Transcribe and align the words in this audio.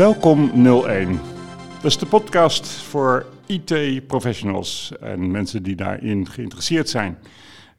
Welkom 0.00 0.66
01. 0.66 1.20
Dat 1.74 1.84
is 1.84 1.98
de 1.98 2.06
podcast 2.06 2.66
voor 2.66 3.26
IT-professionals 3.46 4.92
en 5.00 5.30
mensen 5.30 5.62
die 5.62 5.76
daarin 5.76 6.28
geïnteresseerd 6.28 6.88
zijn. 6.88 7.18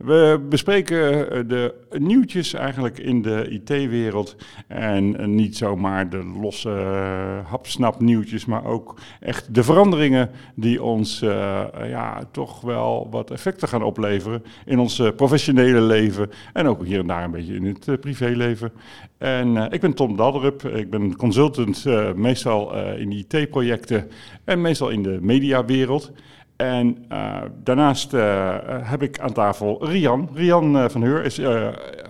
We 0.03 0.45
bespreken 0.49 1.31
eh, 1.31 1.39
de 1.47 1.73
nieuwtjes 1.97 2.53
eigenlijk 2.53 2.97
in 2.97 3.21
de 3.21 3.49
IT-wereld. 3.49 4.35
En 4.67 5.17
eh, 5.17 5.25
niet 5.25 5.57
zomaar 5.57 6.09
de 6.09 6.23
losse 6.41 6.69
uh, 6.69 7.49
hapsnap 7.49 7.99
nieuwtjes, 7.99 8.45
maar 8.45 8.65
ook 8.65 8.99
echt 9.19 9.55
de 9.55 9.63
veranderingen 9.63 10.29
die 10.55 10.83
ons 10.83 11.19
ja, 11.19 12.23
toch 12.31 12.61
wel 12.61 13.07
wat 13.11 13.31
effecten 13.31 13.67
gaan 13.67 13.83
opleveren 13.83 14.43
in 14.65 14.79
ons 14.79 15.01
professionele 15.15 15.81
leven. 15.81 16.29
En 16.53 16.67
ook 16.67 16.85
hier 16.85 16.99
en 16.99 17.07
daar 17.07 17.23
een 17.23 17.31
beetje 17.31 17.55
in 17.55 17.65
het 17.65 17.99
privéleven. 18.01 18.71
En 19.17 19.71
ik 19.71 19.81
ben 19.81 19.93
Tom 19.93 20.15
Dadderup, 20.15 20.63
ik 20.63 20.89
ben 20.89 21.15
consultant 21.15 21.85
meestal 22.15 22.75
in 22.95 23.11
IT-projecten 23.11 24.07
en 24.43 24.61
meestal 24.61 24.89
in 24.89 25.03
de 25.03 25.17
mediawereld. 25.21 26.11
En 26.61 27.05
uh, 27.11 27.41
daarnaast 27.63 28.13
uh, 28.13 28.55
heb 28.67 29.01
ik 29.01 29.19
aan 29.19 29.33
tafel 29.33 29.85
Rian. 29.85 30.29
Rian 30.33 30.75
uh, 30.75 30.89
van 30.89 31.01
Heur 31.01 31.23
is 31.23 31.39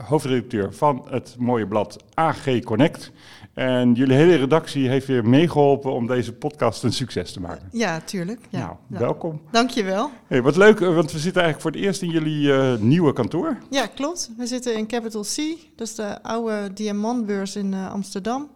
hoofdredacteur 0.05 0.73
van 0.73 1.05
het 1.09 1.36
mooie 1.40 1.68
blad 1.68 2.04
AG 2.14 2.59
Connect. 2.59 3.12
En 3.54 3.94
jullie 3.94 4.16
hele 4.16 4.36
redactie 4.36 4.90
heeft 4.90 5.08
weer 5.08 5.26
meegeholpen 5.26 5.94
om 5.94 6.08
deze 6.08 6.34
podcast 6.34 6.84
een 6.84 6.94
succes 6.94 7.32
te 7.32 7.40
maken. 7.40 7.70
Ja, 7.72 8.00
tuurlijk. 8.00 8.40
Ja. 8.50 8.59
Nou, 8.59 8.76
welkom. 8.88 9.42
Dankjewel. 9.52 10.09
Hey, 10.28 10.42
wat 10.42 10.56
leuk, 10.56 10.80
want 10.80 11.12
we 11.12 11.20
zitten 11.20 11.42
eigenlijk 11.42 11.62
voor 11.62 11.72
het 11.72 11.81
eerst 11.81 12.02
in 12.02 12.09
jullie 12.09 12.53
nieuwe 12.80 13.14
kantoor. 13.14 13.58
Ja, 13.70 13.86
klopt. 13.86 14.31
We 14.38 14.45
zitten 14.45 14.78
in 14.78 14.88
Capital 14.88 15.22
C. 15.22 15.36
Dat 15.75 15.88
is 15.88 15.95
de 15.95 16.23
oude 16.23 16.73
diamantbeurs 16.73 17.56
in 17.56 17.73
Amsterdam. 17.73 18.50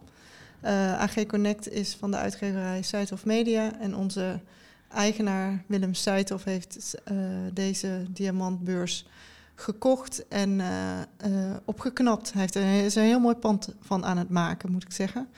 AG 0.98 1.26
Connect 1.26 1.72
is 1.72 1.96
van 1.98 2.10
de 2.10 2.16
uitgeverij 2.16 2.82
Site 2.82 3.14
of 3.14 3.24
Media 3.24 3.78
en 3.80 3.96
onze 3.96 4.40
eigenaar 4.88 5.64
Willem 5.66 5.94
Seithoff 5.94 6.44
heeft 6.44 6.94
uh, 7.12 7.18
deze 7.52 8.04
diamantbeurs 8.10 9.06
gekocht 9.54 10.28
en 10.28 10.58
uh, 10.58 10.98
uh, 11.26 11.56
opgeknapt. 11.64 12.32
Hij 12.32 12.40
heeft 12.40 12.54
er, 12.54 12.84
is 12.84 12.94
een 12.94 13.02
heel 13.02 13.20
mooi 13.20 13.34
pand 13.34 13.74
van 13.80 14.04
aan 14.04 14.18
het 14.18 14.30
maken, 14.30 14.72
moet 14.72 14.82
ik 14.82 14.92
zeggen. 14.92 15.28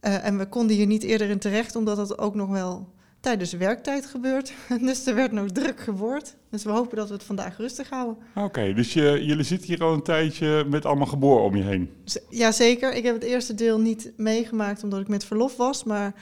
en 0.00 0.38
we 0.38 0.46
konden 0.46 0.76
hier 0.76 0.86
niet 0.86 1.02
eerder 1.02 1.28
in 1.28 1.38
terecht, 1.38 1.76
omdat 1.76 1.96
het 1.96 2.18
ook 2.18 2.34
nog 2.34 2.48
wel 2.48 2.88
tijdens 3.20 3.52
werktijd 3.52 4.06
gebeurt. 4.06 4.52
dus 4.80 5.06
er 5.06 5.14
werd 5.14 5.32
nog 5.32 5.50
druk 5.50 5.80
geboord. 5.80 6.36
Dus 6.50 6.64
we 6.64 6.70
hopen 6.70 6.96
dat 6.96 7.08
we 7.08 7.14
het 7.14 7.22
vandaag 7.22 7.56
rustig 7.56 7.88
houden. 7.88 8.16
Oké, 8.34 8.72
dus 8.74 8.92
je, 8.92 9.24
jullie 9.24 9.44
zitten 9.44 9.68
hier 9.68 9.82
al 9.82 9.92
een 9.92 10.02
tijdje 10.02 10.64
met 10.68 10.84
allemaal 10.84 11.06
geboren 11.06 11.44
om 11.44 11.56
je 11.56 11.62
heen? 11.62 11.90
Jazeker. 12.28 12.94
Ik 12.94 13.04
heb 13.04 13.14
het 13.14 13.24
eerste 13.24 13.54
deel 13.54 13.80
niet 13.80 14.12
meegemaakt 14.16 14.82
omdat 14.82 15.00
ik 15.00 15.08
met 15.08 15.24
verlof 15.24 15.56
was, 15.56 15.84
maar 15.84 16.14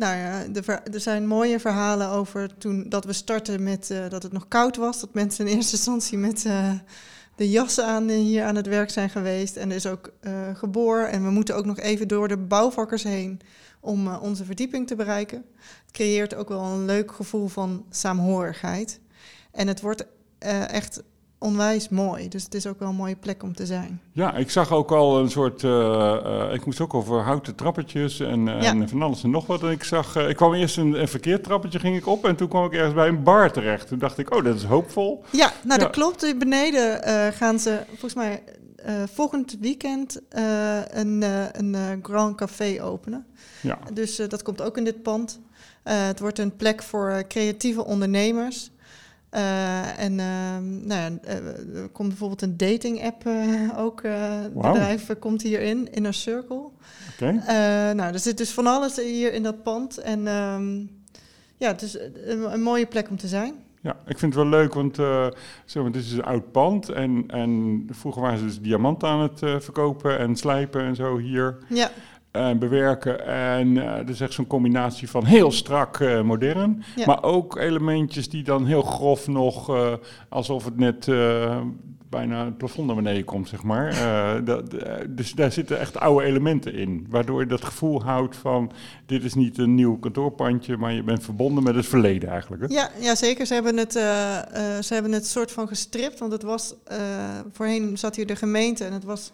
nou 0.00 0.16
ja, 0.16 0.44
er 0.92 1.00
zijn 1.00 1.26
mooie 1.26 1.60
verhalen 1.60 2.08
over 2.08 2.58
toen 2.58 2.88
dat 2.88 3.04
we 3.04 3.12
startten 3.12 3.62
met 3.62 3.90
uh, 3.90 4.08
dat 4.08 4.22
het 4.22 4.32
nog 4.32 4.48
koud 4.48 4.76
was. 4.76 5.00
Dat 5.00 5.14
mensen 5.14 5.46
in 5.46 5.56
eerste 5.56 5.76
instantie 5.76 6.18
met 6.18 6.44
uh, 6.44 6.72
de 7.36 7.50
jassen 7.50 7.86
aan 7.86 8.08
hier 8.08 8.44
aan 8.44 8.56
het 8.56 8.66
werk 8.66 8.90
zijn 8.90 9.10
geweest. 9.10 9.56
En 9.56 9.70
er 9.70 9.76
is 9.76 9.86
ook 9.86 10.12
uh, 10.20 10.32
geboor. 10.54 11.00
En 11.00 11.24
we 11.24 11.30
moeten 11.30 11.56
ook 11.56 11.64
nog 11.64 11.78
even 11.78 12.08
door 12.08 12.28
de 12.28 12.36
bouwvakkers 12.36 13.02
heen 13.02 13.40
om 13.80 14.14
onze 14.14 14.44
verdieping 14.44 14.86
te 14.86 14.96
bereiken. 14.96 15.44
Het 15.56 15.92
creëert 15.92 16.34
ook 16.34 16.48
wel 16.48 16.64
een 16.64 16.84
leuk 16.84 17.12
gevoel 17.12 17.48
van 17.48 17.84
saamhorigheid. 17.90 19.00
En 19.52 19.68
het 19.68 19.80
wordt 19.80 20.06
echt 20.68 21.02
onwijs 21.40 21.88
mooi. 21.88 22.28
Dus 22.28 22.44
het 22.44 22.54
is 22.54 22.66
ook 22.66 22.78
wel 22.78 22.88
een 22.88 22.94
mooie 22.94 23.16
plek 23.16 23.42
om 23.42 23.54
te 23.54 23.66
zijn. 23.66 24.00
Ja, 24.12 24.34
ik 24.34 24.50
zag 24.50 24.72
ook 24.72 24.90
al 24.90 25.18
een 25.18 25.30
soort. 25.30 25.62
Uh, 25.62 25.70
uh, 25.70 26.52
ik 26.52 26.64
moest 26.64 26.80
ook 26.80 26.94
over 26.94 27.20
houten 27.20 27.54
trappetjes 27.54 28.20
en, 28.20 28.46
uh, 28.46 28.62
ja. 28.62 28.70
en, 28.70 28.88
van 28.88 29.02
alles 29.02 29.22
en 29.22 29.30
nog 29.30 29.46
wat. 29.46 29.62
En 29.62 29.70
ik 29.70 29.84
zag. 29.84 30.16
ik 30.16 30.36
kwam 30.36 30.54
eerst 30.54 30.76
een, 30.76 31.00
een, 31.00 31.08
verkeerd 31.08 31.44
trappetje 31.44 31.78
ging 31.78 31.96
ik 31.96 32.06
op. 32.06 32.24
En 32.24 32.36
toen 32.36 32.48
kwam 32.48 32.64
ik 32.64 32.72
ergens 32.72 32.94
bij 32.94 33.08
een 33.08 33.22
bar 33.22 33.52
terecht. 33.52 33.86
Toen 33.86 33.98
dacht 33.98 34.18
ik, 34.18 34.34
oh, 34.34 34.44
dat 34.44 34.56
is 34.56 34.64
hoopvol. 34.64 35.24
Ja, 35.30 35.52
nou 35.64 35.80
dat 35.80 35.90
klopt. 35.90 36.38
Beneden 36.38 37.02
gaan 37.32 37.58
ze 37.58 37.80
volgens 37.88 38.14
mij 38.14 38.42
volgend 39.12 39.56
weekend 39.60 40.20
een, 40.90 41.22
een 41.52 42.00
Grand 42.02 42.36
Café 42.36 42.82
openen. 42.82 43.26
Ja. 43.60 43.78
Dus 43.92 44.16
dat 44.16 44.42
komt 44.42 44.62
ook 44.62 44.76
in 44.76 44.84
dit 44.84 45.02
pand. 45.02 45.40
het 45.82 46.20
wordt 46.20 46.38
een 46.38 46.56
plek 46.56 46.82
voor 46.82 47.24
creatieve 47.28 47.84
ondernemers. 47.84 48.70
Uh, 49.34 49.98
en 49.98 50.12
uh, 50.12 50.58
nou 50.86 51.00
ja, 51.00 51.10
uh, 51.24 51.82
er 51.82 51.88
komt 51.88 52.08
bijvoorbeeld 52.08 52.42
een 52.42 52.56
dating 52.56 53.04
app 53.04 53.28
ook. 53.76 54.00
Wow. 54.52 54.72
bedrijf 54.72 55.18
komt 55.18 55.42
hierin, 55.42 55.92
Inner 55.92 56.14
Circle. 56.14 56.68
Okay. 57.12 57.32
nou, 57.92 58.12
er 58.12 58.18
zit 58.18 58.38
dus 58.38 58.50
van 58.50 58.66
alles 58.66 58.96
hier 58.96 59.32
in 59.32 59.42
dat 59.42 59.62
pand. 59.62 59.98
En 59.98 60.26
um, 60.26 60.90
ja, 61.56 61.68
het 61.68 61.82
is 61.82 61.98
een, 61.98 62.52
een, 62.52 62.62
mooie 62.62 62.86
plek 62.86 63.10
om 63.10 63.16
te 63.16 63.28
zijn. 63.28 63.54
Ja, 63.80 63.96
ik 64.06 64.18
vind 64.18 64.34
het 64.34 64.42
wel 64.42 64.60
leuk, 64.60 64.74
want 64.74 64.96
zeg 65.64 65.82
maar, 65.82 65.92
dit 65.92 66.04
is 66.04 66.12
een 66.12 66.24
oud 66.24 66.52
pand. 66.52 66.88
En, 66.88 67.24
en 67.26 67.86
vroeger 67.90 68.22
waren 68.22 68.38
ze 68.38 68.44
dus 68.44 68.60
diamanten 68.60 69.08
aan 69.08 69.20
het 69.20 69.38
verkopen 69.38 70.18
en 70.18 70.36
slijpen 70.36 70.82
en 70.82 70.94
zo 70.94 71.18
hier. 71.18 71.58
Ja 71.68 71.90
en 72.30 72.58
bewerken. 72.58 73.26
En 73.26 73.68
uh, 73.68 73.96
dat 73.96 74.08
is 74.08 74.20
echt 74.20 74.32
zo'n 74.32 74.46
combinatie 74.46 75.10
van 75.10 75.24
heel 75.24 75.52
strak 75.52 75.98
uh, 75.98 76.22
modern, 76.22 76.84
maar 77.06 77.22
ook 77.22 77.56
elementjes 77.56 78.28
die 78.28 78.42
dan 78.42 78.66
heel 78.66 78.82
grof 78.82 79.28
nog, 79.28 79.70
uh, 79.70 79.92
alsof 80.28 80.64
het 80.64 80.76
net 80.76 81.06
bijna 82.08 82.44
het 82.44 82.56
plafond 82.56 82.86
naar 82.86 82.96
beneden 82.96 83.24
komt, 83.24 83.48
zeg 83.48 83.62
maar. 83.62 83.94
Dat, 84.44 84.70
dus 85.08 85.32
daar 85.32 85.52
zitten 85.52 85.78
echt 85.78 85.98
oude 85.98 86.26
elementen 86.26 86.74
in, 86.74 87.06
waardoor 87.08 87.40
je 87.40 87.46
dat 87.46 87.64
gevoel 87.64 88.02
houdt 88.02 88.36
van 88.36 88.72
dit 89.06 89.24
is 89.24 89.34
niet 89.34 89.58
een 89.58 89.74
nieuw 89.74 89.98
kantoorpandje, 89.98 90.76
maar 90.76 90.92
je 90.92 91.02
bent 91.02 91.24
verbonden 91.24 91.62
met 91.62 91.74
het 91.74 91.86
verleden 91.86 92.28
eigenlijk. 92.28 92.62
Hè? 92.62 92.74
Ja, 92.74 92.90
ja, 93.00 93.14
zeker. 93.14 93.46
Ze 93.46 93.54
hebben 93.54 93.76
het, 93.76 93.92
ze 93.92 94.88
hebben 94.94 95.12
het 95.12 95.26
soort 95.26 95.52
van 95.52 95.68
gestript, 95.68 96.18
want 96.18 96.32
het 96.32 96.42
was, 96.42 96.74
voorheen 97.52 97.98
zat 97.98 98.16
hier 98.16 98.26
de 98.26 98.36
gemeente 98.36 98.84
en 98.84 98.92
het 98.92 99.04
was 99.04 99.32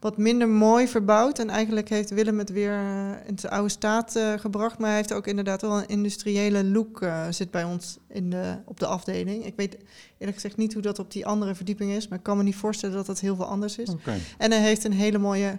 wat 0.00 0.16
minder 0.16 0.48
mooi 0.48 0.88
verbouwd. 0.88 1.38
En 1.38 1.50
eigenlijk 1.50 1.88
heeft 1.88 2.10
Willem 2.10 2.38
het 2.38 2.50
weer 2.50 2.72
uh, 2.72 3.10
in 3.26 3.38
zijn 3.38 3.52
oude 3.52 3.68
staat 3.68 4.16
uh, 4.16 4.32
gebracht. 4.32 4.78
Maar 4.78 4.88
hij 4.88 4.96
heeft 4.96 5.12
ook 5.12 5.26
inderdaad 5.26 5.62
wel 5.62 5.78
een 5.78 5.88
industriële 5.88 6.64
look 6.64 7.02
uh, 7.02 7.26
zit 7.30 7.50
bij 7.50 7.64
ons 7.64 7.98
in 8.08 8.30
de, 8.30 8.56
op 8.64 8.80
de 8.80 8.86
afdeling. 8.86 9.44
Ik 9.44 9.56
weet 9.56 9.76
eerlijk 10.18 10.34
gezegd 10.40 10.56
niet 10.56 10.72
hoe 10.72 10.82
dat 10.82 10.98
op 10.98 11.10
die 11.10 11.26
andere 11.26 11.54
verdieping 11.54 11.90
is. 11.90 12.08
Maar 12.08 12.18
ik 12.18 12.24
kan 12.24 12.36
me 12.36 12.42
niet 12.42 12.56
voorstellen 12.56 12.96
dat 12.96 13.06
dat 13.06 13.20
heel 13.20 13.36
veel 13.36 13.44
anders 13.44 13.78
is. 13.78 13.88
Okay. 13.88 14.20
En 14.38 14.50
hij 14.50 14.60
heeft 14.60 14.84
een 14.84 14.92
hele 14.92 15.18
mooie 15.18 15.58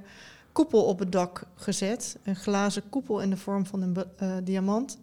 koepel 0.51 0.83
op 0.83 0.99
het 0.99 1.11
dak 1.11 1.43
gezet. 1.55 2.17
Een 2.23 2.35
glazen 2.35 2.89
koepel 2.89 3.21
in 3.21 3.29
de 3.29 3.37
vorm 3.37 3.65
van 3.65 3.81
een 3.81 4.43
diamant. 4.43 4.97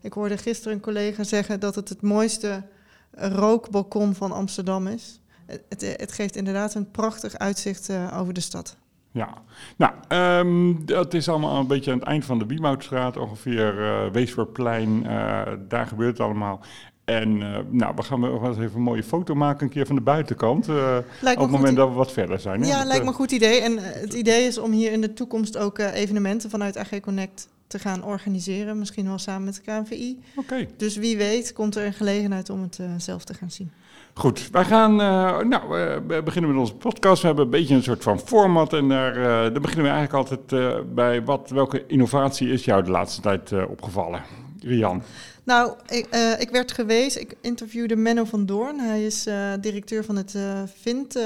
Ik 0.00 0.12
hoorde 0.12 0.36
gisteren 0.38 0.72
een 0.72 0.80
collega 0.80 1.24
zeggen 1.24 1.60
dat 1.60 1.74
het 1.74 1.88
het 1.88 2.02
mooiste 2.02 2.62
rookbalkon 3.10 4.14
van 4.14 4.32
Amsterdam 4.32 4.86
is 4.86 5.20
het, 5.46 5.94
het, 5.96 6.12
geeft 6.12 6.36
inderdaad 6.36 6.74
een 6.74 6.90
prachtig 6.90 7.38
uitzicht 7.38 7.90
uh, 7.90 8.18
over 8.20 8.34
de 8.34 8.40
stad. 8.40 8.76
Ja, 9.14 9.34
nou, 9.76 9.92
um, 10.38 10.86
dat 10.86 11.14
is 11.14 11.28
allemaal 11.28 11.60
een 11.60 11.66
beetje 11.66 11.92
aan 11.92 11.98
het 11.98 12.06
eind 12.06 12.24
van 12.24 12.38
de 12.38 12.46
Wiemhoutstraat, 12.46 13.16
ongeveer 13.16 13.80
uh, 13.80 14.10
Weesperplein. 14.12 15.04
Uh, 15.04 15.42
daar 15.68 15.86
gebeurt 15.86 16.18
het 16.18 16.26
allemaal. 16.26 16.60
En 17.04 17.40
uh, 17.40 17.58
nou, 17.70 17.94
we 17.96 18.02
gaan, 18.02 18.20
we 18.20 18.38
gaan 18.40 18.50
even 18.50 18.74
een 18.74 18.82
mooie 18.82 19.02
foto 19.02 19.34
maken, 19.34 19.66
een 19.66 19.72
keer 19.72 19.86
van 19.86 19.96
de 19.96 20.02
buitenkant. 20.02 20.68
Uh, 20.68 20.96
op 21.22 21.38
het 21.38 21.50
moment 21.50 21.76
dat 21.76 21.88
we 21.88 21.94
wat 21.94 22.12
verder 22.12 22.40
zijn. 22.40 22.62
Hè? 22.62 22.68
Ja, 22.68 22.84
lijkt 22.84 23.02
me 23.02 23.08
een 23.08 23.14
goed 23.14 23.32
idee. 23.32 23.60
En 23.60 23.78
het 23.78 24.14
idee 24.14 24.46
is 24.46 24.58
om 24.58 24.72
hier 24.72 24.92
in 24.92 25.00
de 25.00 25.12
toekomst 25.12 25.56
ook 25.56 25.78
evenementen 25.78 26.50
vanuit 26.50 26.76
AG 26.76 27.00
Connect 27.00 27.48
te 27.66 27.78
gaan 27.78 28.04
organiseren. 28.04 28.78
Misschien 28.78 29.06
wel 29.06 29.18
samen 29.18 29.44
met 29.44 29.54
de 29.54 29.60
KNVI. 29.62 30.20
Oké. 30.36 30.66
Dus 30.76 30.96
wie 30.96 31.16
weet 31.16 31.52
komt 31.52 31.76
er 31.76 31.86
een 31.86 31.92
gelegenheid 31.92 32.50
om 32.50 32.62
het 32.62 32.78
zelf 32.96 33.24
te 33.24 33.34
gaan 33.34 33.50
zien. 33.50 33.70
Goed, 34.14 34.50
wij 34.50 34.64
gaan 34.64 35.00
uh, 35.00 35.40
nou, 35.40 35.68
we 36.06 36.22
beginnen 36.24 36.50
met 36.50 36.60
onze 36.60 36.74
podcast. 36.74 37.20
We 37.20 37.26
hebben 37.26 37.44
een 37.44 37.50
beetje 37.50 37.74
een 37.74 37.82
soort 37.82 38.02
van 38.02 38.18
format 38.18 38.72
en 38.72 38.88
daar, 38.88 39.16
uh, 39.16 39.24
daar 39.24 39.60
beginnen 39.60 39.84
we 39.84 39.90
eigenlijk 39.90 40.12
altijd 40.12 40.52
uh, 40.52 40.76
bij 40.94 41.24
wat, 41.24 41.50
welke 41.50 41.86
innovatie 41.86 42.48
is 42.48 42.64
jou 42.64 42.82
de 42.82 42.90
laatste 42.90 43.20
tijd 43.20 43.52
opgevallen? 43.68 44.22
Rian. 44.60 45.02
Nou, 45.44 45.72
ik, 45.86 46.06
ik, 46.38 46.50
werd 46.50 46.72
geweest, 46.72 47.16
ik 47.16 47.34
interviewde 47.40 47.96
Menno 47.96 48.24
van 48.24 48.46
Doorn. 48.46 48.78
Hij 48.78 49.04
is 49.04 49.28
directeur 49.60 50.04
van 50.04 50.16
het 50.16 50.38
Vint 50.80 51.18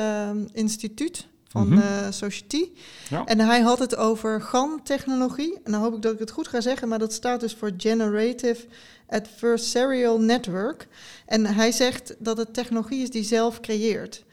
Instituut 0.52 1.28
van 1.48 1.68
mm 1.68 1.82
Society. 2.10 2.68
Ja. 3.08 3.24
En 3.24 3.40
hij 3.40 3.60
had 3.60 3.78
het 3.78 3.96
over 3.96 4.40
GAN-technologie. 4.40 5.58
En 5.64 5.72
dan 5.72 5.80
hoop 5.80 5.94
ik 5.94 6.02
dat 6.02 6.12
ik 6.12 6.18
het 6.18 6.30
goed 6.30 6.48
ga 6.48 6.60
zeggen, 6.60 6.88
maar 6.88 6.98
dat 6.98 7.12
staat 7.12 7.40
dus 7.40 7.54
voor 7.54 7.70
Generative 7.76 8.66
Adversarial 9.08 10.20
Network. 10.20 10.86
En 11.26 11.46
hij 11.46 11.72
zegt 11.72 12.14
dat 12.18 12.36
het 12.36 12.54
technologie 12.54 13.02
is 13.02 13.10
die 13.10 13.24
zelf 13.24 13.60
creëert. 13.60 14.24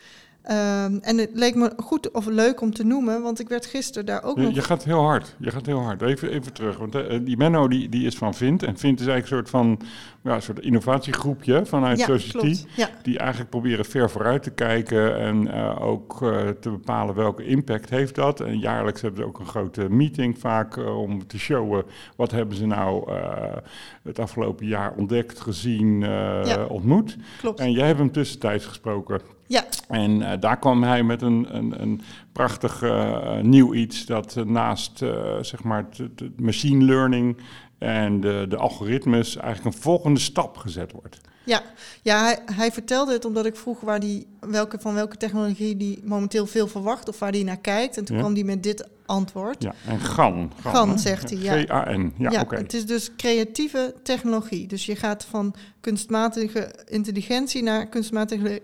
Um, 0.51 0.99
en 1.01 1.17
het 1.17 1.29
leek 1.33 1.55
me 1.55 1.73
goed 1.77 2.11
of 2.11 2.25
leuk 2.25 2.61
om 2.61 2.73
te 2.73 2.83
noemen, 2.83 3.21
want 3.21 3.39
ik 3.39 3.49
werd 3.49 3.65
gisteren 3.65 4.05
daar 4.05 4.23
ook 4.23 4.37
je, 4.37 4.43
nog... 4.43 4.53
Je 4.53 4.61
gaat 4.61 4.83
heel 4.83 5.01
hard, 5.01 5.35
je 5.39 5.51
gaat 5.51 5.65
heel 5.65 5.79
hard. 5.81 6.01
Even, 6.01 6.29
even 6.29 6.53
terug, 6.53 6.77
want 6.77 6.95
uh, 6.95 7.19
die 7.21 7.37
Menno 7.37 7.67
die, 7.67 7.89
die 7.89 8.05
is 8.05 8.15
van 8.15 8.33
Vint. 8.33 8.63
En 8.63 8.77
Vint 8.77 8.99
is 8.99 9.07
eigenlijk 9.07 9.21
een 9.21 9.37
soort 9.37 9.49
van 9.49 9.79
ja, 10.23 10.35
een 10.35 10.41
soort 10.41 10.59
innovatiegroepje 10.59 11.65
vanuit 11.65 11.99
ja, 11.99 12.05
Society. 12.05 12.63
Ja, 12.75 12.89
Die 13.03 13.17
eigenlijk 13.19 13.49
proberen 13.49 13.85
ver 13.85 14.09
vooruit 14.09 14.43
te 14.43 14.51
kijken 14.51 15.17
en 15.19 15.47
eh, 15.53 15.81
ook 15.81 16.21
eh, 16.21 16.47
te 16.59 16.69
bepalen 16.69 17.15
welke 17.15 17.45
impact 17.45 17.89
heeft 17.89 18.15
dat. 18.15 18.39
En 18.39 18.59
jaarlijks 18.59 19.01
hebben 19.01 19.19
ze 19.19 19.27
ook 19.27 19.39
een 19.39 19.45
grote 19.47 19.89
meeting 19.89 20.39
vaak 20.39 20.77
eh, 20.77 20.99
om 21.01 21.27
te 21.27 21.39
showen 21.39 21.83
wat 22.15 22.31
hebben 22.31 22.57
ze 22.57 22.65
nou 22.65 23.11
eh, 23.11 23.55
het 24.03 24.19
afgelopen 24.19 24.65
jaar 24.65 24.93
ontdekt, 24.97 25.39
gezien, 25.39 26.03
eh, 26.03 26.09
Ja. 26.45 26.65
ontmoet. 26.65 27.17
klopt. 27.37 27.59
En 27.59 27.71
jij 27.71 27.85
hebt 27.87 27.99
hem 27.99 28.11
tussentijds 28.11 28.65
gesproken. 28.65 29.21
Ja, 29.47 29.65
En 29.87 30.21
eh, 30.31 30.39
daar 30.39 30.59
kwam 30.59 30.83
hij 30.83 31.03
met 31.03 31.21
een, 31.21 31.47
een, 31.55 31.81
een 31.81 32.01
prachtig 32.31 32.81
eh, 32.81 33.39
nieuw 33.41 33.73
iets 33.73 34.05
dat 34.05 34.35
eh, 34.37 34.43
naast 34.43 34.97
zeg 35.41 35.63
maar 35.63 35.85
het- 35.97 36.39
machine 36.39 36.85
learning 36.85 37.37
en 37.77 38.19
de, 38.21 38.45
de 38.49 38.57
algoritmes 38.57 39.35
eigenlijk 39.35 39.75
een 39.75 39.81
volgende 39.81 40.19
stap 40.19 40.57
gezet 40.57 40.91
wordt. 40.91 41.17
ja. 41.43 41.61
ja 42.01 42.23
hij, 42.23 42.39
hij 42.55 42.71
vertelde 42.71 43.13
het 43.13 43.25
omdat 43.25 43.45
ik 43.45 43.55
vroeg 43.55 43.79
waar 43.81 43.99
die, 43.99 44.27
welke, 44.39 44.77
van 44.79 44.93
welke 44.93 45.17
technologie 45.17 45.77
die 45.77 45.99
momenteel 46.03 46.45
veel 46.47 46.67
verwacht 46.67 47.09
of 47.09 47.19
waar 47.19 47.31
die 47.31 47.43
naar 47.43 47.57
kijkt. 47.59 47.97
En 47.97 48.05
toen 48.05 48.15
Ja. 48.15 48.21
kwam 48.21 48.33
hij 48.33 48.43
met 48.43 48.63
dit 48.63 48.87
antwoord. 49.05 49.63
Ja, 49.63 49.73
en 49.87 49.99
GAN. 49.99 50.51
GAN, 50.61 50.99
zegt 50.99 51.29
hij, 51.29 51.39
ja. 51.39 51.53
G-A-N, 51.61 52.13
ja, 52.17 52.41
oké. 52.41 52.55
het 52.55 52.73
is 52.73 52.85
dus 52.85 53.15
creatieve 53.17 53.93
technologie. 54.03 54.67
Dus 54.67 54.85
je 54.85 54.95
gaat 54.95 55.25
van 55.25 55.55
kunstmatige 55.81 56.73
intelligentie 56.89 57.63
naar 57.63 57.85
kunstmatige, 57.87 58.61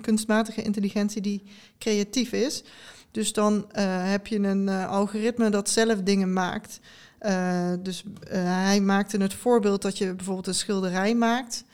kunstmatige 0.00 0.62
intelligentie 0.62 1.20
die 1.22 1.42
creatief 1.78 2.32
is. 2.32 2.62
Dus 3.10 3.32
dan 3.32 3.72
eh, 3.72 3.84
heb 4.10 4.26
je 4.26 4.38
een 4.38 4.68
eh, 4.68 4.88
algoritme 4.88 5.50
dat 5.50 5.70
zelf 5.70 6.02
dingen 6.02 6.32
maakt. 6.32 6.80
Eh, 7.18 7.72
dus 7.82 8.04
hij 8.28 8.80
maakte 8.80 9.16
het 9.16 9.34
voorbeeld 9.34 9.82
dat 9.82 9.98
je 9.98 10.14
bijvoorbeeld 10.14 10.46
een 10.46 10.54
schilderij 10.54 11.14
maakt. 11.14 11.64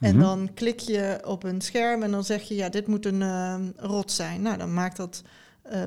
En 0.00 0.14
Mhm. 0.16 0.24
dan 0.24 0.50
klik 0.54 0.80
je 0.80 1.18
op 1.24 1.42
een 1.44 1.60
scherm 1.60 2.02
en 2.02 2.10
dan 2.10 2.24
zeg 2.24 2.42
je, 2.42 2.54
ja, 2.54 2.68
dit 2.68 2.86
moet 2.86 3.06
een 3.06 3.22
eh, 3.22 3.56
rots 3.76 4.14
zijn. 4.16 4.42
Nou, 4.42 4.56
dan 4.56 4.74
maakt, 4.74 4.96
dat, 4.96 5.22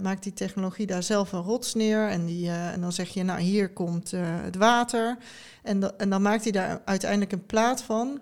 maakt 0.02 0.24
die 0.24 0.34
technologie 0.34 0.86
daar 0.86 1.04
zelf 1.04 1.32
een 1.32 1.42
rots 1.42 1.74
neer. 1.74 2.08
En, 2.10 2.26
die, 2.26 2.50
en 2.50 2.82
dan 2.82 2.92
zeg 2.92 3.10
je, 3.10 3.24
nou, 3.24 3.40
hier 3.40 3.70
komt 3.70 4.12
het 4.18 4.56
water. 4.56 5.18
En, 5.64 5.80
da- 5.80 5.94
en 5.98 6.10
dan 6.10 6.22
maakt 6.22 6.44
hij 6.44 6.52
daar 6.52 6.82
uiteindelijk 6.86 7.32
een 7.32 7.46
plaat 7.46 7.82
van, 7.82 8.20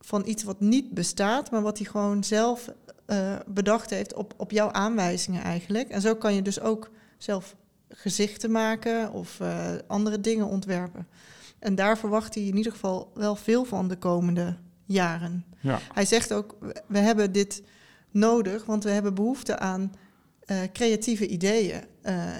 van 0.00 0.22
iets 0.26 0.42
wat 0.42 0.60
niet 0.60 0.90
bestaat, 0.90 1.50
maar 1.50 1.62
wat 1.62 1.78
hij 1.78 1.86
gewoon 1.86 2.24
zelf 2.24 2.70
eh, 3.06 3.34
bedacht 3.46 3.90
heeft 3.90 4.14
op, 4.14 4.34
op 4.36 4.50
jouw 4.50 4.70
aanwijzingen 4.72 5.42
eigenlijk. 5.42 5.88
En 5.88 6.00
zo 6.00 6.14
kan 6.14 6.34
je 6.34 6.42
dus 6.42 6.60
ook 6.60 6.90
zelf 7.18 7.56
gezichten 7.88 8.50
maken 8.50 9.12
of 9.12 9.40
eh, 9.40 9.68
andere 9.86 10.20
dingen 10.20 10.46
ontwerpen. 10.46 11.06
En 11.58 11.74
daar 11.74 11.98
verwacht 11.98 12.34
hij 12.34 12.44
in 12.44 12.56
ieder 12.56 12.72
geval 12.72 13.10
wel 13.14 13.36
veel 13.36 13.64
van 13.64 13.88
de 13.88 13.96
komende 13.96 14.56
jaren. 14.84 15.44
Ja, 15.60 15.78
Hij 15.92 16.04
zegt 16.04 16.32
ook, 16.32 16.56
we- 16.88 16.98
hebben 16.98 17.32
dit 17.32 17.62
nodig, 18.10 18.64
want 18.64 18.84
we 18.84 18.90
hebben 18.90 19.14
behoefte 19.14 19.58
aan 19.58 19.92
eh, 20.40 20.58
creatieve 20.72 21.26
ideeën 21.26 21.82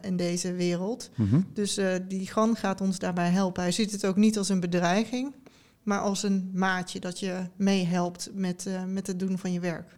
in 0.00 0.16
deze 0.16 0.52
wereld. 0.52 1.10
mhm. 1.16 1.40
Dus 1.52 1.80
die 2.08 2.26
GAN 2.26 2.56
gaat 2.56 2.80
ons 2.80 2.98
daarbij 2.98 3.30
helpen. 3.30 3.62
Hij 3.62 3.72
ziet 3.72 3.92
het 3.92 4.04
ook 4.06 4.16
niet 4.16 4.38
als 4.38 4.48
een 4.48 4.60
bedreiging, 4.60 5.34
maar 5.82 6.00
als 6.00 6.22
een 6.22 6.50
maatje 6.54 7.00
dat 7.00 7.18
je 7.20 7.40
meehelpt 7.56 8.30
met, 8.34 8.66
met 8.86 9.06
het 9.06 9.18
doen 9.18 9.38
van 9.38 9.52
je 9.52 9.60
werk. 9.60 9.95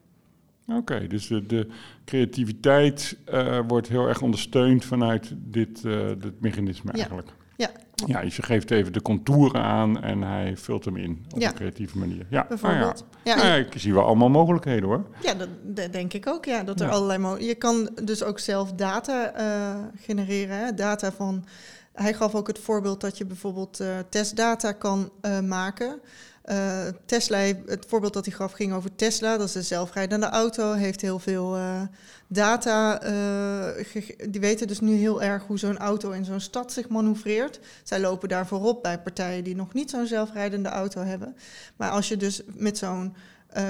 Oké, 0.73 1.07
dus 1.07 1.27
de, 1.27 1.47
de 1.47 1.67
creativiteit 2.05 3.17
eh, 3.25 3.59
wordt 3.69 3.89
heel 3.89 4.07
erg 4.09 4.23
ondersteund 4.23 4.85
vanuit 4.85 5.33
dit, 5.37 5.85
eh, 5.85 6.07
dit 6.19 6.41
mechanisme 6.41 6.91
Ja. 6.93 6.99
eigenlijk. 6.99 7.29
Ja. 7.57 7.71
Ja, 8.07 8.21
dus 8.21 8.37
je 8.37 8.43
geeft 8.43 8.71
even 8.71 8.93
de 8.93 9.03
contouren 9.03 9.63
aan 9.63 10.03
en 10.03 10.23
hij 10.23 10.57
vult 10.57 10.85
hem 10.85 10.97
in 10.97 11.25
op 11.35 11.41
Ja. 11.41 11.49
een 11.49 11.55
creatieve 11.55 11.99
manier. 11.99 12.27
Ja, 12.31 12.45
Bijvoorbeeld. 12.49 13.05
Ah, 13.11 13.19
Ja, 13.37 13.47
ja. 13.47 13.55
Ik 13.55 13.73
zie 13.77 13.95
wel 13.95 14.05
allemaal 14.05 14.29
mogelijkheden 14.29 14.89
hoor. 14.89 15.07
Ja, 15.23 15.35
dat, 15.35 15.49
dat 15.63 15.93
denk 15.93 16.13
ik 16.13 16.27
ook. 16.27 16.45
Ja, 16.45 16.63
dat 16.63 16.81
er 16.81 16.89
allerlei 16.89 17.19
mo- 17.19 17.39
Je 17.39 17.55
kan 17.55 17.91
dus 18.05 18.23
ook 18.23 18.39
zelf 18.39 18.73
data 18.73 19.33
eh, 19.33 19.77
genereren. 20.01 20.59
Hè? 20.59 20.75
Data 20.75 21.13
van. 21.13 21.45
Hij 21.93 22.15
gaf 22.15 22.35
ook 22.35 22.47
het 22.47 22.59
voorbeeld 22.59 23.01
dat 23.01 23.19
je 23.19 23.27
bijvoorbeeld 23.27 23.83
testdata 24.09 24.73
kan 24.73 25.11
maken. 25.45 26.01
Eh, 26.49 26.87
Tesla, 27.05 27.39
het 27.67 27.87
voorbeeld 27.89 28.13
dat 28.13 28.25
hij 28.25 28.35
gaf 28.35 28.53
ging 28.53 28.73
over 28.73 28.95
Tesla. 28.95 29.37
Dat 29.37 29.49
is 29.49 29.55
een 29.55 29.65
zelfrijdende 29.65 30.27
auto. 30.27 30.73
Heeft 30.73 31.01
heel 31.01 31.19
veel 31.19 31.57
eh, 31.57 31.83
data. 32.27 33.01
eh, 33.03 34.03
die 34.29 34.41
weten 34.41 34.67
dus 34.67 34.81
nu 34.81 34.95
heel 34.95 35.23
erg 35.23 35.47
hoe 35.47 35.59
zo'n 35.59 35.79
auto 35.79 36.11
in 36.11 36.25
zo'n 36.25 36.41
stad 36.41 36.73
zich 36.73 36.89
manoeuvreert. 36.89 37.61
Zij 37.83 38.01
lopen 38.01 38.29
daar 38.29 38.47
voorop 38.47 38.83
bij 38.83 38.99
partijen 39.01 39.45
die 39.45 39.57
nog 39.57 39.73
niet 39.73 39.91
zo'n 39.91 40.07
zelfrijdende 40.07 40.69
auto 40.69 41.01
hebben. 41.01 41.37
Maar 41.77 41.91
als 41.91 42.09
je 42.09 42.17
dus 42.17 42.43
met 42.47 42.79
zo'n 42.79 43.15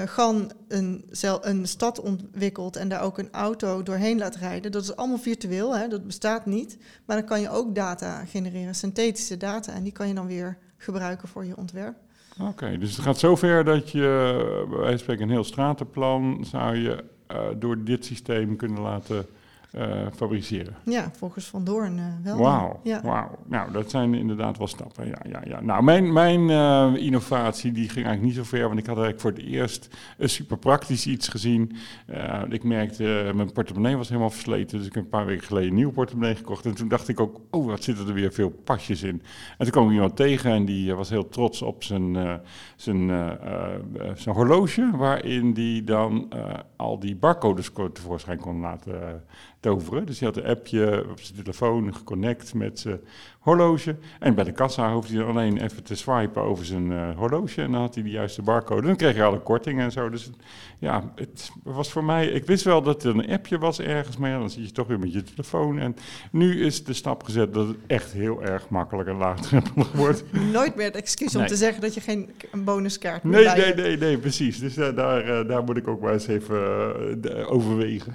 GAN 0.05 0.51
een, 0.67 1.05
een 1.41 1.67
stad 1.67 1.99
ontwikkelt 1.99 2.75
en 2.75 2.89
daar 2.89 3.01
ook 3.01 3.17
een 3.17 3.31
auto 3.31 3.83
doorheen 3.83 4.17
laat 4.17 4.35
rijden. 4.35 4.71
Dat 4.71 4.83
is 4.83 4.95
allemaal 4.95 5.17
virtueel, 5.17 5.75
hè? 5.75 5.87
dat 5.87 6.05
bestaat 6.05 6.45
niet. 6.45 6.77
Maar 7.05 7.17
dan 7.17 7.25
kan 7.25 7.41
je 7.41 7.49
ook 7.49 7.75
data 7.75 8.25
genereren, 8.25 8.75
synthetische 8.75 9.37
data. 9.37 9.73
En 9.73 9.83
die 9.83 9.91
kan 9.91 10.07
je 10.07 10.13
dan 10.13 10.27
weer 10.27 10.57
gebruiken 10.77 11.27
voor 11.27 11.45
je 11.45 11.57
ontwerp. 11.57 11.95
Oké, 12.41 12.77
dus 12.77 12.95
het 12.95 13.05
gaat 13.05 13.19
zover 13.19 13.63
dat 13.63 13.89
je, 13.89 14.35
bij 14.69 14.77
wijze 14.77 14.89
van 14.89 14.99
spreken, 14.99 15.23
een 15.23 15.29
heel 15.29 15.43
stratenplan 15.43 16.45
zou 16.45 16.75
je 16.75 17.03
eh, 17.27 17.39
door 17.55 17.83
dit 17.83 18.05
systeem 18.05 18.55
kunnen 18.55 18.81
laten 18.81 19.25
eh, 19.71 20.05
fabriceren. 20.15 20.75
Ja, 20.85 21.11
volgens 21.15 21.45
Van 21.45 21.63
Doorn 21.63 21.97
eh, 21.97 22.05
wel. 22.23 22.37
Wauw, 22.37 22.79
Ja. 22.83 23.01
wauw. 23.01 23.37
Nou, 23.45 23.71
dat 23.71 23.89
zijn 23.89 24.13
inderdaad 24.13 24.57
wel 24.57 24.67
stappen. 24.67 25.07
Ja, 25.07 25.19
ja, 25.29 25.41
ja. 25.45 25.61
Nou, 25.61 25.83
mijn, 25.83 26.13
mijn 26.13 26.49
eh, 26.49 27.03
innovatie 27.05 27.71
die 27.71 27.89
ging 27.89 28.05
eigenlijk 28.05 28.35
niet 28.35 28.45
zo 28.45 28.57
ver, 28.57 28.67
want 28.67 28.79
ik 28.79 28.85
had 28.85 28.97
eigenlijk 28.97 29.21
voor 29.21 29.31
het 29.31 29.53
eerst 29.53 29.89
een 30.17 30.29
super 30.29 30.57
praktisch 30.57 31.07
iets 31.07 31.27
gezien. 31.27 31.75
Ik 32.49 32.63
merkte, 32.63 33.31
mijn 33.35 33.51
portemonnee 33.51 33.97
was 33.97 34.07
helemaal 34.07 34.29
versleten, 34.29 34.77
dus 34.77 34.87
ik 34.87 34.93
heb 34.93 35.03
een 35.03 35.09
paar 35.09 35.25
weken 35.25 35.45
geleden 35.45 35.69
een 35.69 35.75
nieuw 35.75 35.91
portemonnee 35.91 36.35
gekocht. 36.35 36.65
En 36.65 36.75
toen 36.75 36.87
dacht 36.87 37.07
ik 37.07 37.19
ook, 37.19 37.41
oh, 37.51 37.65
wat 37.65 37.83
zitten 37.83 38.07
er 38.07 38.13
weer 38.13 38.33
veel 38.33 38.49
pasjes 38.49 39.03
in. 39.03 39.21
En 39.57 39.57
toen 39.57 39.69
kwam 39.71 39.87
ik 39.87 39.93
iemand 39.93 40.15
tegen 40.15 40.51
en 40.51 40.65
die 40.65 40.95
was 40.95 41.09
heel 41.09 41.29
trots 41.29 41.61
op 41.61 41.83
zijn, 41.83 42.41
zijn, 42.75 43.07
zijn 44.15 44.35
horloge, 44.35 44.91
waarin 44.97 45.53
die 45.53 45.83
dan 45.83 46.27
al 46.75 46.99
die 46.99 47.15
barcodes 47.15 47.71
tevoorschijn 47.93 48.39
kon 48.39 48.59
laten 48.59 49.23
toveren. 49.59 50.05
Dus 50.05 50.19
hij 50.19 50.27
had 50.27 50.37
een 50.37 50.49
appje 50.49 51.05
op 51.09 51.19
zijn 51.19 51.37
telefoon 51.37 51.95
geconnect 51.95 52.53
met 52.53 52.79
zijn 52.79 52.99
horloge. 53.39 53.95
En 54.19 54.35
bij 54.35 54.43
de 54.43 54.51
kassa 54.51 54.93
hoefde 54.93 55.17
hij 55.17 55.25
alleen 55.25 55.57
even 55.57 55.83
te 55.83 55.95
swipen 55.95 56.41
over 56.41 56.65
zijn 56.65 56.91
eh, 56.91 57.17
horloge. 57.17 57.61
En 57.61 57.71
dan 57.71 57.81
had 57.81 57.93
hij 57.93 58.03
de 58.03 58.09
juiste 58.09 58.41
barcode. 58.41 58.87
Dan 58.87 58.95
kreeg 58.95 59.15
hij 59.15 59.25
alle 59.25 59.39
korting 59.39 59.79
en 59.79 59.91
zo. 59.91 60.09
Dus 60.09 60.29
ja, 60.79 61.11
het 61.15 61.51
was 61.63 61.91
voor 61.91 62.03
mij... 62.03 62.27
Ik 62.27 62.45
wist 62.45 62.63
wel 62.63 62.81
dat 62.81 63.03
er 63.03 63.09
een 63.15 63.29
appje 63.29 63.57
was 63.57 63.79
ergens, 63.79 64.17
maar 64.17 64.29
ja, 64.29 64.39
dan 64.39 64.49
zit 64.49 64.65
je 64.65 64.71
toch 64.71 64.87
weer 64.87 64.99
met 64.99 65.13
je 65.13 65.23
telefoon. 65.23 65.79
En 65.79 65.95
nu 66.31 66.65
is 66.65 66.83
de 66.83 66.93
stap 66.93 67.23
gezet 67.23 67.53
dat 67.53 67.67
het 67.67 67.77
echt 67.87 68.11
heel 68.11 68.43
erg 68.43 68.69
makkelijk 68.69 69.09
en 69.09 69.15
laagdrempelig 69.15 69.91
wordt. 69.91 70.23
Nooit 70.53 70.75
meer 70.75 70.85
het 70.85 70.95
excuus 70.95 71.35
om 71.35 71.45
te 71.45 71.55
zeggen 71.55 71.81
dat 71.81 71.93
je 71.93 72.01
geen 72.01 72.29
bonuskaart 72.63 73.23
meer 73.23 73.45
Nee, 73.45 73.55
nee, 73.55 73.65
hebt. 73.65 73.77
nee, 73.77 73.97
nee, 73.97 74.17
precies. 74.17 74.59
Dus 74.59 74.77
eh, 74.77 74.95
daar, 74.95 75.39
eh, 75.39 75.47
daar 75.47 75.63
moet 75.63 75.77
ik 75.77 75.87
ook 75.87 76.01
maar 76.01 76.13
eens 76.13 76.27
even 76.27 77.47
overwegen. 77.49 78.13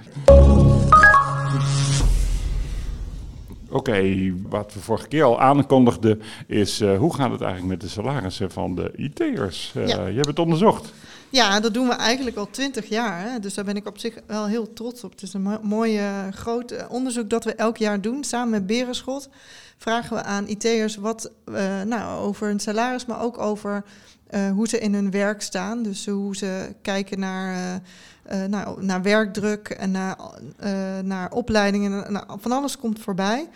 Oké, 3.69 4.33
wat 4.49 4.73
we 4.73 4.79
vorige 4.79 5.07
keer 5.07 5.23
al 5.23 5.41
aankondigden 5.41 6.21
is 6.47 6.81
eh, 6.81 6.97
hoe 6.97 7.13
gaat 7.15 7.31
het 7.31 7.41
eigenlijk 7.41 7.71
met 7.71 7.81
de 7.81 7.87
salarissen 7.87 8.51
van 8.51 8.75
de 8.75 8.91
IT'ers? 8.95 9.71
Eh 9.75 9.87
Ja. 9.87 10.05
Je 10.05 10.15
hebt 10.15 10.27
het 10.27 10.39
onderzocht. 10.39 10.93
Ja, 11.29 11.59
dat 11.59 11.73
doen 11.73 11.87
we 11.87 11.93
eigenlijk 11.93 12.37
al 12.37 12.49
twintig 12.49 12.89
jaar. 12.89 13.21
Hè? 13.31 13.39
Dus 13.39 13.53
daar 13.53 13.65
ben 13.65 13.75
ik 13.75 13.87
op 13.87 13.97
zich 13.99 14.13
wel 14.27 14.45
heel 14.47 14.73
trots 14.73 15.03
op. 15.03 15.11
Het 15.11 15.21
is 15.21 15.33
een 15.33 15.41
mo- 15.41 15.59
mooi 15.61 15.97
eh, 15.97 16.27
groot 16.31 16.71
eh, 16.71 16.85
onderzoek 16.89 17.29
dat 17.29 17.43
we 17.43 17.53
elk 17.55 17.77
jaar 17.77 18.01
doen. 18.01 18.23
Samen 18.23 18.49
met 18.49 18.65
Berenschot 18.67 19.29
vragen 19.77 20.15
we 20.15 20.23
aan 20.23 20.47
IT'ers 20.47 20.95
wat 20.95 21.31
eh, 21.53 21.81
nou, 21.81 22.19
over 22.25 22.47
hun 22.47 22.59
salaris, 22.59 23.05
maar 23.05 23.21
ook 23.21 23.37
over 23.37 23.83
eh, 24.27 24.49
hoe 24.51 24.67
ze 24.67 24.79
in 24.79 24.93
hun 24.93 25.11
werk 25.11 25.41
staan. 25.41 25.83
Dus 25.83 26.05
hoe 26.07 26.35
ze 26.35 26.75
kijken 26.81 27.19
naar, 27.19 27.81
eh, 28.25 28.43
nou, 28.43 28.85
naar 28.85 29.01
werkdruk 29.01 29.69
en 29.69 29.91
naar, 29.91 30.17
eh, 30.57 30.99
naar 31.03 31.31
opleidingen. 31.31 32.11
Nou, 32.13 32.25
van 32.39 32.51
alles 32.51 32.77
komt 32.77 32.99
voorbij. 32.99 33.49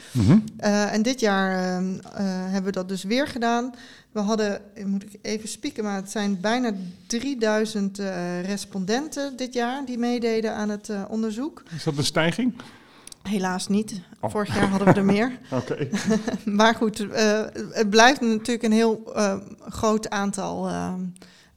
Eh, 0.58 0.94
en 0.94 1.02
dit 1.02 1.20
jaar 1.20 1.76
ehm, 1.76 2.00
eh, 2.00 2.24
hebben 2.24 2.64
we 2.64 2.72
dat 2.72 2.90
dus 2.90 3.04
weer 3.04 3.28
gedaan. 3.28 3.74
We 4.12 4.20
hadden, 4.20 4.62
moet 4.86 5.04
ik 5.04 5.20
even 5.22 5.50
spieken, 5.50 5.84
maar 5.84 5.96
het 5.96 6.12
zijn 6.12 6.40
bijna 6.42 6.72
3000 7.08 8.00
eh, 8.00 8.44
respondenten 8.44 9.38
dit 9.38 9.54
jaar 9.54 9.86
die 9.86 9.98
meededen 9.98 10.56
aan 10.56 10.70
het 10.70 10.90
eh, 10.90 11.02
onderzoek. 11.10 11.64
Is 11.76 11.84
dat 11.84 11.98
een 11.98 12.04
stijging? 12.04 12.54
Helaas 13.24 13.68
niet. 13.68 14.02
Oh. 14.20 14.32
Vorig 14.32 14.56
jaar 14.56 14.68
hadden 14.68 14.88
we 14.88 14.94
er 14.94 15.06
meer. 15.06 15.40
Oké. 15.52 15.88
maar 16.60 16.76
goed, 16.76 17.12
eh, 17.12 17.42
het 17.72 17.90
blijft 17.90 18.22
natuurlijk 18.22 18.64
een 18.64 18.72
heel 18.72 19.16
eh, 19.16 19.38
groot 19.68 20.10
aantal 20.10 20.68
ehm, 20.68 21.00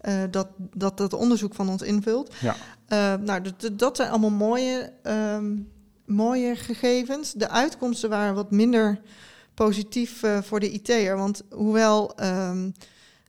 eh, 0.01 0.15
dat, 0.31 0.49
dat 0.57 0.97
dat 0.97 1.13
onderzoek 1.13 1.55
van 1.55 1.69
ons 1.69 1.83
invult. 1.83 2.35
Ja. 2.41 2.57
Eh, 2.93 3.15
nou, 3.15 3.43
dat, 3.73 3.97
zijn 3.97 4.11
allemaal 4.11 4.31
mooie, 4.31 4.93
ehm, 5.03 5.57
mooie 6.07 6.57
gegevens. 6.57 7.33
De 7.33 7.49
uitkomsten 7.49 8.11
waren 8.11 8.35
wat 8.35 8.51
minder 8.51 9.01
positief 9.55 10.23
eh, 10.23 10.43
voor 10.43 10.61
de 10.61 10.71
IT'er. 10.71 11.17
Want 11.17 11.43
hoewel 11.51 12.15
ehm, 12.17 12.71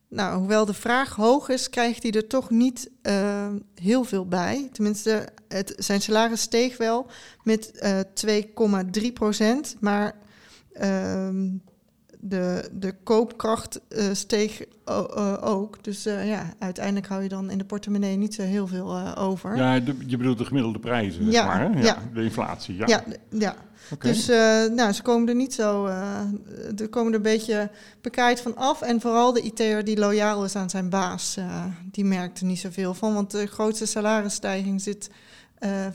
nou, 0.08 0.38
hoewel 0.38 0.66
de 0.66 0.74
vraag 0.74 1.16
hoog 1.16 1.50
is, 1.50 1.70
krijgt 1.70 2.04
hij 2.04 2.12
er 2.12 2.28
toch 2.28 2.50
niet 2.50 2.90
uh, 3.04 3.48
heel 3.76 4.04
veel 4.04 4.28
bij. 4.28 4.70
Tenminste, 4.72 5.28
het, 5.48 5.74
zijn 5.78 6.02
salaris 6.02 6.42
steeg 6.42 6.78
wel 6.78 7.08
met 7.44 7.72
uh, 7.84 8.00
2,3 9.06 9.14
procent. 9.14 9.76
Maar 9.80 10.16
de, 12.26 12.70
de 12.72 12.94
koopkracht 13.04 13.80
uh, 13.90 14.04
steeg 14.14 14.64
ook. 15.42 15.84
Dus 15.84 16.08
uh, 16.08 16.28
ja, 16.28 16.54
uiteindelijk 16.60 17.08
hou 17.08 17.24
je 17.24 17.30
dan 17.30 17.50
in 17.50 17.58
de 17.58 17.66
portemonnee 17.66 18.18
niet 18.18 18.34
zo 18.34 18.42
heel 18.42 18.68
veel 18.68 18.98
uh, 18.98 19.12
over. 19.18 19.58
Ja, 19.58 19.80
de, 19.80 19.96
je 20.06 20.18
bedoelt 20.18 20.38
de 20.38 20.46
gemiddelde 20.46 20.80
prijzen, 20.80 21.32
ja, 21.32 21.46
maar, 21.46 21.60
hè? 21.60 21.68
Ja, 21.68 21.84
ja, 21.84 21.98
de 22.14 22.24
inflatie. 22.24 22.76
Ja, 22.76 22.88
ja, 22.88 23.04
ja. 23.30 23.56
Okay. 23.92 24.12
Dus 24.12 24.28
nou, 24.76 24.92
ze 24.92 25.02
komen 25.02 25.30
er 25.30 25.36
niet 25.36 25.54
zo, 25.54 25.86
er 25.86 26.90
komen 26.90 27.12
er 27.12 27.18
een 27.18 27.22
beetje 27.22 27.70
bekijkt 28.02 28.42
van 28.42 28.56
af. 28.56 28.82
En 28.82 29.02
vooral 29.02 29.34
de 29.34 29.42
IT'er 29.42 29.84
die 29.84 29.98
loyaal 30.00 30.44
is 30.44 30.56
aan 30.56 30.70
zijn 30.70 30.90
baas, 30.90 31.38
die 31.92 32.06
merkt 32.06 32.40
er 32.40 32.46
niet 32.46 32.60
zoveel 32.60 32.94
van. 32.94 33.14
Want 33.14 33.32
de 33.32 33.46
grootste 33.46 33.86
salarisstijging 33.86 34.82
zit, 34.82 35.10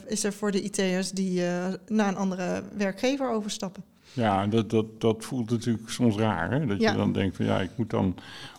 is 0.07 0.25
er 0.25 0.33
voor 0.33 0.51
de 0.51 0.63
IT'ers 0.63 1.11
die 1.11 1.43
naar 1.87 2.09
een 2.09 2.17
andere 2.17 2.63
werkgever 2.77 3.31
overstappen. 3.31 3.85
Ja, 4.19 4.47
dat, 4.47 4.71
dat, 4.71 5.01
dat 5.01 5.25
voelt 5.25 5.51
natuurlijk 5.51 5.91
soms 5.91 6.17
raar. 6.17 6.51
Hè? 6.51 6.67
Dat 6.67 6.81
je 6.81 6.93
dan 6.93 7.13
denkt 7.13 7.37
van 7.37 7.45
ja, 7.45 7.61
ik 7.61 7.71
moet 7.77 7.91
dan 7.91 8.15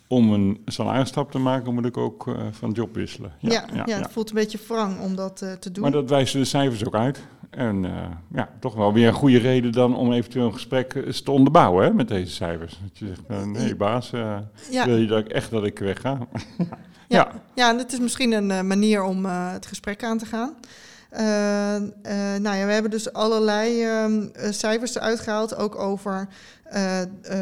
om 0.07 0.33
een 0.33 0.61
salarisstap 0.65 1.31
te 1.31 1.37
maken, 1.37 1.73
moet 1.73 1.85
ik 1.85 1.97
ook 1.97 2.27
uh, 2.27 2.35
van 2.51 2.71
job 2.71 2.95
wisselen. 2.95 3.31
Ja, 3.39 3.51
ja, 3.51 3.65
ja, 3.73 3.83
ja, 3.85 3.97
het 3.97 4.11
voelt 4.11 4.29
een 4.29 4.35
beetje 4.35 4.59
wrang 4.67 4.99
om 4.99 5.15
dat 5.15 5.41
uh, 5.43 5.51
te 5.51 5.71
doen. 5.71 5.83
Maar 5.83 5.91
dat 5.91 6.09
wijzen 6.09 6.39
de 6.39 6.45
cijfers 6.45 6.85
ook 6.85 6.95
uit. 6.95 7.21
En 7.49 7.83
uh, 7.83 7.91
ja, 8.33 8.49
toch 8.59 8.75
wel 8.75 8.93
weer 8.93 9.07
een 9.07 9.13
goede 9.13 9.37
reden 9.37 9.71
dan 9.71 9.95
om 9.95 10.13
eventueel 10.13 10.45
een 10.45 10.53
gesprek 10.53 10.91
te 11.23 11.31
onderbouwen 11.31 11.85
hè, 11.85 11.93
met 11.93 12.07
deze 12.07 12.33
cijfers. 12.33 12.79
Dat 12.83 12.97
je 12.97 13.05
zegt, 13.05 13.45
nee 13.45 13.75
baas, 13.75 14.09
wil 14.85 14.97
je 14.97 15.07
dat 15.07 15.19
ik 15.19 15.27
echt 15.27 15.51
dat 15.51 15.65
ik 15.65 15.79
wegga? 15.79 16.17
ja. 17.07 17.31
Ja. 17.55 17.69
en 17.69 17.77
het 17.77 17.93
is 17.93 17.99
misschien 17.99 18.31
een 18.31 18.67
manier 18.67 19.03
om 19.03 19.25
het 19.25 19.65
gesprek 19.65 20.03
aan 20.03 20.17
te 20.17 20.25
gaan. 20.25 20.53
Uh, 21.13 21.19
uh, 21.21 21.81
nou 22.39 22.55
ja, 22.57 22.65
we 22.65 22.71
hebben 22.71 22.91
dus 22.91 23.13
allerlei 23.13 23.85
uh, 23.85 24.27
cijfers 24.49 24.95
eruit 24.95 25.19
gehaald, 25.19 25.55
ook 25.55 25.75
over, 25.75 26.27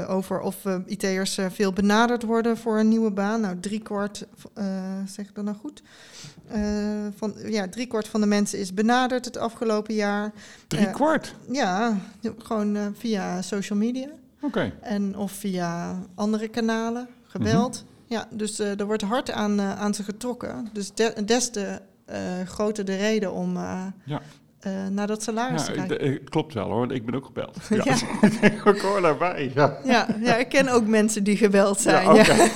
over 0.07 0.39
of 0.39 0.55
IT'ers 0.85 1.39
veel 1.49 1.73
benaderd 1.73 2.23
worden 2.23 2.57
voor 2.57 2.79
een 2.79 2.87
nieuwe 2.87 3.11
baan. 3.11 3.41
Nou, 3.41 3.59
driekwart, 3.59 4.27
zeg 5.05 5.27
ik 5.27 5.35
dat 5.35 5.43
nou 5.43 5.57
goed? 5.57 5.83
van, 7.15 7.33
ja, 7.45 7.67
driekwart 7.69 8.07
van 8.07 8.21
de 8.21 8.27
mensen 8.27 8.59
is 8.59 8.73
benaderd 8.73 9.25
het 9.25 9.37
afgelopen 9.37 9.93
jaar. 9.93 10.31
Driekwart? 10.67 11.35
ja, 11.51 11.97
gewoon 12.37 12.95
via 12.97 13.41
social 13.41 13.79
media. 13.79 14.09
Oké. 14.41 14.73
En 14.81 15.17
of 15.17 15.31
via 15.31 15.99
andere 16.15 16.47
kanalen, 16.47 17.07
geweld. 17.23 17.77
-hmm. 17.77 17.95
Ja, 18.09 18.27
dus 18.31 18.59
er 18.59 18.85
wordt 18.85 19.01
hard 19.01 19.31
aan, 19.31 19.61
aan 19.61 19.93
ze 19.93 20.03
getrokken. 20.03 20.69
Dus 20.73 20.93
de, 20.93 21.23
des 21.25 21.49
te 21.49 21.59
uh, 21.59 21.75
groter 22.45 22.85
de 22.85 22.95
reden 22.95 23.33
om 23.33 23.57
uh, 23.57 23.85
ja. 24.03 24.21
uh, 24.67 24.87
naar 24.89 25.07
dat 25.07 25.23
salaris 25.23 25.67
ja, 25.67 25.73
te 25.73 25.85
kijken. 25.87 26.23
klopt 26.23 26.53
wel 26.53 26.71
hoor, 26.71 26.93
ik 26.93 27.05
ben 27.05 27.15
ook 27.15 27.25
gebeld. 27.25 27.57
Ja, 27.69 27.83
ja. 27.83 28.41
ik 28.47 28.79
hoor 28.81 29.01
daarbij. 29.01 29.51
Ja. 29.55 29.77
Ja, 29.83 30.07
ja, 30.19 30.35
ik 30.35 30.49
ken 30.49 30.67
ook 30.67 30.87
mensen 30.87 31.23
die 31.23 31.37
gebeld 31.37 31.79
zijn. 31.79 32.05
Ja, 32.05 32.21
okay. 32.21 32.51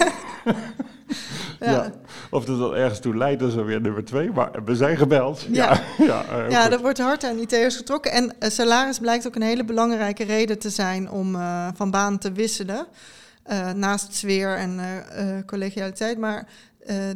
ja. 1.73 1.91
Of 2.29 2.45
dat 2.45 2.59
dat 2.59 2.73
ergens 2.73 2.99
toe 2.99 3.17
leidt, 3.17 3.39
dat 3.39 3.51
is 3.51 3.57
alweer 3.57 3.81
nummer 3.81 4.05
twee. 4.05 4.31
Maar 4.31 4.51
we 4.65 4.75
zijn 4.75 4.97
gebeld. 4.97 5.47
Ja, 5.49 5.81
ja, 5.97 6.23
ja, 6.49 6.71
er 6.71 6.79
wordt 6.79 6.99
hard 6.99 7.23
aan 7.23 7.37
IT'ers 7.37 7.75
getrokken. 7.75 8.11
En 8.11 8.51
salaris 8.51 8.99
blijkt 8.99 9.27
ook 9.27 9.35
een 9.35 9.41
hele 9.41 9.63
belangrijke 9.63 10.23
reden 10.23 10.59
te 10.59 10.69
zijn 10.69 11.09
om 11.09 11.37
van 11.75 11.91
baan 11.91 12.17
te 12.17 12.31
wisselen. 12.31 12.85
naast 13.75 14.13
sfeer 14.13 14.55
en 14.55 14.79
collegialiteit. 15.45 16.17
Maar 16.17 16.47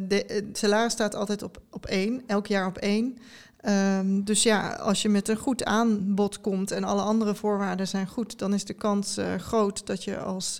de, 0.08 0.24
het 0.26 0.58
salaris 0.58 0.92
staat 0.92 1.14
altijd 1.14 1.42
op, 1.42 1.60
op 1.70 1.86
één, 1.86 2.22
elk 2.26 2.46
jaar 2.46 2.66
op 2.66 2.78
één. 2.78 3.18
Um, 3.98 4.24
dus 4.24 4.42
ja, 4.42 4.72
als 4.72 5.02
je 5.02 5.08
met 5.08 5.28
een 5.28 5.36
goed 5.36 5.64
aanbod 5.64 6.40
komt 6.40 6.70
en 6.70 6.84
alle 6.84 7.02
andere 7.02 7.34
voorwaarden 7.34 7.88
zijn 7.88 8.06
goed, 8.06 8.38
dan 8.38 8.54
is 8.54 8.64
de 8.64 8.74
kans 8.74 9.18
uh, 9.18 9.34
groot 9.34 9.86
dat 9.86 10.04
je 10.04 10.18
als 10.18 10.58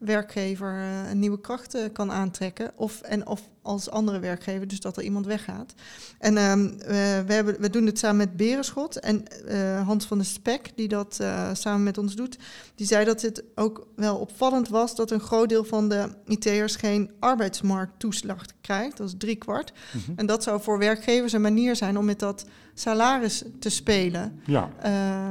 werkgever 0.00 0.74
uh, 0.74 1.10
een 1.10 1.18
nieuwe 1.18 1.40
krachten 1.40 1.92
kan 1.92 2.12
aantrekken. 2.12 2.70
Of, 2.76 3.00
en 3.00 3.26
of 3.26 3.40
als 3.62 3.90
andere 3.90 4.18
werkgever, 4.18 4.68
dus 4.68 4.80
dat 4.80 4.96
er 4.96 5.02
iemand 5.02 5.26
weggaat. 5.26 5.74
En 6.18 6.36
um, 6.36 6.78
we, 6.78 7.22
we, 7.26 7.32
hebben, 7.32 7.60
we 7.60 7.70
doen 7.70 7.86
het 7.86 7.98
samen 7.98 8.16
met 8.16 8.36
Berenschot. 8.36 9.00
En 9.00 9.24
uh, 9.48 9.86
Hans 9.86 10.04
van 10.04 10.18
de 10.18 10.24
Spek, 10.24 10.72
die 10.74 10.88
dat 10.88 11.18
uh, 11.20 11.50
samen 11.52 11.82
met 11.82 11.98
ons 11.98 12.14
doet, 12.14 12.38
die 12.74 12.86
zei 12.86 13.04
dat 13.04 13.22
het 13.22 13.44
ook 13.54 13.86
wel 13.96 14.16
opvallend 14.16 14.68
was 14.68 14.94
dat 14.94 15.10
een 15.10 15.20
groot 15.20 15.48
deel 15.48 15.64
van 15.64 15.88
de 15.88 16.08
IT'ers 16.26 16.76
geen 16.76 17.10
arbeidsmarkttoeslag 17.18 18.44
krijgt. 18.60 18.96
Dat 18.96 19.08
is 19.08 19.14
drie 19.18 19.36
kwart. 19.36 19.72
Mm 19.92 20.00
-hmm. 20.06 20.14
En 20.16 20.26
dat 20.26 20.42
zou 20.42 20.60
voor 20.60 20.78
werkgevers 20.78 21.32
een 21.32 21.40
manier 21.40 21.76
zijn 21.76 21.98
om 21.98 22.04
met 22.04 22.18
dat 22.18 22.46
salaris 22.74 23.42
te 23.58 23.70
spelen. 23.70 24.40
Ja, 24.44 24.70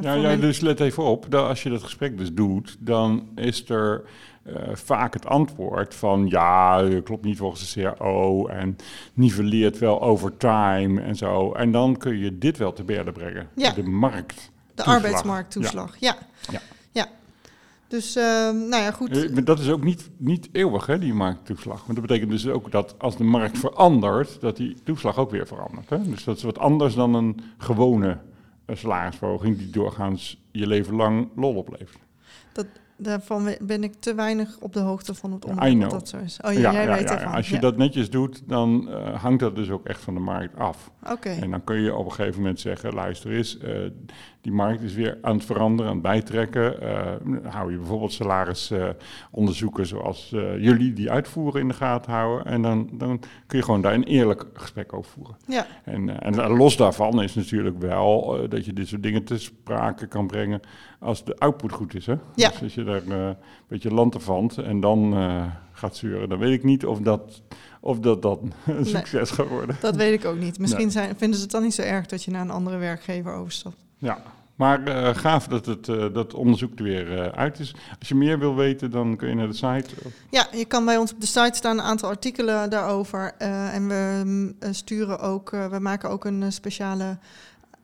ja, 0.02 0.14
ja 0.14 0.36
dus 0.36 0.60
let 0.60 0.80
even 0.80 1.04
op, 1.04 1.26
dat 1.30 1.48
als 1.48 1.64
je 1.64 1.70
dat 1.70 1.84
gesprek 1.84 2.18
dus 2.18 2.34
doet, 2.34 2.78
dan 2.80 3.30
is 3.36 3.70
er 3.70 4.04
vaak 4.74 5.14
het 5.14 5.26
antwoord 5.26 5.96
van 5.96 6.28
ja, 6.28 6.90
klopt 7.04 7.26
niet 7.26 7.38
volgens 7.38 7.74
de 7.74 7.82
CAO 7.82 8.48
en 8.48 8.76
nivelleert 9.14 9.78
wel 9.78 10.02
over 10.02 10.38
time 10.38 11.02
en 11.02 11.16
zo. 11.16 11.52
En 11.52 11.72
dan 11.72 11.98
kun 11.98 12.18
je 12.18 12.38
dit 12.38 12.58
wel 12.58 12.74
te 12.74 12.84
berden 12.84 13.14
brengen. 13.14 13.50
Ja. 13.56 13.72
De 13.72 13.84
markt. 13.84 14.52
De 14.76 14.84
arbeidsmarkttoeslag, 14.84 15.96
ja. 16.00 16.16
ja. 16.52 16.60
ja. 16.92 17.08
Dus, 17.88 18.18
uh, 18.18 18.24
nou 18.52 18.76
ja, 18.76 18.92
goed. 18.92 19.34
Maar 19.34 19.44
dat 19.44 19.60
is 19.60 19.70
ook 19.70 19.84
niet, 19.84 20.10
niet 20.18 20.50
eeuwig, 20.52 20.86
hè, 20.86 21.00
die 21.00 21.14
markttoeslag. 21.14 21.86
Want 21.86 21.98
dat 21.98 22.08
betekent 22.08 22.32
dus 22.32 22.48
ook 22.48 22.72
dat 22.72 22.96
als 22.98 23.18
de 23.18 23.24
markt 23.24 23.58
verandert, 23.58 24.42
dat 24.42 24.58
die 24.58 24.78
toeslag 24.84 25.18
ook 25.18 25.32
weer 25.32 25.48
verandert. 25.48 25.90
Hè? 25.90 26.04
Dus 26.04 26.24
dat 26.24 26.38
is 26.38 26.44
wat 26.44 26.60
anders 26.60 26.96
dan 26.96 27.14
een 27.14 27.40
gewone 27.58 28.18
salarisverhoging 28.68 29.58
die 29.58 29.70
doorgaans 29.70 30.42
je 30.52 30.68
leven 30.68 30.96
lang 30.96 31.30
lol 31.36 31.56
oplevert. 31.56 32.00
Dat, 32.54 32.66
Daarvan 33.02 33.56
ben 33.62 33.84
ik 33.84 33.94
te 34.00 34.16
weinig 34.16 34.58
op 34.60 34.74
de 34.74 34.80
hoogte 34.80 35.14
van 35.14 35.32
het 35.32 35.46
onderwerp 35.46 35.82
dat 35.82 35.92
dat 35.92 36.08
zo 36.08 36.18
is. 36.18 36.40
Oh, 36.46 36.54
ja, 36.54 36.72
jij 36.72 36.84
ja, 36.84 36.96
weet 36.96 37.10
ja, 37.10 37.16
ervan. 37.16 37.34
Als 37.34 37.50
je 37.50 37.60
dat 37.60 37.78
netjes 37.78 38.10
doet, 38.10 38.44
dan 38.48 38.88
uh, 38.90 39.22
hangt 39.22 39.40
dat 39.40 39.56
dus 39.56 39.70
ook 39.70 39.86
echt 39.86 40.02
van 40.02 40.14
de 40.14 40.20
markt 40.20 40.58
af. 40.58 40.92
Oké. 41.12 41.30
En 41.30 41.52
dan 41.52 41.64
kun 41.64 41.82
je 41.82 41.96
op 41.96 42.06
een 42.06 42.12
gegeven 42.12 42.40
moment 42.42 42.60
zeggen, 42.60 42.94
luister 42.94 43.32
eens, 43.32 43.58
uh, 43.64 43.90
die 44.42 44.52
markt 44.52 44.82
is 44.82 44.94
weer 44.94 45.18
aan 45.22 45.36
het 45.36 45.46
veranderen, 45.46 45.92
aan 45.92 45.98
het 45.98 46.06
bijtrekken. 46.06 46.84
Uh, 46.84 47.52
hou 47.54 47.72
je 47.72 47.78
bijvoorbeeld 47.78 48.12
salarisonderzoeken 48.12 49.86
zoals 49.86 50.30
jullie 50.60 50.94
die 50.94 51.12
uitvoeren 51.12 51.62
in 51.62 51.68
de 51.68 51.74
gaten 51.74 52.12
houden. 52.12 52.46
En 52.46 52.62
dan, 52.62 52.90
dan 52.92 53.20
kun 53.48 53.58
je 53.58 53.64
gewoon 53.64 53.82
daar 53.82 53.94
een 53.94 54.04
eerlijk 54.04 54.46
gesprek 54.54 54.94
over 54.94 55.12
voeren. 55.12 55.36
Ja. 55.48 55.68
En, 55.84 56.22
en 56.22 56.36
los 56.36 56.78
daarvan 56.78 57.22
is 57.22 57.36
natuurlijk 57.36 57.80
wel 57.80 58.40
dat 58.50 58.66
je 58.66 58.74
dit 58.74 58.88
soort 58.88 59.04
dingen 59.04 59.24
te 59.24 59.38
sprake 59.38 60.08
kan 60.08 60.28
brengen 60.28 60.60
als 61.00 61.24
de 61.24 61.38
output 61.38 61.72
goed 61.72 61.96
is. 61.96 62.06
Hè? 62.06 62.16
Ja. 62.36 62.50
Dus 62.50 62.62
als 62.62 62.74
je 62.74 62.84
daar 62.84 63.08
een 63.08 63.36
beetje 63.68 63.94
lanterfant 63.94 64.58
en 64.58 64.80
dan 64.80 65.14
gaat 65.72 65.96
zuren, 65.96 66.30
dan 66.30 66.40
weet 66.40 66.54
ik 66.54 66.64
niet 66.64 66.86
of 66.86 67.00
dat, 67.00 67.42
of 67.80 68.00
dat, 68.00 68.22
dat 68.22 68.40
een 68.66 68.86
succes 68.86 69.32
gaat 69.32 69.48
worden. 69.48 69.78
Dat 69.82 69.96
weet 69.96 70.14
ik 70.14 70.26
ook 70.26 70.40
niet. 70.40 70.60
Misschien 70.60 70.84
nee. 70.84 70.92
zijn, 70.92 71.16
vinden 71.18 71.38
ze 71.38 71.44
het 71.44 71.52
dan 71.52 71.64
niet 71.64 71.74
zo 71.74 71.82
erg 71.82 72.06
dat 72.06 72.24
je 72.24 72.32
naar 72.32 72.42
een 72.42 72.50
andere 72.50 72.78
werkgever 72.78 73.34
overstapt. 73.34 73.88
Ja, 74.00 74.22
maar 74.60 74.88
uh, 74.88 75.16
gaaf 75.16 75.48
dat 75.48 75.66
het 75.66 75.88
uh, 75.88 76.06
dat 76.14 76.34
onderzoek 76.34 76.78
er 76.80 76.84
weer 76.84 77.18
uh, 77.18 77.28
uit 77.28 77.60
is. 77.60 77.76
Als 78.00 78.08
je 78.08 78.16
meer 78.16 78.40
wil 78.40 78.56
weten, 78.56 78.92
dan 78.92 79.16
kun 79.16 79.30
je 79.30 79.36
naar 79.36 79.48
de 79.48 79.54
site. 79.54 79.86
Ja, 80.30 80.48
je 80.52 80.66
kan 80.66 80.86
bij 80.86 80.98
ons 80.98 81.14
op 81.14 81.22
de 81.22 81.28
site 81.28 81.58
staan 81.58 81.78
een 81.78 81.84
aantal 81.84 82.10
artikelen 82.10 82.70
daarover. 82.70 83.34
en 83.38 83.88
we 83.88 84.56
sturen 84.72 85.20
ook, 85.20 85.50
we 85.50 85.80
maken 85.80 86.10
ook 86.10 86.26
een 86.26 86.52
speciale 86.52 87.18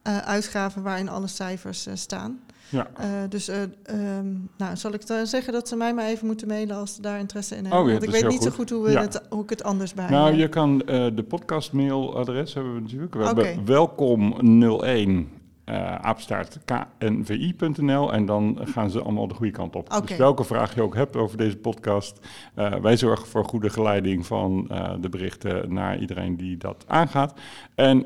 uitgave 0.03 0.81
waarin 0.81 1.09
alle 1.09 1.27
cijfers 1.27 1.87
staan. 1.93 2.39
Ja. 2.69 2.87
Dus 3.29 3.47
um, 3.47 4.49
nou, 4.57 4.75
zal 4.75 4.93
ik 4.93 5.01
zeggen 5.23 5.53
dat 5.53 5.67
ze 5.67 5.75
mij 5.75 5.93
maar 5.93 6.05
even 6.05 6.27
moeten 6.27 6.47
mailen 6.47 6.75
als 6.75 6.95
ze 6.95 7.01
daar 7.01 7.19
interesse 7.19 7.55
in 7.55 7.61
hebben. 7.61 7.79
Oh, 7.79 7.85
ja, 7.85 7.91
Want 7.91 8.03
ik 8.03 8.09
weet 8.09 8.27
niet 8.27 8.33
goed. 8.33 8.43
zo 8.43 8.49
goed 8.49 8.69
hoe, 8.69 8.83
we 8.83 8.91
ja. 8.91 9.01
het, 9.01 9.21
hoe 9.29 9.43
ik 9.43 9.49
het 9.49 9.63
anders 9.63 9.93
bij 9.93 10.09
Nou, 10.09 10.33
je 10.33 10.49
kan 10.49 10.77
de 10.87 11.25
podcastmailadres 11.27 12.53
hebben 12.53 12.73
we 12.73 12.81
natuurlijk. 12.81 13.13
We 13.13 13.29
okay. 13.29 13.45
hebben 13.45 13.65
welkom 13.65 14.33
01 14.81 15.34
uh, 15.65 15.95
apenstaart 15.95 16.59
knvi.nl 16.97 18.13
en 18.13 18.25
dan 18.25 18.59
gaan 18.63 18.89
ze 18.89 19.01
allemaal 19.01 19.27
de 19.27 19.33
goede 19.33 19.51
kant 19.51 19.75
op. 19.75 19.93
Okay. 19.93 20.07
Dus 20.07 20.17
welke 20.17 20.43
vraag 20.43 20.75
je 20.75 20.81
ook 20.81 20.95
hebt 20.95 21.15
over 21.15 21.37
deze 21.37 21.57
podcast, 21.57 22.19
uh, 22.55 22.73
wij 22.73 22.97
zorgen 22.97 23.27
voor 23.27 23.45
goede 23.45 23.69
geleiding 23.69 24.25
van 24.25 24.69
uh, 24.71 24.93
de 24.99 25.09
berichten 25.09 25.73
naar 25.73 25.99
iedereen 25.99 26.37
die 26.37 26.57
dat 26.57 26.85
aangaat. 26.87 27.33
En 27.75 28.05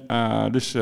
dus 0.52 0.78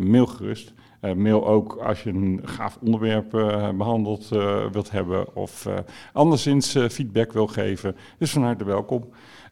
mail 0.00 0.26
gerust. 0.26 0.72
Uh, 1.04 1.12
mail 1.12 1.46
ook 1.46 1.76
als 1.76 2.02
je 2.02 2.10
een 2.10 2.40
gaaf 2.44 2.78
onderwerp 2.80 3.34
uh, 3.34 3.68
behandeld 3.70 4.30
uh, 4.32 4.66
wilt 4.72 4.90
hebben 4.90 5.36
of 5.36 5.68
anderszins 6.12 6.76
feedback 6.90 7.32
wil 7.32 7.46
geven. 7.46 7.96
Dus 8.18 8.30
van 8.30 8.42
harte 8.42 8.64
welkom. 8.64 9.04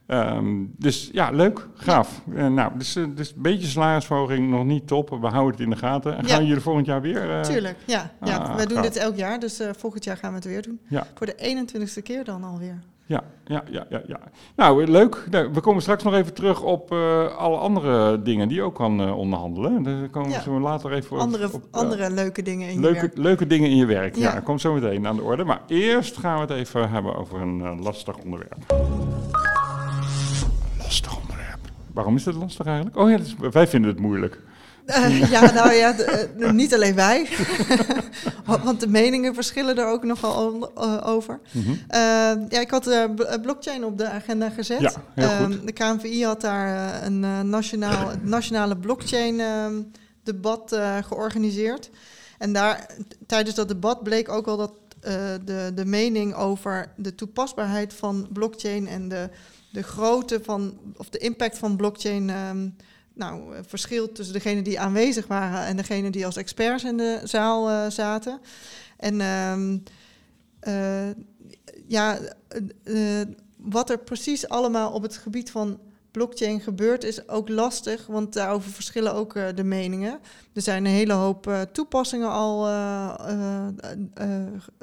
Um, 0.06 0.74
dus 0.76 1.08
ja, 1.12 1.30
leuk, 1.30 1.68
gaaf. 1.74 2.22
nou, 2.26 2.70
dus, 2.78 2.92
dus 3.14 3.32
een 3.34 3.42
beetje 3.42 3.66
salarisverhoging 3.66 4.50
nog 4.50 4.64
niet 4.64 4.86
top. 4.86 5.10
We 5.10 5.26
houden 5.26 5.50
het 5.50 5.60
in 5.60 5.70
de 5.70 5.76
gaten. 5.76 6.16
En 6.16 6.26
Ja. 6.26 6.34
gaan 6.34 6.46
jullie 6.46 6.62
volgend 6.62 6.86
jaar 6.86 7.00
weer? 7.00 7.42
Tuurlijk, 7.42 7.76
ja. 7.86 8.10
ja 8.24 8.36
ah, 8.36 8.56
wij 8.56 8.66
doen 8.66 8.76
gaaf. 8.76 8.86
dit 8.86 8.96
elk 8.96 9.16
jaar, 9.16 9.40
dus 9.40 9.60
volgend 9.78 10.04
jaar 10.04 10.16
gaan 10.16 10.30
we 10.30 10.36
het 10.36 10.44
weer 10.44 10.62
doen. 10.62 10.80
Ja. 10.88 11.06
Voor 11.14 11.26
de 11.26 11.64
21ste 11.66 12.02
keer 12.02 12.24
dan 12.24 12.44
alweer. 12.44 12.82
Ja, 13.06 13.22
ja, 13.44 13.62
ja, 13.70 13.86
ja, 13.88 14.02
ja. 14.06 14.20
Nou, 14.56 14.86
leuk. 14.86 15.26
We 15.30 15.60
komen 15.60 15.82
straks 15.82 16.02
nog 16.02 16.14
even 16.14 16.34
terug 16.34 16.62
op 16.62 16.92
uh, 16.92 17.36
alle 17.36 17.56
andere 17.56 18.22
dingen 18.22 18.48
die 18.48 18.56
je 18.56 18.62
ook 18.62 18.74
kan 18.74 19.00
uh, 19.00 19.18
onderhandelen. 19.18 19.82
Daar 19.82 20.08
komen 20.08 20.30
ja. 20.30 20.42
we 20.44 20.50
later 20.50 20.92
even 20.92 21.18
andere, 21.18 21.52
op. 21.52 21.62
Andere 21.70 22.10
leuke 22.10 22.42
dingen 22.42 22.68
in 22.68 22.80
leuke, 22.80 22.94
je 22.94 23.00
werk. 23.00 23.16
Leuke 23.16 23.46
dingen 23.46 23.70
in 23.70 23.76
je 23.76 23.86
werk, 23.86 24.16
ja. 24.16 24.34
ja. 24.34 24.40
Komt 24.40 24.60
zo 24.60 24.74
meteen 24.74 25.06
aan 25.06 25.16
de 25.16 25.22
orde. 25.22 25.44
Maar 25.44 25.60
eerst 25.66 26.16
gaan 26.16 26.34
we 26.34 26.40
het 26.40 26.50
even 26.50 26.90
hebben 26.90 27.16
over 27.16 27.40
een 27.40 27.82
lastig 27.82 28.16
onderwerp. 28.16 28.56
Waarom 31.94 32.16
is 32.16 32.24
dat 32.24 32.34
lastig 32.34 32.66
eigenlijk? 32.66 32.96
Oh 32.96 33.10
ja, 33.10 33.18
wij 33.50 33.66
vinden 33.66 33.90
het 33.90 34.00
moeilijk. 34.00 34.40
Uh, 34.86 35.30
ja, 35.30 35.52
nou 35.52 35.72
ja, 35.72 35.94
uh, 36.38 36.50
niet 36.50 36.74
alleen 36.74 36.94
wij. 36.94 37.28
Want 38.64 38.80
de 38.80 38.88
meningen 38.88 39.34
verschillen 39.34 39.78
er 39.78 39.86
ook 39.86 40.04
nogal 40.04 40.70
uh, 40.78 41.06
over. 41.06 41.40
Mm 41.50 41.62
-hmm. 41.62 41.78
ja, 42.48 42.60
ik 42.60 42.70
had 42.70 43.08
blockchain 43.42 43.84
op 43.84 43.98
de 43.98 44.08
agenda 44.08 44.50
gezet. 44.50 44.80
Ja, 44.80 44.92
heel 45.14 45.46
goed. 45.46 45.66
de 45.66 45.72
KNVI 45.72 46.24
had 46.24 46.40
daar 46.40 47.02
een 47.04 47.48
nationaal, 47.48 48.10
nationale 48.22 48.76
blockchain 48.76 49.40
ehm, 49.40 49.82
debat 50.22 50.80
georganiseerd. 51.02 51.90
En 52.38 52.52
daar, 52.52 52.86
tijdens 53.26 53.56
dat 53.56 53.68
debat 53.68 54.02
bleek 54.02 54.28
ook 54.28 54.44
wel 54.44 54.56
dat 54.56 54.72
de, 55.44 55.72
de 55.74 55.84
mening 55.84 56.34
over 56.34 56.92
de 56.96 57.14
toepasbaarheid 57.14 57.94
van 57.94 58.28
blockchain 58.32 58.88
en 58.88 59.08
de, 59.08 59.28
de 59.72 59.82
grootte 59.82 60.40
van, 60.42 60.78
of 60.96 61.08
de 61.08 61.18
impact 61.18 61.58
van 61.58 61.76
blockchain 61.76 62.30
um, 62.30 62.76
nou, 63.14 63.54
verschil 63.66 64.12
tussen 64.12 64.34
degenen 64.34 64.64
die 64.64 64.80
aanwezig 64.80 65.26
waren 65.26 65.66
en 65.66 65.76
degenen 65.76 66.12
die 66.12 66.26
als 66.26 66.36
experts 66.36 66.84
in 66.84 66.96
de 66.96 67.20
zaal 67.24 67.70
uh, 67.70 67.90
zaten. 67.90 68.40
En 68.96 69.14
uh, 69.20 69.56
uh, 70.68 71.14
ja, 71.86 72.18
uh, 72.84 73.20
wat 73.56 73.90
er 73.90 73.98
precies 73.98 74.48
allemaal 74.48 74.92
op 74.92 75.02
het 75.02 75.16
gebied 75.16 75.50
van 75.50 75.78
blockchain 76.10 76.60
gebeurt, 76.60 77.04
is 77.04 77.28
ook 77.28 77.48
lastig, 77.48 78.06
want 78.06 78.32
daarover 78.32 78.70
verschillen 78.70 79.14
ook 79.14 79.34
de 79.54 79.64
meningen. 79.64 80.20
Er 80.52 80.62
zijn 80.62 80.84
een 80.84 80.92
hele 80.92 81.12
hoop 81.12 81.66
toepassingen 81.72 82.30
al. 82.30 82.68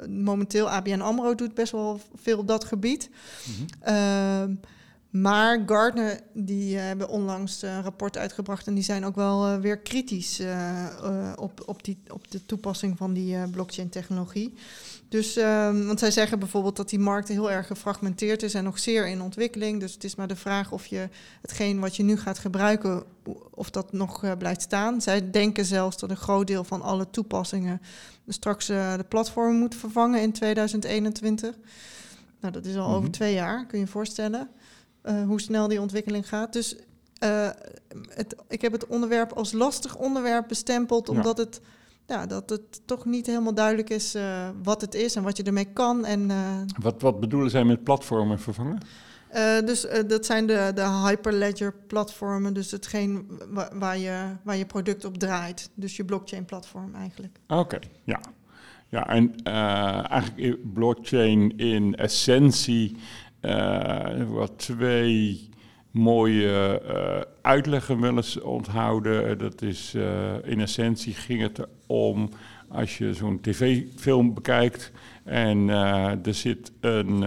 momenteel 0.08 0.70
ABN 0.70 1.00
AMRO 1.00 1.34
doet 1.34 1.54
best 1.54 1.72
wel 1.72 2.00
veel 2.14 2.38
op 2.38 2.48
dat 2.48 2.64
gebied. 2.64 3.10
Mm 3.46 3.66
-hmm. 3.80 4.60
Maar 5.10 5.62
Gartner 5.66 6.20
die 6.32 6.74
uh, 6.74 6.80
hebben 6.80 7.08
onlangs 7.08 7.62
een 7.62 7.82
rapport 7.82 8.18
uitgebracht 8.18 8.66
en 8.66 8.74
die 8.74 8.82
zijn 8.82 9.04
ook 9.04 9.14
wel 9.14 9.48
uh, 9.48 9.60
weer 9.60 9.78
kritisch 9.78 10.40
uh, 10.40 10.86
op, 11.36 11.62
op, 11.66 11.84
die, 11.84 11.98
op 12.08 12.30
de 12.30 12.46
toepassing 12.46 12.96
van 12.96 13.12
die 13.12 13.48
blockchain-technologie. 13.48 14.54
Dus, 15.08 15.36
ehm, 15.36 15.86
want 15.86 15.98
zij 15.98 16.10
zeggen 16.10 16.38
bijvoorbeeld 16.38 16.76
dat 16.76 16.88
die 16.88 16.98
markt 16.98 17.28
heel 17.28 17.50
erg 17.50 17.66
gefragmenteerd 17.66 18.42
is 18.42 18.54
en 18.54 18.64
nog 18.64 18.78
zeer 18.78 19.08
in 19.08 19.22
ontwikkeling. 19.22 19.80
Dus 19.80 19.92
het 19.92 20.04
is 20.04 20.14
maar 20.14 20.28
de 20.28 20.36
vraag 20.36 20.72
of 20.72 20.86
je 20.86 21.08
hetgeen 21.40 21.80
wat 21.80 21.96
je 21.96 22.02
nu 22.02 22.16
gaat 22.16 22.38
gebruiken, 22.38 23.02
of 23.50 23.70
dat 23.70 23.92
nog 23.92 24.36
blijft 24.38 24.62
staan. 24.62 25.00
Zij 25.00 25.30
denken 25.30 25.64
zelfs 25.64 25.98
dat 25.98 26.10
een 26.10 26.16
groot 26.16 26.46
deel 26.46 26.64
van 26.64 26.82
alle 26.82 27.10
toepassingen 27.10 27.80
straks 28.28 28.66
de 28.66 29.04
platform 29.08 29.56
moet 29.56 29.74
vervangen 29.74 30.20
in 30.20 30.32
2021. 30.32 31.54
Nou, 32.40 32.52
dat 32.52 32.64
is 32.64 32.76
al 32.76 32.80
mm 32.80 32.86
-hmm. 32.86 32.96
over 32.96 33.10
twee 33.10 33.34
jaar, 33.34 33.66
kun 33.66 33.78
je 33.78 33.84
je 33.84 33.90
voorstellen. 33.90 34.50
Uh, 35.04 35.22
hoe 35.22 35.40
snel 35.40 35.68
die 35.68 35.80
ontwikkeling 35.80 36.28
gaat. 36.28 36.52
Dus 36.52 36.76
uh, 37.24 37.48
het, 38.08 38.34
ik 38.48 38.60
heb 38.60 38.72
het 38.72 38.86
onderwerp 38.86 39.32
als 39.32 39.52
lastig 39.52 39.96
onderwerp 39.96 40.48
bestempeld, 40.48 41.08
omdat 41.08 41.36
ja. 41.36 41.44
het, 41.44 41.60
ja, 42.06 42.26
dat 42.26 42.50
het 42.50 42.80
toch 42.84 43.04
niet 43.04 43.26
helemaal 43.26 43.54
duidelijk 43.54 43.90
is 43.90 44.14
uh, 44.14 44.48
wat 44.62 44.80
het 44.80 44.94
is 44.94 45.16
en 45.16 45.22
wat 45.22 45.36
je 45.36 45.42
ermee 45.42 45.72
kan. 45.72 46.04
En, 46.04 46.30
wat, 46.80 47.00
wat 47.02 47.20
bedoelen 47.20 47.50
zij 47.50 47.64
met 47.64 47.84
platformen 47.84 48.38
vervangen? 48.38 48.78
dus 49.64 49.86
dat 50.06 50.26
zijn 50.26 50.46
de, 50.46 50.72
de 50.74 50.88
Hyperledger 51.06 51.74
platformen, 51.86 52.54
dus 52.54 52.70
hetgeen 52.70 53.40
waar, 53.48 53.78
waar, 53.78 53.98
je, 53.98 54.36
waar 54.42 54.56
je 54.56 54.66
product 54.66 55.04
op 55.04 55.18
draait. 55.18 55.70
Dus 55.74 55.96
je 55.96 56.04
blockchain 56.04 56.44
platform 56.44 56.94
eigenlijk. 56.94 57.38
Oké, 57.46 57.60
okay, 57.60 57.80
ja. 58.04 58.20
Ja, 58.90 59.08
en 59.08 59.42
eigenlijk 59.42 60.72
blockchain 60.72 61.56
in 61.56 61.96
essentie 61.96 62.96
wat 64.28 64.52
twee 64.56 65.48
mooie 65.90 66.82
uh, 66.88 67.20
uitleggen 67.42 68.00
wel 68.00 68.16
eens 68.16 68.40
onthouden. 68.40 69.38
Dat 69.38 69.62
is 69.62 69.94
in 70.44 70.60
essentie 70.60 71.14
ging 71.14 71.40
het 71.40 71.66
om 71.86 72.28
als 72.68 72.98
je 72.98 73.14
zo'n 73.14 73.40
tv-film 73.40 74.34
bekijkt 74.34 74.92
en 75.24 75.68
er 75.68 76.34
zit 76.34 76.72
een, 76.80 77.24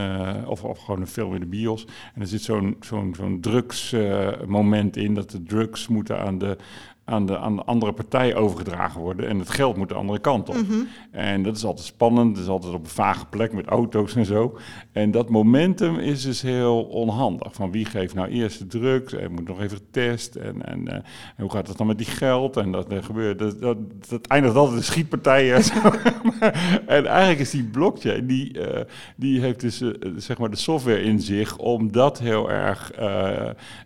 of, 0.47 0.63
of, 0.63 0.79
gewoon 0.79 1.01
een 1.01 1.07
film 1.07 1.33
in 1.33 1.39
de 1.39 1.45
bios, 1.45 1.85
en 2.13 2.21
er 2.21 2.27
zit 2.27 2.41
zo'n 2.41 2.77
zo'n 2.81 3.37
drugsmoment 3.41 4.97
in 4.97 5.13
dat 5.13 5.31
de 5.31 5.43
drugs 5.43 5.87
moeten 5.87 6.19
aan 6.19 6.37
de 6.37 6.57
aan 7.05 7.25
de, 7.25 7.37
aan 7.37 7.55
de 7.55 7.63
andere 7.63 7.91
partij 7.91 8.35
overgedragen 8.35 9.01
worden. 9.01 9.27
En 9.27 9.39
het 9.39 9.49
geld 9.49 9.77
moet 9.77 9.89
de 9.89 9.95
andere 9.95 10.19
kant 10.19 10.49
op. 10.49 10.55
Mm 10.55 10.65
-hmm. 10.67 10.87
En 11.11 11.43
dat 11.43 11.55
is 11.55 11.65
altijd 11.65 11.87
spannend. 11.87 12.35
Dat 12.35 12.43
is 12.43 12.49
altijd 12.49 12.73
op 12.73 12.83
een 12.83 12.89
vage 12.89 13.25
plek 13.25 13.53
met 13.53 13.65
auto's 13.65 14.15
en 14.15 14.25
zo. 14.25 14.57
En 14.91 15.11
dat 15.11 15.29
momentum 15.29 15.99
is 15.99 16.21
dus 16.23 16.41
heel 16.41 16.83
onhandig. 16.83 17.53
Van 17.53 17.71
wie 17.71 17.85
geeft 17.85 18.13
nou 18.13 18.29
eerst 18.29 18.59
de 18.59 18.67
drugs? 18.67 19.13
Er 19.13 19.31
moet 19.31 19.47
nog 19.47 19.61
even 19.61 19.77
getest. 19.77 20.35
En, 20.35 20.65
en, 20.65 20.79
uh, 20.79 20.93
en 20.93 21.03
hoe 21.37 21.51
gaat 21.51 21.67
het 21.67 21.77
dan 21.77 21.87
met 21.87 21.97
die 21.97 22.07
geld? 22.07 22.57
En 22.57 22.71
dat 22.71 22.91
er 22.91 23.03
gebeurt. 23.03 23.39
Dat, 23.39 23.61
dat, 23.61 23.77
dat 24.09 24.27
eindigt 24.27 24.55
altijd 24.55 24.77
in 24.77 24.83
schietpartijen. 24.83 25.61
en 26.85 27.05
eigenlijk 27.05 27.39
is 27.39 27.51
die 27.51 27.63
blockchain, 27.63 28.27
die, 28.27 28.57
uh, 28.57 28.79
die 29.15 29.41
heeft 29.41 29.59
dus 29.59 29.81
uh, 29.81 29.93
zeg 30.17 30.37
maar 30.37 30.49
de 30.49 30.55
software 30.55 31.01
in 31.01 31.19
zich 31.19 31.57
om 31.57 31.91
dat 31.91 32.19
heel 32.19 32.51
erg 32.51 32.91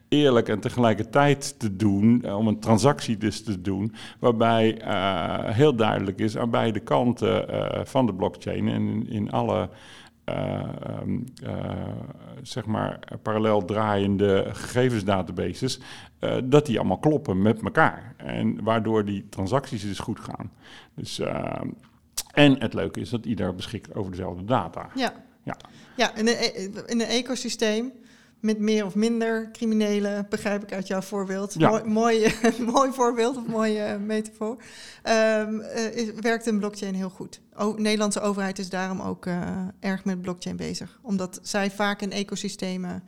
eerlijk 0.10 0.49
en 0.49 0.60
tegelijkertijd 0.60 1.60
te 1.60 1.75
doen, 1.75 2.34
om 2.34 2.47
een 2.47 2.60
transactie 2.60 3.07
dus 3.15 3.43
te 3.43 3.62
doen, 3.62 3.93
waarbij 4.20 4.82
uh, 4.82 5.56
heel 5.56 5.76
duidelijk 5.76 6.20
is 6.20 6.38
aan 6.38 6.50
beide 6.50 6.80
kanten 6.80 7.50
uh, 7.50 7.86
van 7.86 8.06
de 8.06 8.13
blockchain 8.13 8.67
en 8.67 8.88
in, 8.88 9.10
in 9.10 9.32
alle 9.32 9.70
uh, 10.26 10.63
um, 11.02 11.24
zeg 12.41 12.65
maar 12.65 13.00
parallel 13.22 13.65
draaiende 13.65 14.46
gegevensdatabases, 14.50 15.80
dat 16.43 16.65
die 16.65 16.80
allemaal 16.80 16.98
kloppen 16.98 17.41
met 17.41 17.62
elkaar. 17.62 18.13
En 18.17 18.63
waardoor 18.63 19.06
die 19.06 19.30
transacties 19.30 19.82
dus 19.82 20.00
goed 20.00 20.20
gaan. 20.20 20.52
Dus, 20.93 21.22
en 22.34 22.60
het 22.60 22.74
leuke 22.74 23.00
is 23.00 23.10
dat 23.10 23.26
ieder 23.26 23.56
beschikt 23.56 23.96
over 23.96 24.12
dezelfde 24.12 24.43
data. 24.43 24.89
Ja, 24.96 25.13
ja. 25.43 25.58
ja 25.96 26.15
in, 26.15 26.28
een, 26.28 26.88
in 26.88 27.02
een 27.02 27.08
ecosysteem 27.08 27.91
met 28.39 28.60
meer 28.60 28.86
of 28.86 28.95
minder 28.95 29.52
criminelen, 29.52 30.26
begrijp 30.30 30.63
ik 30.63 30.73
uit 30.73 30.88
jouw 30.88 31.02
voorbeeld. 31.02 31.56
Ja. 31.58 31.69
Mooi, 31.69 31.84
mooi, 31.84 32.34
mooi, 32.73 32.91
voorbeeld 32.91 33.38
of 33.38 33.47
mooie 33.47 33.97
metafoor. 33.97 34.58
Um, 35.04 35.62
uh, 35.62 36.10
werkt 36.19 36.45
een 36.45 36.60
blockchain 36.60 36.93
heel 36.93 37.10
goed. 37.10 37.41
O, 37.56 37.76
de 37.76 37.82
Nederlandse 37.82 38.21
overheid 38.21 38.60
is 38.60 38.69
daarom 38.69 39.02
ook 39.02 39.26
uh, 39.26 39.67
erg 39.80 40.06
met 40.06 40.21
blockchain 40.21 40.56
bezig. 40.56 41.00
Omdat 41.02 41.39
zij 41.41 41.71
vaak 41.71 42.02
in 42.02 42.12
ecosystemen 42.12 43.04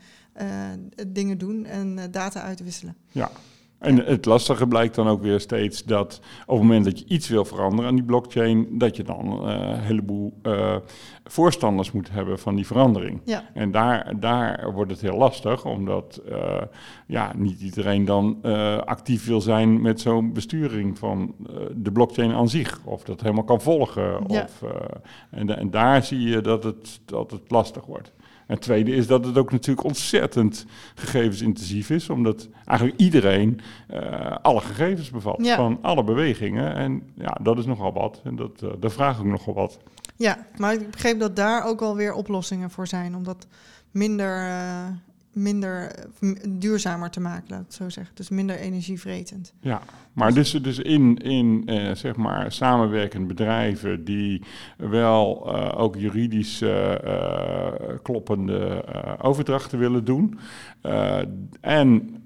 dingen 1.08 1.38
doen 1.38 1.66
en 1.66 2.12
data 2.12 2.42
uitwisselen. 2.42 2.96
Ja, 3.12 3.32
en 3.80 4.06
het 4.06 4.26
lastige 4.26 4.68
blijkt 4.68 4.96
dan 4.96 5.08
ook 5.08 5.22
weer 5.22 5.40
steeds 5.40 5.84
dat 5.84 6.20
op 6.46 6.58
het 6.58 6.68
moment 6.68 6.86
dat 6.86 7.00
je 7.00 7.06
iets 7.08 7.28
wil 7.28 7.46
veranderen 7.46 7.90
aan 7.90 7.96
die 7.96 8.04
blockchain, 8.04 8.68
dat 8.72 8.96
je 8.96 9.04
dan 9.04 9.50
uh, 9.50 9.52
een 9.52 9.80
heleboel 9.80 10.34
uh, 10.44 10.76
voorstanders 11.24 11.92
moet 11.92 12.12
hebben 12.12 12.40
van 12.40 12.56
die 12.56 12.66
verandering. 12.66 13.22
Ja. 13.26 13.44
En 13.54 13.72
daar, 13.72 14.20
daar 14.20 14.74
wordt 14.74 14.92
het 14.92 15.02
heel 15.02 15.18
lastig, 15.18 15.66
omdat 15.66 16.22
uh, 16.30 16.62
ja, 17.08 17.34
niet 17.38 17.62
iedereen 17.62 18.06
dan 18.06 18.38
actief 18.86 19.26
wil 19.26 19.42
zijn 19.42 19.82
met 19.82 20.02
zo'n 20.02 20.34
besturing 20.34 20.98
van 20.98 21.36
de 21.76 21.92
blockchain 21.92 22.32
aan 22.32 22.50
zich. 22.50 22.80
Of 22.84 23.04
dat 23.04 23.22
helemaal 23.22 23.44
kan 23.44 23.62
volgen. 23.62 24.24
Ja. 24.28 24.44
Of, 24.44 24.64
en, 25.30 25.58
en 25.58 25.72
daar 25.72 26.04
zie 26.04 26.22
je 26.22 26.42
dat 26.42 26.64
het, 26.64 27.00
dat 27.06 27.32
het 27.32 27.52
lastig 27.52 27.86
wordt. 27.86 28.14
En 28.50 28.56
het 28.56 28.64
tweede 28.64 28.96
is 28.96 29.08
dat 29.08 29.26
het 29.26 29.38
ook 29.38 29.52
natuurlijk 29.52 29.88
ontzettend 29.88 30.66
gegevensintensief 30.96 31.90
is, 31.90 32.10
omdat 32.10 32.50
eigenlijk 32.66 33.00
iedereen 33.00 33.60
uh, 33.94 34.36
alle 34.42 34.60
gegevens 34.60 35.10
bevat 35.10 35.46
ja. 35.46 35.56
van 35.56 35.78
alle 35.82 36.04
bewegingen. 36.04 36.76
En 36.76 37.04
ja, 37.16 37.38
dat 37.42 37.58
is 37.58 37.66
nogal 37.66 37.94
wat. 37.94 38.22
En 38.24 38.36
dat, 38.36 38.62
uh, 38.64 38.70
daar 38.80 38.92
vraag 38.92 39.20
ik 39.20 39.26
nogal 39.26 39.54
wat. 39.54 39.80
Ja, 40.16 40.46
maar 40.58 40.74
ik 40.74 40.92
begreep 40.92 41.20
dat 41.20 41.36
daar 41.36 41.66
ook 41.66 41.80
wel 41.80 41.96
weer 41.96 42.14
oplossingen 42.14 42.70
voor 42.70 42.88
zijn, 42.88 43.16
om 43.16 43.24
dat 43.24 43.48
minder, 43.92 44.48
uh, 44.48 44.88
minder 45.42 45.92
duurzamer 46.50 47.10
te 47.10 47.20
maken, 47.20 47.46
laat 47.48 47.60
ik 47.60 47.66
het 47.66 47.76
zo 47.76 47.90
zeggen. 47.90 48.16
Dus 48.16 48.30
minder 48.30 48.56
energievretend. 48.56 49.54
Ja, 49.62 49.82
maar 50.14 50.34
dus, 50.34 50.52
dus 50.52 50.80
in, 50.80 51.18
in 51.18 51.64
uh, 51.66 51.96
zeg 51.96 52.16
maar 52.16 52.52
samenwerkende 52.52 53.28
bedrijven 53.28 54.04
die 54.04 54.44
wel 54.78 55.56
uh, 55.56 55.80
ook 55.80 55.96
juridisch 55.96 56.62
uh, 56.62 56.94
kloppende 58.02 58.86
overdrachten 59.22 59.80
willen 59.80 60.06
doen. 60.06 60.40
en 61.62 62.20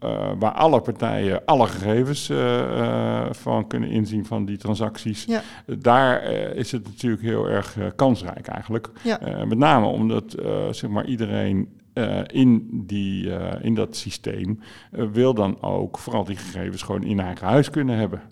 eh, 0.00 0.30
waar 0.38 0.52
alle 0.52 0.80
partijen 0.80 1.44
alle 1.44 1.66
gegevens 1.66 2.28
eh, 2.28 2.60
eh, 2.60 3.32
van 3.32 3.66
kunnen 3.66 3.90
inzien 3.90 4.26
van 4.26 4.44
die 4.44 4.56
transacties. 4.56 5.24
Ja. 5.24 5.42
Daar 5.66 6.20
eh, 6.20 6.54
is 6.54 6.72
het 6.72 6.84
natuurlijk 6.84 7.22
heel 7.22 7.48
erg 7.48 7.78
eh, 7.78 7.86
kansrijk 7.96 8.46
eigenlijk. 8.46 8.90
Ja. 9.02 9.20
Eh, 9.20 9.44
met 9.44 9.58
name 9.58 9.86
omdat 9.86 10.34
eh, 10.34 10.68
zeg 10.70 10.90
maar 10.90 11.06
iedereen 11.06 11.79
eh, 11.92 12.20
in, 12.26 12.68
die, 12.86 13.36
eh, 13.36 13.64
in 13.64 13.74
dat 13.74 13.96
systeem 13.96 14.60
eh, 14.92 15.04
wil 15.12 15.34
dan 15.34 15.62
ook 15.62 15.98
vooral 15.98 16.24
die 16.24 16.36
gegevens 16.36 16.82
gewoon 16.82 17.04
in 17.04 17.20
eigen 17.20 17.46
huis 17.46 17.70
kunnen 17.70 17.96
hebben. 17.96 18.22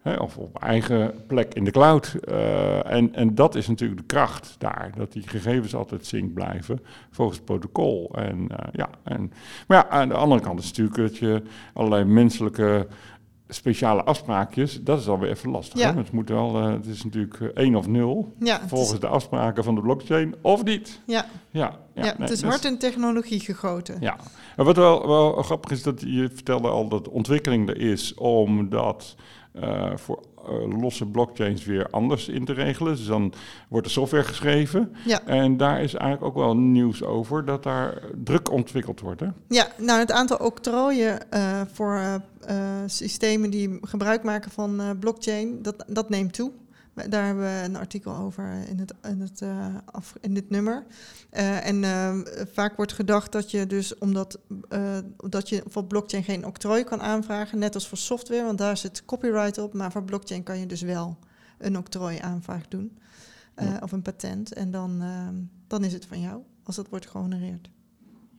Hè, 0.00 0.14
of 0.14 0.36
op 0.36 0.62
eigen 0.62 1.14
plek 1.26 1.54
in 1.54 1.64
de 1.64 1.70
cloud. 1.70 2.14
En, 2.84 3.14
en 3.14 3.34
dat 3.34 3.54
is 3.54 3.68
natuurlijk 3.68 4.00
de 4.00 4.06
kracht 4.06 4.54
daar, 4.58 4.90
dat 4.96 5.12
die 5.12 5.28
gegevens 5.28 5.74
altijd 5.74 6.06
sync 6.06 6.34
blijven 6.34 6.80
volgens 7.10 7.36
het 7.36 7.46
protocol. 7.46 8.10
En, 8.14 8.46
ja, 8.72 8.90
en, 9.02 9.32
maar 9.66 9.78
ja, 9.78 9.88
aan 9.88 10.08
de 10.08 10.14
andere 10.14 10.40
kant 10.40 10.60
is 10.60 10.66
natuurlijk 10.66 10.96
dat 10.96 11.16
je 11.16 11.42
allerlei 11.72 12.04
menselijke 12.04 12.86
speciale 13.54 14.02
afspraakjes, 14.04 14.82
dat 14.82 15.00
is 15.00 15.08
alweer 15.08 15.30
even 15.30 15.50
lastig. 15.50 15.78
Ja. 15.78 15.92
Hè? 15.92 15.98
Het, 15.98 16.12
moet 16.12 16.28
wel, 16.28 16.56
eh, 16.58 16.72
het 16.72 16.86
is 16.86 17.04
natuurlijk 17.04 17.40
eh, 17.40 17.46
één 17.54 17.74
of 17.74 17.86
nul 17.86 18.34
Ja, 18.38 18.60
is, 18.62 18.68
volgens 18.68 19.00
de 19.00 19.06
afspraken 19.06 19.64
van 19.64 19.74
de 19.74 19.80
blockchain, 19.80 20.34
of 20.42 20.64
niet. 20.64 21.00
ja, 21.06 21.26
Ja, 21.50 21.78
ja, 21.94 22.02
nee, 22.02 22.12
het 22.12 22.30
is 22.30 22.40
dus- 22.40 22.48
hard 22.48 22.64
in 22.64 22.78
technologie 22.78 23.40
gegoten. 23.40 23.96
ja, 24.00 24.16
en 24.56 24.64
wat 24.64 24.76
wel, 24.76 25.08
wel 25.08 25.32
grappig 25.42 25.70
is, 25.70 25.82
dat 25.82 26.00
je 26.00 26.30
vertelde 26.34 26.68
al 26.68 26.88
dat 26.88 27.08
ontwikkeling 27.08 27.68
er 27.68 27.78
is 27.80 28.14
om 28.14 28.68
dat 28.68 29.14
eh, 29.52 29.96
voor 29.96 30.22
losse 30.80 31.06
blockchains 31.06 31.64
weer 31.64 31.86
anders 31.90 32.28
in 32.28 32.44
te 32.44 32.52
regelen. 32.52 32.96
Dus 32.96 33.06
dan 33.06 33.32
wordt 33.68 33.86
de 33.86 33.92
software 33.92 34.24
geschreven. 34.24 34.92
Ja. 35.04 35.26
En 35.26 35.56
daar 35.56 35.82
is 35.82 35.94
eigenlijk 35.94 36.24
ook 36.24 36.44
wel 36.44 36.56
nieuws 36.56 37.02
over 37.02 37.44
dat 37.44 37.62
daar 37.62 38.02
druk 38.24 38.50
ontwikkeld 38.50 39.00
wordt. 39.00 39.20
Hè? 39.20 39.26
Ja, 39.48 39.68
nou 39.78 39.98
het 39.98 40.12
aantal 40.12 40.36
octrooien 40.36 41.30
eh, 41.30 41.60
voor 41.72 41.94
eh, 41.94 42.14
eh, 42.40 42.82
systemen 42.86 43.50
die 43.50 43.78
gebruik 43.82 44.22
maken 44.22 44.50
van 44.50 44.80
eh, 44.80 44.90
blockchain, 45.00 45.62
dat, 45.62 45.84
dat 45.86 46.08
neemt 46.08 46.32
toe. 46.32 46.50
Daar 47.08 47.26
hebben 47.26 47.44
we 47.44 47.62
een 47.64 47.76
artikel 47.76 48.14
over 48.16 48.68
in, 48.68 48.78
het, 48.78 48.94
in, 49.02 49.20
het, 49.20 49.42
eh, 49.42 49.66
af, 49.84 50.14
in 50.20 50.34
dit 50.34 50.50
nummer. 50.50 50.84
Eh, 51.30 51.66
en 51.66 51.84
eh, 51.84 52.18
vaak 52.52 52.76
wordt 52.76 52.92
gedacht 52.92 53.32
dat 53.32 53.50
je 53.50 53.66
dus, 53.66 53.98
omdat 53.98 54.38
dat 55.16 55.48
je 55.48 55.62
voor 55.66 55.84
blockchain 55.84 56.24
geen 56.24 56.46
octrooi 56.46 56.84
kan 56.84 57.00
aanvragen, 57.00 57.58
net 57.58 57.74
als 57.74 57.88
voor 57.88 57.98
software, 57.98 58.44
want 58.44 58.58
daar 58.58 58.76
zit 58.76 59.04
copyright 59.04 59.58
op, 59.58 59.74
maar 59.74 59.92
voor 59.92 60.04
blockchain 60.04 60.42
kan 60.42 60.58
je 60.58 60.66
dus 60.66 60.82
wel 60.82 61.18
een 61.58 61.78
octrooi-aanvraag 61.78 62.68
doen. 62.68 62.98
eh, 63.54 63.66
Ja. 63.66 63.78
Of 63.82 63.92
een 63.92 64.02
patent. 64.02 64.52
En 64.52 64.70
dan, 64.70 65.02
dan 65.66 65.84
is 65.84 65.92
het 65.92 66.06
van 66.06 66.20
jou, 66.20 66.42
als 66.62 66.76
dat 66.76 66.88
wordt 66.88 67.06
gehonoreerd. 67.10 67.70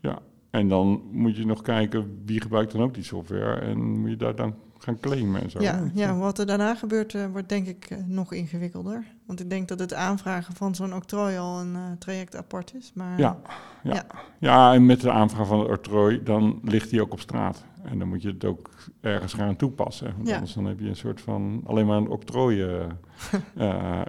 Ja. 0.02 0.20
En 0.50 0.68
dan 0.68 1.02
moet 1.12 1.38
je 1.38 1.46
nog 1.46 1.62
kijken 1.62 2.22
wie 2.26 2.42
gebruikt 2.42 2.72
dan 2.72 2.82
ook 2.82 2.94
die 2.94 3.04
software. 3.04 3.60
En 3.62 4.00
moet 4.00 4.10
je 4.10 4.16
daar 4.18 4.36
dan 4.36 4.56
gaan 4.84 5.00
claimen 5.00 5.42
en 5.42 5.50
zo. 5.50 5.62
Ja, 5.62 5.76
hè? 5.76 5.90
ja, 5.94 6.16
wat 6.16 6.40
er 6.40 6.46
daarna 6.46 6.76
gebeurt, 6.76 7.14
eh, 7.14 7.26
wordt 7.32 7.50
denk 7.50 7.68
ik 7.68 7.86
eh, 7.90 7.98
nog 8.06 8.34
ingewikkelder. 8.34 9.06
Want 9.26 9.40
ik 9.40 9.50
denk 9.50 9.68
dat 9.68 9.80
het 9.80 9.94
aanvragen 9.94 10.56
van 10.56 10.76
zo'n 10.76 10.94
octrooi 10.94 11.38
al 11.38 11.60
een 11.60 11.76
eh, 11.76 11.82
traject 12.00 12.36
apart 12.36 12.74
is. 12.76 12.92
Maar 12.94 13.20
Ja, 13.20 13.40
ja. 13.84 13.94
Ja. 13.94 14.06
ja. 14.40 14.74
en 14.74 14.86
met 14.86 15.02
de 15.02 15.12
aanvraag 15.12 15.48
van 15.48 15.60
het 15.60 15.70
octrooi, 15.70 16.24
dan 16.24 16.60
ligt 16.64 16.90
die 16.90 17.02
ook 17.02 17.12
op 17.12 17.20
straat. 17.20 17.64
En 17.84 18.00
dan 18.00 18.08
moet 18.08 18.22
je 18.22 18.28
het 18.28 18.46
ook 18.46 18.70
ergens 19.02 19.34
gaan 19.34 19.56
toepassen. 19.56 20.14
Want 20.16 20.28
Ja. 20.28 20.34
anders 20.34 20.54
dan 20.54 20.66
heb 20.66 20.80
je 20.80 20.88
een 20.88 20.96
soort 20.96 21.22
van 21.22 21.62
alleen 21.66 21.86
maar 21.86 21.98
een 21.98 22.10
octrooi. 22.10 22.58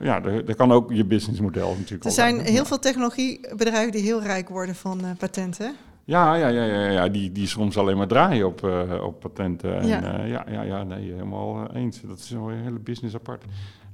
ja, 0.01 0.21
daar 0.21 0.55
kan 0.55 0.73
ook 0.73 0.93
je 0.93 1.05
businessmodel 1.05 1.75
natuurlijk 1.75 2.05
er 2.05 2.11
zijn 2.11 2.41
heel 2.41 2.65
veel 2.65 2.79
technologiebedrijven 2.79 3.93
die 3.93 4.03
heel 4.03 4.23
rijk 4.23 4.49
worden 4.49 4.75
van 4.75 5.01
patenten. 5.19 5.75
Ja, 6.05 6.35
ja, 6.35 6.49
ja, 6.49 6.65
ja, 6.65 6.91
ja 6.91 7.09
die, 7.09 7.33
die 7.33 7.47
soms 7.47 7.79
alleen 7.79 7.97
maar 7.97 8.07
draaien 8.07 8.47
op, 8.47 8.65
eh, 8.65 9.05
op 9.05 9.21
patenten. 9.21 9.81
En, 9.81 9.87
Ja. 9.87 10.01
ja. 10.01 10.25
ja, 10.25 10.45
ja, 10.51 10.63
ja, 10.63 10.83
nee, 10.83 11.13
helemaal 11.13 11.69
eh, 11.69 11.83
eens. 11.83 12.01
Dat 12.01 12.19
is 12.19 12.31
wel 12.31 12.51
een 12.51 12.63
hele 12.63 12.79
business 12.79 13.15
apart. 13.15 13.45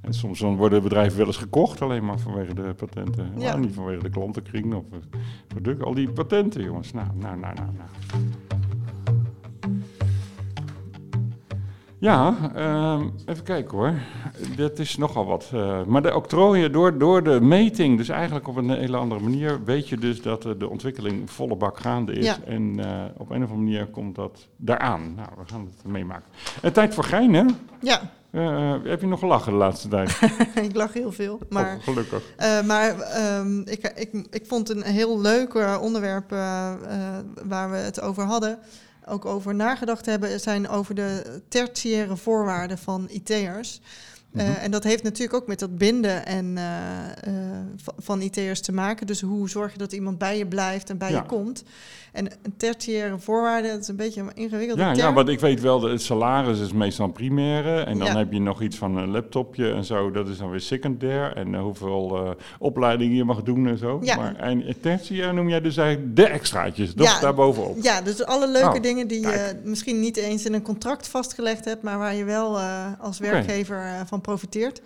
En 0.01 0.13
soms 0.13 0.39
dan 0.39 0.55
worden 0.55 0.83
bedrijven 0.83 1.17
wel 1.17 1.27
eens 1.27 1.37
gekocht 1.37 1.81
alleen 1.81 2.05
maar 2.05 2.19
vanwege 2.19 2.53
de 2.53 2.73
patenten. 2.73 3.31
Ja. 3.37 3.43
Ja. 3.43 3.57
niet 3.57 3.73
vanwege 3.73 4.03
de 4.03 4.09
klantenkring 4.09 4.73
of 4.73 4.83
het 4.91 5.21
product. 5.47 5.83
Al 5.83 5.93
die 5.93 6.11
patenten, 6.11 6.63
jongens. 6.63 6.93
Nou, 6.93 7.07
nou, 7.13 7.37
nou, 7.39 7.55
nou, 7.55 7.67
nou. 7.77 8.48
Ja, 11.99 12.35
ehm, 12.55 13.07
even 13.25 13.43
kijken 13.43 13.77
hoor. 13.77 13.93
Dat 14.55 14.79
is 14.79 14.97
nogal 14.97 15.25
wat. 15.25 15.49
eh, 15.53 15.83
maar 15.83 16.01
de 16.01 16.15
octrooien, 16.15 16.71
door, 16.71 16.97
door 16.97 17.23
de 17.23 17.41
meting, 17.41 17.97
dus 17.97 18.09
eigenlijk 18.09 18.47
op 18.47 18.55
een 18.55 18.69
hele 18.69 18.97
andere 18.97 19.21
manier, 19.21 19.63
weet 19.63 19.89
je 19.89 19.97
dus 19.97 20.21
dat 20.21 20.45
eh, 20.45 20.51
de 20.57 20.69
ontwikkeling 20.69 21.31
volle 21.31 21.55
bak 21.55 21.79
gaande 21.79 22.11
is. 22.13 22.25
Ja. 22.25 22.37
En 22.45 22.79
eh, 22.79 23.03
op 23.17 23.29
een 23.29 23.43
of 23.43 23.49
andere 23.49 23.55
manier 23.69 23.87
komt 23.87 24.15
dat 24.15 24.47
daaraan. 24.57 25.13
Nou, 25.15 25.29
we 25.37 25.43
gaan 25.45 25.69
het 25.75 25.91
meemaken. 25.91 26.25
En 26.61 26.73
tijd 26.73 26.93
voor 26.93 27.03
gein, 27.03 27.33
hè? 27.33 27.43
Ja, 27.81 28.01
Eh, 28.31 28.73
heb 28.83 29.01
je 29.01 29.07
nog 29.07 29.19
gelachen 29.19 29.51
de 29.51 29.57
laatste 29.57 29.87
tijd? 29.87 30.19
ik 30.69 30.75
lach 30.75 30.93
heel 30.93 31.11
veel. 31.11 31.39
Maar, 31.49 31.75
Oh, 31.77 31.83
gelukkig. 31.83 32.23
eh, 32.37 32.61
maar 32.61 32.99
ehm, 32.99 33.59
ik, 33.59 33.91
ik, 33.95 34.27
ik 34.31 34.45
vond 34.45 34.69
een 34.69 34.81
heel 34.83 35.21
leuk 35.21 35.53
eh, 35.53 35.77
onderwerp 35.81 36.31
eh, 36.31 36.71
eh, 36.71 36.77
waar 37.43 37.71
we 37.71 37.77
het 37.77 38.01
over 38.01 38.23
hadden. 38.23 38.57
Ook 39.09 39.25
over 39.25 39.55
nagedacht 39.55 40.05
hebben, 40.05 40.39
zijn 40.39 40.67
over 40.67 40.95
de 40.95 41.41
tertiaire 41.47 42.17
voorwaarden 42.17 42.77
van 42.77 43.09
IT'ers. 43.09 43.81
Eh, 44.33 44.47
Mhm. 44.47 44.53
En 44.57 44.71
dat 44.71 44.83
heeft 44.83 45.03
natuurlijk 45.03 45.33
ook 45.41 45.47
met 45.47 45.59
dat 45.59 45.77
binden 45.77 46.25
en, 46.25 46.57
eh, 46.57 47.33
va- 47.83 47.93
van 47.97 48.21
IT'ers 48.21 48.61
te 48.61 48.71
maken. 48.73 49.07
Dus 49.07 49.21
hoe 49.21 49.49
zorg 49.49 49.71
je 49.71 49.77
dat 49.77 49.93
iemand 49.93 50.17
bij 50.17 50.37
je 50.37 50.47
blijft 50.47 50.89
en 50.89 50.97
bij 50.97 51.11
Ja. 51.11 51.17
je 51.17 51.23
komt. 51.25 51.63
En 52.11 52.25
een 52.25 52.53
tertiaire 52.57 53.19
voorwaarde, 53.19 53.67
dat 53.67 53.79
is 53.79 53.87
een 53.87 53.95
beetje 53.95 54.21
een 54.21 54.31
ingewikkelde 54.35 54.81
Ja, 54.81 54.93
term. 54.93 55.07
ja, 55.07 55.13
want 55.13 55.29
ik 55.29 55.39
weet 55.39 55.61
wel, 55.61 55.81
het 55.83 56.01
salaris 56.01 56.59
is 56.59 56.71
meestal 56.73 57.07
primaire. 57.07 57.79
En 57.81 57.97
dan 57.97 58.07
Ja. 58.07 58.17
heb 58.17 58.31
je 58.31 58.39
nog 58.41 58.61
iets 58.61 58.77
van 58.77 58.97
een 58.97 59.09
laptopje 59.09 59.71
en 59.73 59.85
zo. 59.85 60.11
Dat 60.11 60.27
is 60.27 60.37
dan 60.37 60.49
weer 60.49 60.59
secundair. 60.59 61.35
En 61.35 61.55
hoeveel 61.55 62.35
opleidingen 62.59 63.15
je 63.15 63.23
mag 63.23 63.43
doen 63.43 63.67
en 63.67 63.77
zo. 63.77 63.99
Ja. 64.03 64.15
Maar, 64.15 64.35
en 64.35 64.75
tertiair 64.81 65.33
noem 65.33 65.49
jij 65.49 65.61
dus 65.61 65.77
eigenlijk 65.77 66.15
de 66.15 66.25
extraatjes. 66.27 66.93
Dat 66.93 67.07
is 67.07 67.19
daar 67.19 67.33
bovenop. 67.35 67.77
Ja, 67.81 68.01
dus 68.01 68.25
alle 68.25 68.47
leuke 68.51 68.75
Oh, 68.77 68.81
dingen 68.81 69.07
die 69.07 69.19
je 69.21 69.59
misschien 69.63 69.99
niet 69.99 70.17
eens 70.17 70.45
in 70.45 70.53
een 70.53 70.61
contract 70.61 71.07
vastgelegd 71.07 71.65
hebt, 71.65 71.83
maar 71.83 71.97
waar 71.97 72.15
je 72.15 72.23
wel 72.23 72.59
als 72.99 73.19
werkgever 73.19 74.03
van 74.05 74.18
profiteert. 74.21 74.81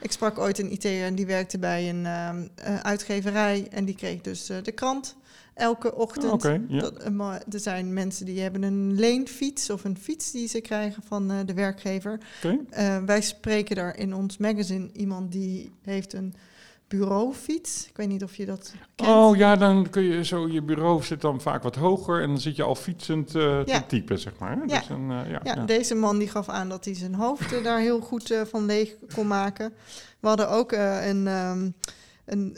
Ik 0.00 0.12
sprak 0.12 0.38
ooit 0.38 0.58
een 0.58 0.72
IT'er 0.72 1.04
en 1.04 1.14
die 1.14 1.26
werkte 1.26 1.58
bij 1.58 1.88
een 1.88 2.06
ehm, 2.06 2.46
eh, 2.54 2.80
uitgeverij 2.80 3.66
en 3.70 3.84
die 3.84 3.94
kreeg 3.94 4.20
dus 4.20 4.48
eh, 4.48 4.56
de 4.62 4.72
krant 4.72 5.16
elke 5.58 5.94
ochtend. 5.94 6.44
Oh. 6.44 6.80
Dat, 6.80 6.96
eh, 6.96 7.10
maar 7.10 7.42
er 7.50 7.60
zijn 7.60 7.92
mensen 7.92 8.26
die 8.26 8.40
hebben 8.40 8.62
een 8.62 8.94
leenfiets 8.94 9.70
of 9.70 9.84
een 9.84 9.98
fiets 9.98 10.30
die 10.30 10.48
ze 10.48 10.60
krijgen 10.60 11.02
van 11.06 11.28
de 11.46 11.54
werkgever. 11.54 12.20
Oké. 12.36 12.58
Eh, 12.70 13.02
wij 13.04 13.20
spreken 13.20 13.76
daar 13.76 13.98
in 13.98 14.14
ons 14.14 14.36
magazine 14.36 14.88
iemand 14.92 15.32
die 15.32 15.72
heeft 15.82 16.12
een 16.12 16.34
bureaufiets. 16.88 17.86
Ik 17.88 17.96
weet 17.96 18.08
niet 18.08 18.22
of 18.22 18.34
je 18.36 18.46
dat 18.46 18.72
kent. 18.94 19.08
Oh 19.10 19.36
ja, 19.36 19.56
dan 19.56 19.90
kun 19.90 20.02
je 20.02 20.24
zo, 20.24 20.48
je 20.48 20.62
bureau 20.62 21.02
zit 21.02 21.20
dan 21.20 21.40
vaak 21.40 21.62
wat 21.62 21.74
hoger 21.76 22.22
en 22.22 22.28
dan 22.28 22.40
zit 22.40 22.56
je 22.56 22.62
al 22.62 22.74
fietsend 22.74 23.32
Ja. 23.32 23.64
te 23.64 23.82
typen, 23.86 24.18
zeg 24.18 24.32
maar. 24.38 24.58
Ja. 24.66 24.78
Dus 24.78 24.86
dan, 24.86 25.10
eh, 25.12 25.30
ja, 25.30 25.40
Ja, 25.44 25.54
deze 25.64 25.94
man 25.94 26.18
die 26.18 26.28
gaf 26.28 26.48
aan 26.48 26.68
dat 26.68 26.84
hij 26.84 26.94
zijn 26.94 27.14
hoofd 27.14 27.52
eh, 27.52 27.64
daar 27.64 27.78
heel 27.80 28.00
goed 28.00 28.34
van 28.50 28.66
leeg 28.66 28.94
kon 29.14 29.26
maken. 29.26 29.72
We 30.20 30.28
hadden 30.28 30.48
ook 30.50 30.72
een, 30.72 31.26
ehm, 31.26 31.70
een 32.24 32.56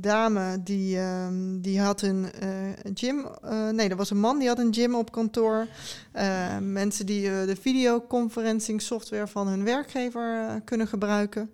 dame 0.00 0.62
die, 0.62 0.98
ehm, 0.98 1.60
die 1.60 1.80
had 1.80 2.02
een 2.02 2.26
gym. 2.94 3.26
nee, 3.72 3.88
dat 3.88 3.98
was 3.98 4.10
een 4.10 4.20
man 4.20 4.38
die 4.38 4.48
had 4.48 4.58
een 4.58 4.74
gym 4.74 4.94
op 4.94 5.12
kantoor. 5.12 5.66
Mensen 6.60 7.06
die 7.06 7.22
de 7.22 7.56
videoconferencing 7.60 8.82
software 8.82 9.26
van 9.26 9.48
hun 9.48 9.64
werkgever 9.64 10.60
kunnen 10.64 10.86
gebruiken. 10.86 11.50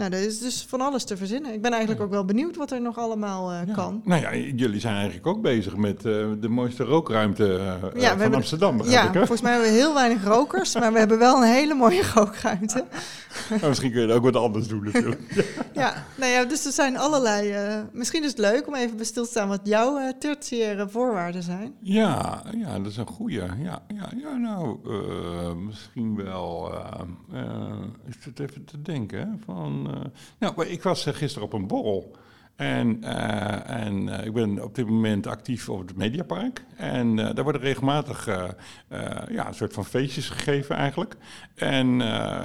Nou, 0.00 0.12
er 0.12 0.26
is 0.26 0.38
dus 0.38 0.64
van 0.68 0.80
alles 0.80 1.04
te 1.04 1.16
verzinnen. 1.16 1.52
Ik 1.54 1.62
ben 1.62 1.70
eigenlijk 1.70 2.02
ook 2.02 2.10
wel 2.10 2.24
benieuwd 2.24 2.56
wat 2.56 2.70
er 2.70 2.80
nog 2.80 2.98
allemaal 2.98 3.50
eh, 3.52 3.66
Ja. 3.66 3.72
kan. 3.74 4.00
Nou 4.04 4.20
ja, 4.20 4.34
jullie 4.34 4.80
zijn 4.80 4.94
eigenlijk 4.94 5.26
ook 5.26 5.42
bezig 5.42 5.76
met 5.76 5.96
eh, 5.96 6.26
de 6.40 6.48
mooiste 6.48 6.84
rookruimte 6.84 7.56
eh, 7.56 7.74
van 7.80 8.00
hebben- 8.00 8.34
Amsterdam, 8.34 8.82
Ja, 8.84 9.02
ik, 9.06 9.12
volgens 9.16 9.40
mij 9.40 9.52
hebben 9.52 9.70
we 9.70 9.76
heel 9.76 9.94
weinig 9.94 10.24
rokers, 10.24 10.74
maar 10.74 10.92
we 10.92 10.98
hebben 10.98 11.18
wel 11.18 11.36
een 11.36 11.48
hele 11.52 11.74
mooie 11.74 12.02
rookruimte. 12.14 12.84
Nou, 13.50 13.66
misschien 13.68 13.92
kun 13.92 14.06
je 14.06 14.12
ook 14.12 14.22
wat 14.22 14.36
anders 14.36 14.68
doen 14.68 14.84
natuurlijk. 14.84 15.20
Ja, 15.72 16.04
nou 16.16 16.32
ja, 16.32 16.44
dus 16.44 16.66
er 16.66 16.72
zijn 16.72 16.96
allerlei. 16.98 17.54
misschien 17.92 18.22
is 18.22 18.28
het 18.30 18.38
leuk 18.38 18.66
om 18.66 18.74
even 18.74 18.96
bij 18.96 19.04
stil 19.04 19.24
te 19.24 19.30
staan 19.30 19.48
wat 19.48 19.60
jouw 19.62 20.12
tertiaire 20.18 20.88
voorwaarden 20.88 21.42
zijn. 21.42 21.74
Ja, 21.80 22.42
ja, 22.56 22.78
dat 22.78 22.86
is 22.86 22.96
een 22.96 23.06
goeie. 23.06 23.36
Ja, 23.40 23.82
ja, 23.88 24.08
ja 24.16 24.36
nou, 24.36 24.78
misschien 25.66 26.16
wel. 26.16 26.72
is 28.08 28.24
het 28.24 28.40
even 28.40 28.64
te 28.64 28.82
denken. 28.82 29.40
Van, 29.44 29.89
nou, 30.38 30.54
maar 30.56 30.66
ik 30.66 30.82
was 30.82 31.06
eh, 31.06 31.14
gisteren 31.14 31.46
op 31.46 31.52
een 31.52 31.66
borrel. 31.66 32.16
En, 32.56 33.00
uh, 33.04 33.70
en 33.70 34.08
ik 34.08 34.32
ben 34.32 34.64
op 34.64 34.74
dit 34.74 34.86
moment 34.86 35.26
actief 35.26 35.68
op 35.68 35.88
het 35.88 35.96
Mediapark. 35.96 36.64
En 36.76 37.16
daar 37.16 37.42
worden 37.42 37.60
regelmatig 37.60 38.26
ja, 39.28 39.48
een 39.48 39.54
soort 39.54 39.72
van 39.72 39.84
feestjes 39.84 40.28
gegeven 40.28 40.76
eigenlijk. 40.76 41.16
En, 41.54 42.00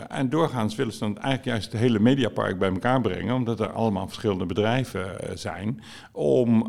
en 0.09 0.29
doorgaans 0.29 0.75
willen 0.75 0.93
ze 0.93 0.99
dan 0.99 1.13
eigenlijk 1.17 1.45
juist 1.45 1.71
het 1.71 1.81
hele 1.81 1.99
Mediapark 1.99 2.59
bij 2.59 2.69
elkaar 2.69 3.01
brengen. 3.01 3.35
Omdat 3.35 3.59
er 3.59 3.71
allemaal 3.71 4.07
verschillende 4.07 4.45
bedrijven 4.45 5.37
zijn. 5.39 5.81
Om 6.11 6.67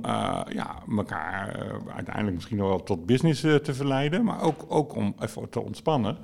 ja, 0.49 0.83
elkaar 0.97 1.57
uiteindelijk 1.95 2.35
misschien 2.35 2.59
wel 2.59 2.83
tot 2.83 3.07
business 3.07 3.41
te 3.41 3.75
verleiden. 3.75 4.25
Maar 4.25 4.43
ook, 4.43 4.65
ook 4.69 4.95
om 4.95 5.15
even 5.19 5.51
te 5.51 5.61
ontspannen 5.61 6.19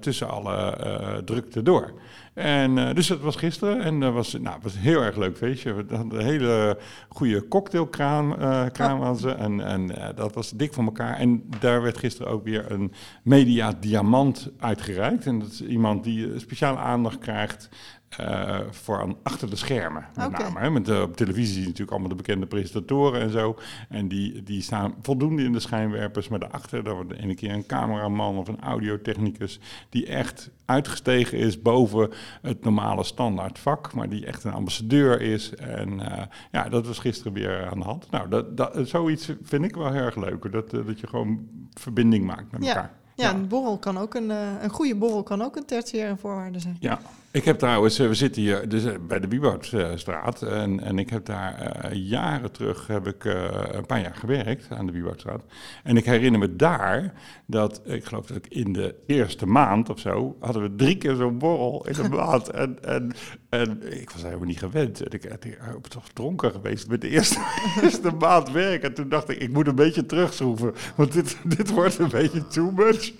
tussen 0.00 0.30
alle 0.30 1.22
drukte 1.24 1.62
door. 1.62 1.92
En 2.34 2.76
uh, 2.76 2.94
dus 2.94 3.06
dat 3.06 3.20
was 3.20 3.36
gisteren 3.36 3.80
en 3.80 4.00
dat 4.00 4.12
was, 4.12 4.32
nou, 4.32 4.58
was 4.62 4.74
een 4.74 4.80
heel 4.80 5.02
erg 5.02 5.16
leuk 5.16 5.36
feestje. 5.36 5.72
We 5.72 5.96
hadden 5.96 6.18
een 6.18 6.24
hele 6.24 6.78
goede 7.08 7.48
cocktailkraam 7.48 8.34
ze 9.16 9.30
en, 9.30 9.60
en 9.60 10.14
dat 10.14 10.34
was 10.34 10.50
dik 10.50 10.72
voor 10.72 10.84
elkaar. 10.84 11.16
En 11.16 11.42
daar 11.60 11.82
werd 11.82 11.98
gisteren 11.98 12.32
ook 12.32 12.44
weer 12.44 12.70
een 12.70 12.92
Media 13.22 13.72
Diamant 13.80 14.50
uitgereikt. 14.58 15.26
En 15.26 15.38
dat 15.38 15.50
is 15.50 15.62
iemand 15.62 16.04
die 16.04 16.38
speciale 16.38 16.78
aandacht 16.78 17.18
krijgt 17.18 17.68
uh, 18.20 18.60
voor 18.70 19.16
achter 19.22 19.50
de 19.50 19.56
schermen. 19.56 20.06
Met 20.14 20.26
okay. 20.26 20.42
name. 20.42 20.60
Hè? 20.60 20.70
Met, 20.70 20.88
uh, 20.88 21.00
op 21.00 21.16
televisie 21.16 21.52
zie 21.52 21.60
je 21.60 21.66
natuurlijk 21.66 21.90
allemaal 21.90 22.08
de 22.08 22.14
bekende 22.14 22.46
presentatoren 22.46 23.20
en 23.20 23.30
zo. 23.30 23.58
En 23.88 24.08
die, 24.08 24.42
die 24.42 24.62
staan 24.62 24.94
voldoende 25.02 25.42
in 25.42 25.52
de 25.52 25.60
schijnwerpers. 25.60 26.28
Maar 26.28 26.38
daarachter, 26.38 26.84
daar 26.84 26.94
wordt 26.94 27.08
de 27.08 27.22
ene 27.22 27.34
keer 27.34 27.50
een 27.50 27.66
cameraman 27.66 28.38
of 28.38 28.48
een 28.48 28.60
audiotechnicus. 28.60 29.60
die 29.88 30.06
echt 30.06 30.50
uitgestegen 30.64 31.38
is 31.38 31.62
boven 31.62 32.10
het 32.42 32.64
normale 32.64 33.04
standaard 33.04 33.58
vak. 33.58 33.94
Maar 33.94 34.08
die 34.08 34.26
echt 34.26 34.44
een 34.44 34.52
ambassadeur 34.52 35.20
is. 35.20 35.54
En 35.54 35.92
uh, 35.92 36.22
ja, 36.50 36.68
dat 36.68 36.86
was 36.86 36.98
gisteren 36.98 37.32
weer 37.32 37.70
aan 37.70 37.78
de 37.78 37.84
hand. 37.84 38.10
Nou, 38.10 38.28
dat, 38.28 38.56
dat, 38.56 38.88
zoiets 38.88 39.32
vind 39.42 39.64
ik 39.64 39.74
wel 39.74 39.92
heel 39.92 40.02
erg 40.02 40.16
leuk. 40.16 40.52
Dat, 40.52 40.70
dat 40.70 41.00
je 41.00 41.06
gewoon 41.06 41.48
verbinding 41.72 42.24
maakt 42.24 42.52
met 42.52 42.64
ja. 42.64 42.68
elkaar. 42.68 42.92
Ja, 43.14 43.34
een 43.34 43.48
borrel 43.48 43.78
kan 43.78 43.98
ook 43.98 44.14
een, 44.14 44.30
een 44.30 44.70
goede 44.70 44.96
borrel 44.96 45.22
kan 45.22 45.42
ook 45.42 45.56
een 45.56 45.66
tertiaire 45.66 46.16
voorwaarde 46.16 46.58
zijn. 46.58 46.76
Ja, 46.80 46.98
ik 47.32 47.44
heb 47.44 47.58
trouwens, 47.58 47.98
we 47.98 48.14
zitten 48.14 48.42
hier 48.42 48.68
dus 48.68 48.84
bij 49.06 49.20
de 49.20 49.28
Bieboudstraat 49.28 50.42
en, 50.42 50.80
en 50.80 50.98
ik 50.98 51.10
heb 51.10 51.24
daar 51.24 51.76
uh, 51.84 52.08
jaren 52.08 52.52
terug, 52.52 52.86
heb 52.86 53.06
ik 53.06 53.24
uh, 53.24 53.50
een 53.70 53.86
paar 53.86 54.00
jaar 54.00 54.14
gewerkt 54.14 54.66
aan 54.70 54.86
de 54.86 54.92
Bieboudstraat. 54.92 55.44
En 55.82 55.96
ik 55.96 56.04
herinner 56.04 56.40
me 56.40 56.56
daar 56.56 57.12
dat, 57.46 57.80
ik 57.84 58.04
geloof 58.04 58.26
dat 58.26 58.36
ik 58.36 58.46
in 58.46 58.72
de 58.72 58.94
eerste 59.06 59.46
maand 59.46 59.90
of 59.90 59.98
zo, 59.98 60.36
hadden 60.40 60.62
we 60.62 60.74
drie 60.74 60.96
keer 60.96 61.14
zo'n 61.14 61.38
borrel 61.38 61.86
in 61.86 62.02
de 62.02 62.08
maand. 62.08 62.50
En, 62.62 62.84
en, 62.84 63.12
en 63.48 64.00
ik 64.00 64.10
was 64.10 64.22
helemaal 64.22 64.46
niet 64.46 64.58
gewend. 64.58 65.00
En 65.00 65.10
ik, 65.10 65.38
ben 65.40 65.82
toch 65.88 66.08
dronken 66.08 66.50
geweest 66.50 66.88
met 66.88 67.00
de 67.00 67.08
eerste, 67.08 67.40
eerste 67.82 68.10
maand 68.10 68.50
werk. 68.50 68.82
En 68.82 68.94
toen 68.94 69.08
dacht 69.08 69.28
ik, 69.28 69.38
ik 69.38 69.52
moet 69.52 69.66
een 69.66 69.74
beetje 69.74 70.06
terugschroeven, 70.06 70.74
want 70.94 71.12
dit, 71.12 71.36
dit 71.56 71.70
wordt 71.70 71.98
een 71.98 72.08
beetje 72.08 72.46
too 72.46 72.70
much. 72.70 73.12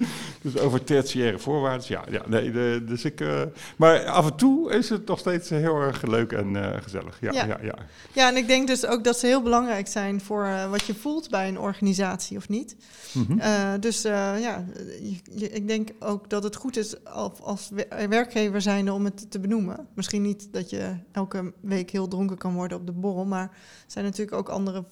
Dus 0.43 0.59
over 0.59 0.85
tertiaire 0.85 1.39
voorwaarden, 1.39 1.87
ja, 1.89 2.05
ja 2.11 2.23
nee, 2.27 2.51
de, 2.51 2.83
dus 2.87 3.05
ik, 3.05 3.21
uh, 3.21 3.41
maar 3.77 4.02
af 4.07 4.27
en 4.27 4.37
toe 4.37 4.73
is 4.73 4.89
het 4.89 5.07
nog 5.07 5.19
steeds 5.19 5.49
heel 5.49 5.81
erg 5.81 6.03
leuk 6.03 6.33
en 6.33 6.55
uh, 6.55 6.77
gezellig. 6.81 7.19
Ja, 7.21 7.33
ja. 7.33 7.47
Ja, 7.47 7.59
ja. 7.63 7.75
ja, 8.13 8.29
en 8.29 8.37
ik 8.37 8.47
denk 8.47 8.67
dus 8.67 8.87
ook 8.87 9.05
dat 9.05 9.19
ze 9.19 9.27
heel 9.27 9.43
belangrijk 9.43 9.87
zijn 9.87 10.21
voor 10.21 10.45
uh, 10.45 10.71
wat 10.71 10.83
je 10.85 10.95
voelt 10.95 11.31
bij 11.31 11.49
een 11.49 11.59
organisatie 11.59 12.37
of 12.37 12.49
niet. 12.49 12.77
Mm 13.13 13.25
-hmm. 13.27 13.39
uh, 13.39 13.73
dus 13.81 14.03
ja, 14.03 14.37
je, 14.37 15.17
je, 15.31 15.51
ik 15.51 15.69
denk 15.69 15.91
ook 15.99 16.31
dat 16.31 16.43
het 16.43 16.57
goed 16.57 16.77
is 16.77 17.05
als, 17.05 17.41
als 17.41 17.71
werkgever 18.09 18.61
zijnde 18.61 18.93
om 18.93 19.05
het 19.05 19.31
te 19.31 19.41
benoemen. 19.41 19.87
Misschien 19.95 20.23
niet 20.23 20.49
dat 20.53 20.71
je 20.71 20.95
elke 21.13 21.53
week 21.61 21.91
heel 21.91 22.09
dronken 22.09 22.39
kan 22.39 22.55
worden 22.55 22.79
op 22.79 22.87
de 22.87 22.93
borrel, 22.93 23.25
maar 23.25 23.43
er 23.43 23.51
zijn 23.87 24.05
natuurlijk 24.05 24.37
ook 24.37 24.49
andere 24.49 24.85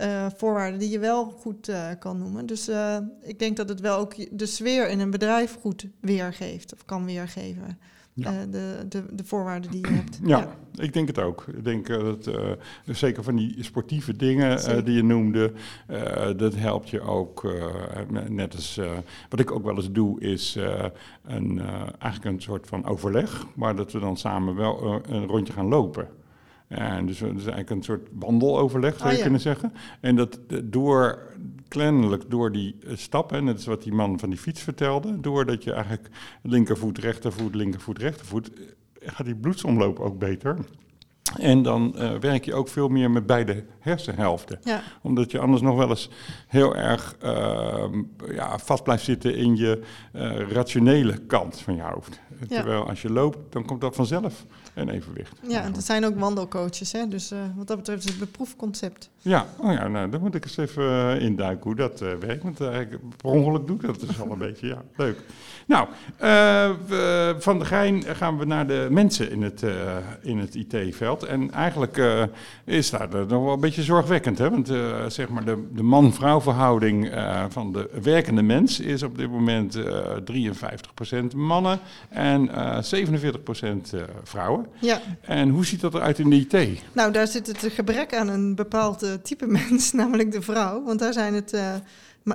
uh, 0.00 0.26
voorwaarden 0.36 0.78
die 0.78 0.90
je 0.90 0.98
wel 0.98 1.24
goed 1.24 1.68
uh, 1.68 1.88
kan 1.98 2.18
noemen. 2.18 2.46
Dus 2.46 2.68
uh, 2.68 2.96
ik 3.22 3.38
denk 3.38 3.56
dat 3.56 3.68
het 3.68 3.80
wel 3.80 3.98
ook 3.98 4.38
de 4.38 4.46
sfeer 4.46 4.88
in 4.88 5.00
een 5.00 5.10
bedrijf 5.10 5.56
goed 5.60 5.86
weergeeft 6.00 6.72
of 6.72 6.84
kan 6.84 7.04
weergeven. 7.04 7.78
Ja. 8.14 8.46
de, 8.50 8.84
de, 8.88 9.04
de 9.10 9.24
voorwaarden 9.24 9.70
die 9.70 9.86
je 9.86 9.92
hebt. 9.92 10.18
Ja, 10.22 10.38
ja. 10.38 10.82
ik 10.82 10.92
denk 10.92 11.06
het 11.06 11.18
ook. 11.18 11.44
Ik 11.46 11.64
denk 11.64 11.86
dat 11.86 12.30
zeker 12.84 13.22
van 13.22 13.36
die 13.36 13.56
sportieve 13.64 14.16
dingen 14.16 14.84
die 14.84 14.94
je 14.94 15.02
noemde, 15.02 15.52
dat 16.36 16.54
helpt 16.54 16.88
je 16.88 17.00
ook. 17.00 17.54
net 18.28 18.54
als 18.54 18.80
wat 19.28 19.40
ik 19.40 19.50
ook 19.50 19.64
wel 19.64 19.76
eens 19.76 19.92
doe, 19.92 20.20
is 20.20 20.56
een, 21.24 21.60
eigenlijk 21.98 22.24
een 22.24 22.42
soort 22.42 22.66
van 22.66 22.84
overleg, 22.86 23.46
maar 23.54 23.76
dat 23.76 23.92
we 23.92 23.98
dan 23.98 24.16
samen 24.16 24.54
wel 24.54 25.02
een 25.08 25.26
rondje 25.26 25.52
gaan 25.52 25.68
lopen. 25.68 26.08
En 26.68 27.06
dus 27.06 27.18
dat 27.18 27.28
is 27.28 27.34
eigenlijk 27.34 27.70
een 27.70 27.82
soort 27.82 28.08
wandeloverleg, 28.12 28.96
zou 28.96 29.04
je 29.04 29.10
oh, 29.10 29.16
ja. 29.16 29.22
kunnen 29.22 29.40
zeggen. 29.40 29.72
En 30.00 30.16
dat 30.16 30.38
door, 30.64 31.18
kennelijk 31.68 32.30
door 32.30 32.52
die 32.52 32.76
stappen, 32.92 33.36
en 33.36 33.46
dat 33.46 33.58
is 33.58 33.66
wat 33.66 33.82
die 33.82 33.92
man 33.92 34.18
van 34.18 34.30
die 34.30 34.38
fiets 34.38 34.60
vertelde, 34.60 35.20
doordat 35.20 35.64
je 35.64 35.72
eigenlijk 35.72 36.08
linkervoet, 36.42 36.98
rechtervoet, 36.98 37.54
linkervoet, 37.54 37.98
rechtervoet, 37.98 38.50
gaat 39.00 39.26
die 39.26 39.36
bloedsomloop 39.36 39.98
ook 39.98 40.18
beter. 40.18 40.56
En 41.36 41.62
dan 41.62 41.94
uh, 41.96 42.10
werk 42.14 42.44
je 42.44 42.54
ook 42.54 42.68
veel 42.68 42.88
meer 42.88 43.10
met 43.10 43.26
beide 43.26 43.64
hersenhelften. 43.78 44.58
Ja. 44.62 44.82
Omdat 45.02 45.30
je 45.30 45.38
anders 45.38 45.62
nog 45.62 45.76
wel 45.76 45.88
eens 45.88 46.10
heel 46.46 46.76
erg 46.76 47.16
uh, 47.24 47.84
ja, 48.30 48.58
vast 48.58 48.82
blijft 48.82 49.04
zitten 49.04 49.36
in 49.36 49.56
je 49.56 49.80
uh, 50.12 50.50
rationele 50.50 51.18
kant 51.18 51.60
van 51.60 51.74
je 51.74 51.82
hoofd. 51.82 52.20
Ja. 52.40 52.46
Terwijl 52.46 52.88
als 52.88 53.02
je 53.02 53.12
loopt, 53.12 53.38
dan 53.52 53.64
komt 53.64 53.80
dat 53.80 53.94
vanzelf 53.94 54.46
een 54.78 54.88
evenwicht. 54.88 55.32
Ja, 55.48 55.62
en 55.62 55.74
er 55.74 55.82
zijn 55.82 56.04
ook 56.04 56.18
wandelcoaches, 56.18 56.92
hè? 56.92 57.08
dus 57.08 57.32
wat 57.56 57.66
dat 57.66 57.76
betreft 57.76 57.98
is 57.98 58.04
het 58.04 58.12
een 58.12 58.26
beproefconcept. 58.26 59.10
Ja, 59.20 59.46
oh 59.56 59.72
ja 59.72 59.88
nou, 59.88 60.10
dan 60.10 60.20
moet 60.20 60.34
ik 60.34 60.44
eens 60.44 60.56
even 60.56 61.20
induiken 61.20 61.62
hoe 61.62 61.74
dat 61.74 62.00
werkt. 62.00 62.42
Want 62.42 62.58
per 63.16 63.30
ongeluk 63.30 63.66
doe 63.66 63.76
ik 63.76 63.82
dat 63.82 64.00
dus 64.00 64.20
al 64.20 64.30
een 64.30 64.38
beetje. 64.48 64.66
Ja, 64.66 64.82
leuk. 64.96 65.18
Nou, 65.66 65.88
van 67.40 67.58
de 67.58 67.64
Gein 67.64 68.02
gaan 68.02 68.38
we 68.38 68.44
naar 68.44 68.66
de 68.66 68.86
mensen 68.90 69.30
in 69.30 69.42
het, 69.42 69.62
in 70.22 70.38
het 70.38 70.54
IT-veld. 70.54 71.22
En 71.22 71.50
eigenlijk 71.50 72.02
is 72.64 72.90
dat 72.90 73.12
nog 73.12 73.28
wel 73.28 73.52
een 73.52 73.60
beetje 73.60 73.82
zorgwekkend. 73.82 74.38
Hè? 74.38 74.50
Want 74.50 74.66
zeg 75.12 75.28
maar 75.28 75.44
de, 75.44 75.68
de 75.72 75.82
man-vrouw 75.82 76.40
verhouding 76.40 77.12
van 77.48 77.72
de 77.72 77.90
werkende 78.02 78.42
mens 78.42 78.80
is 78.80 79.02
op 79.02 79.18
dit 79.18 79.30
moment 79.30 79.78
53% 81.32 81.36
mannen 81.36 81.78
en 82.08 82.50
47% 82.50 82.52
vrouwen. 84.22 84.66
Ja. 84.80 85.00
En 85.20 85.48
hoe 85.48 85.66
ziet 85.66 85.80
dat 85.80 85.94
eruit 85.94 86.18
in 86.18 86.30
de 86.30 86.36
IT? 86.36 86.80
Nou, 86.92 87.12
daar 87.12 87.26
zit 87.26 87.46
het 87.46 87.72
gebrek 87.72 88.14
aan 88.14 88.28
een 88.28 88.54
bepaald 88.54 89.06
type 89.22 89.46
mens, 89.60 89.92
namelijk 89.92 90.32
de 90.32 90.42
vrouw. 90.42 90.84
Want 90.84 90.98
daar 90.98 91.12
zijn 91.12 91.34
het 91.34 91.56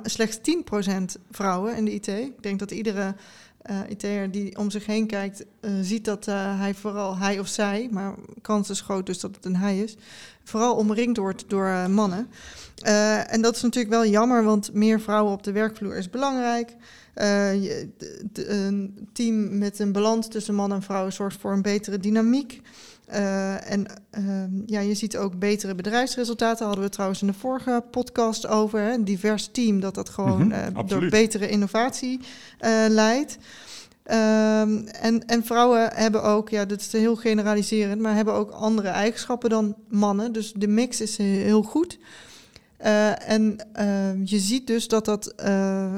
slechts 0.02 0.38
10% 1.16 1.20
vrouwen 1.30 1.76
in 1.76 1.84
de 1.84 1.92
IT. 1.92 2.08
Ik 2.08 2.42
denk 2.42 2.58
dat 2.58 2.70
iedere 2.70 3.14
uh, 3.70 3.78
IT'er 3.88 4.30
die 4.30 4.58
om 4.58 4.70
zich 4.70 4.86
heen 4.86 5.06
kijkt, 5.06 5.44
uh, 5.60 5.70
ziet 5.82 6.04
dat 6.04 6.26
uh, 6.28 6.58
hij 6.58 6.74
vooral, 6.74 7.16
hij 7.16 7.38
of 7.38 7.48
zij, 7.48 7.88
maar 7.90 8.14
kans 8.42 8.70
is 8.70 8.80
groot 8.80 9.06
dus 9.06 9.20
dat 9.20 9.34
het 9.36 9.44
een 9.44 9.56
hij 9.56 9.78
is, 9.78 9.96
vooral 10.44 10.74
omringd 10.74 11.16
wordt 11.16 11.44
door 11.48 11.90
mannen. 11.90 12.28
En 13.30 13.42
dat 13.42 13.56
is 13.56 13.62
natuurlijk 13.62 13.94
wel 13.94 14.06
jammer, 14.06 14.44
want 14.44 14.72
meer 14.72 15.00
vrouwen 15.00 15.32
op 15.32 15.42
de 15.42 15.52
werkvloer 15.52 15.96
is 15.96 16.10
belangrijk. 16.10 16.76
Je, 17.14 17.88
de, 18.32 18.48
een 18.48 19.08
team 19.12 19.58
met 19.58 19.78
een 19.78 19.92
balans 19.92 20.28
tussen 20.28 20.54
man 20.54 20.72
en 20.72 20.82
vrouw 20.82 21.10
zorgt 21.10 21.40
voor 21.40 21.52
een 21.52 21.62
betere 21.62 21.98
dynamiek. 21.98 22.60
Uh, 23.10 23.70
en 23.70 23.86
uh, 24.18 24.44
ja, 24.66 24.80
je 24.80 24.94
ziet 24.94 25.16
ook 25.16 25.38
betere 25.38 25.74
bedrijfsresultaten. 25.74 26.66
Hadden 26.66 26.84
we 26.84 26.90
trouwens 26.90 27.20
in 27.20 27.26
de 27.26 27.32
vorige 27.32 27.84
podcast 27.90 28.46
over. 28.46 28.80
Hè, 28.80 28.92
een 28.92 29.04
divers 29.04 29.48
team 29.52 29.80
dat 29.80 29.94
dat 29.94 30.08
gewoon 30.08 30.52
uh, 30.52 30.58
door 30.86 31.08
betere 31.08 31.48
innovatie 31.48 32.20
leidt. 32.88 33.36
Um, 34.06 34.86
en, 34.86 35.26
en 35.26 35.44
vrouwen 35.44 35.90
hebben 35.92 36.22
ook, 36.22 36.48
ja, 36.48 36.64
dat 36.64 36.80
is 36.80 36.92
heel 36.92 37.16
generaliserend, 37.16 38.00
maar 38.00 38.14
hebben 38.14 38.34
ook 38.34 38.50
andere 38.50 38.88
eigenschappen 38.88 39.50
dan 39.50 39.76
mannen. 39.88 40.32
Dus 40.32 40.52
de 40.52 40.68
mix 40.68 41.00
is 41.00 41.16
heel 41.16 41.62
goed. 41.62 41.98
Uh, 42.84 43.28
en 43.28 43.56
uh, 43.78 44.26
je 44.26 44.38
ziet 44.38 44.66
dus 44.66 44.88
dat 44.88 45.04
dat 45.04 45.34
uh, 45.44 45.94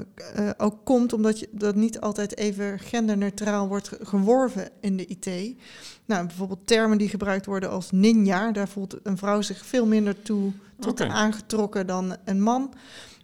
ook 0.56 0.84
komt 0.84 1.12
omdat 1.12 1.38
je, 1.38 1.48
dat 1.50 1.74
niet 1.74 2.00
altijd 2.00 2.36
even 2.36 2.78
genderneutraal 2.78 3.68
wordt 3.68 3.90
geworven 4.02 4.68
in 4.80 4.96
de 4.96 5.06
IT. 5.06 5.56
Nou, 6.04 6.26
bijvoorbeeld 6.26 6.66
termen 6.66 6.98
die 6.98 7.08
gebruikt 7.08 7.46
worden 7.46 7.70
als 7.70 7.90
ninja, 7.90 8.52
daar 8.52 8.68
voelt 8.68 8.96
een 9.02 9.18
vrouw 9.18 9.42
zich 9.42 9.66
veel 9.66 9.86
minder 9.86 10.22
toe 10.22 10.52
tot 10.78 11.00
okay. 11.00 11.08
aangetrokken 11.08 11.86
dan 11.86 12.16
een 12.24 12.42
man. 12.42 12.74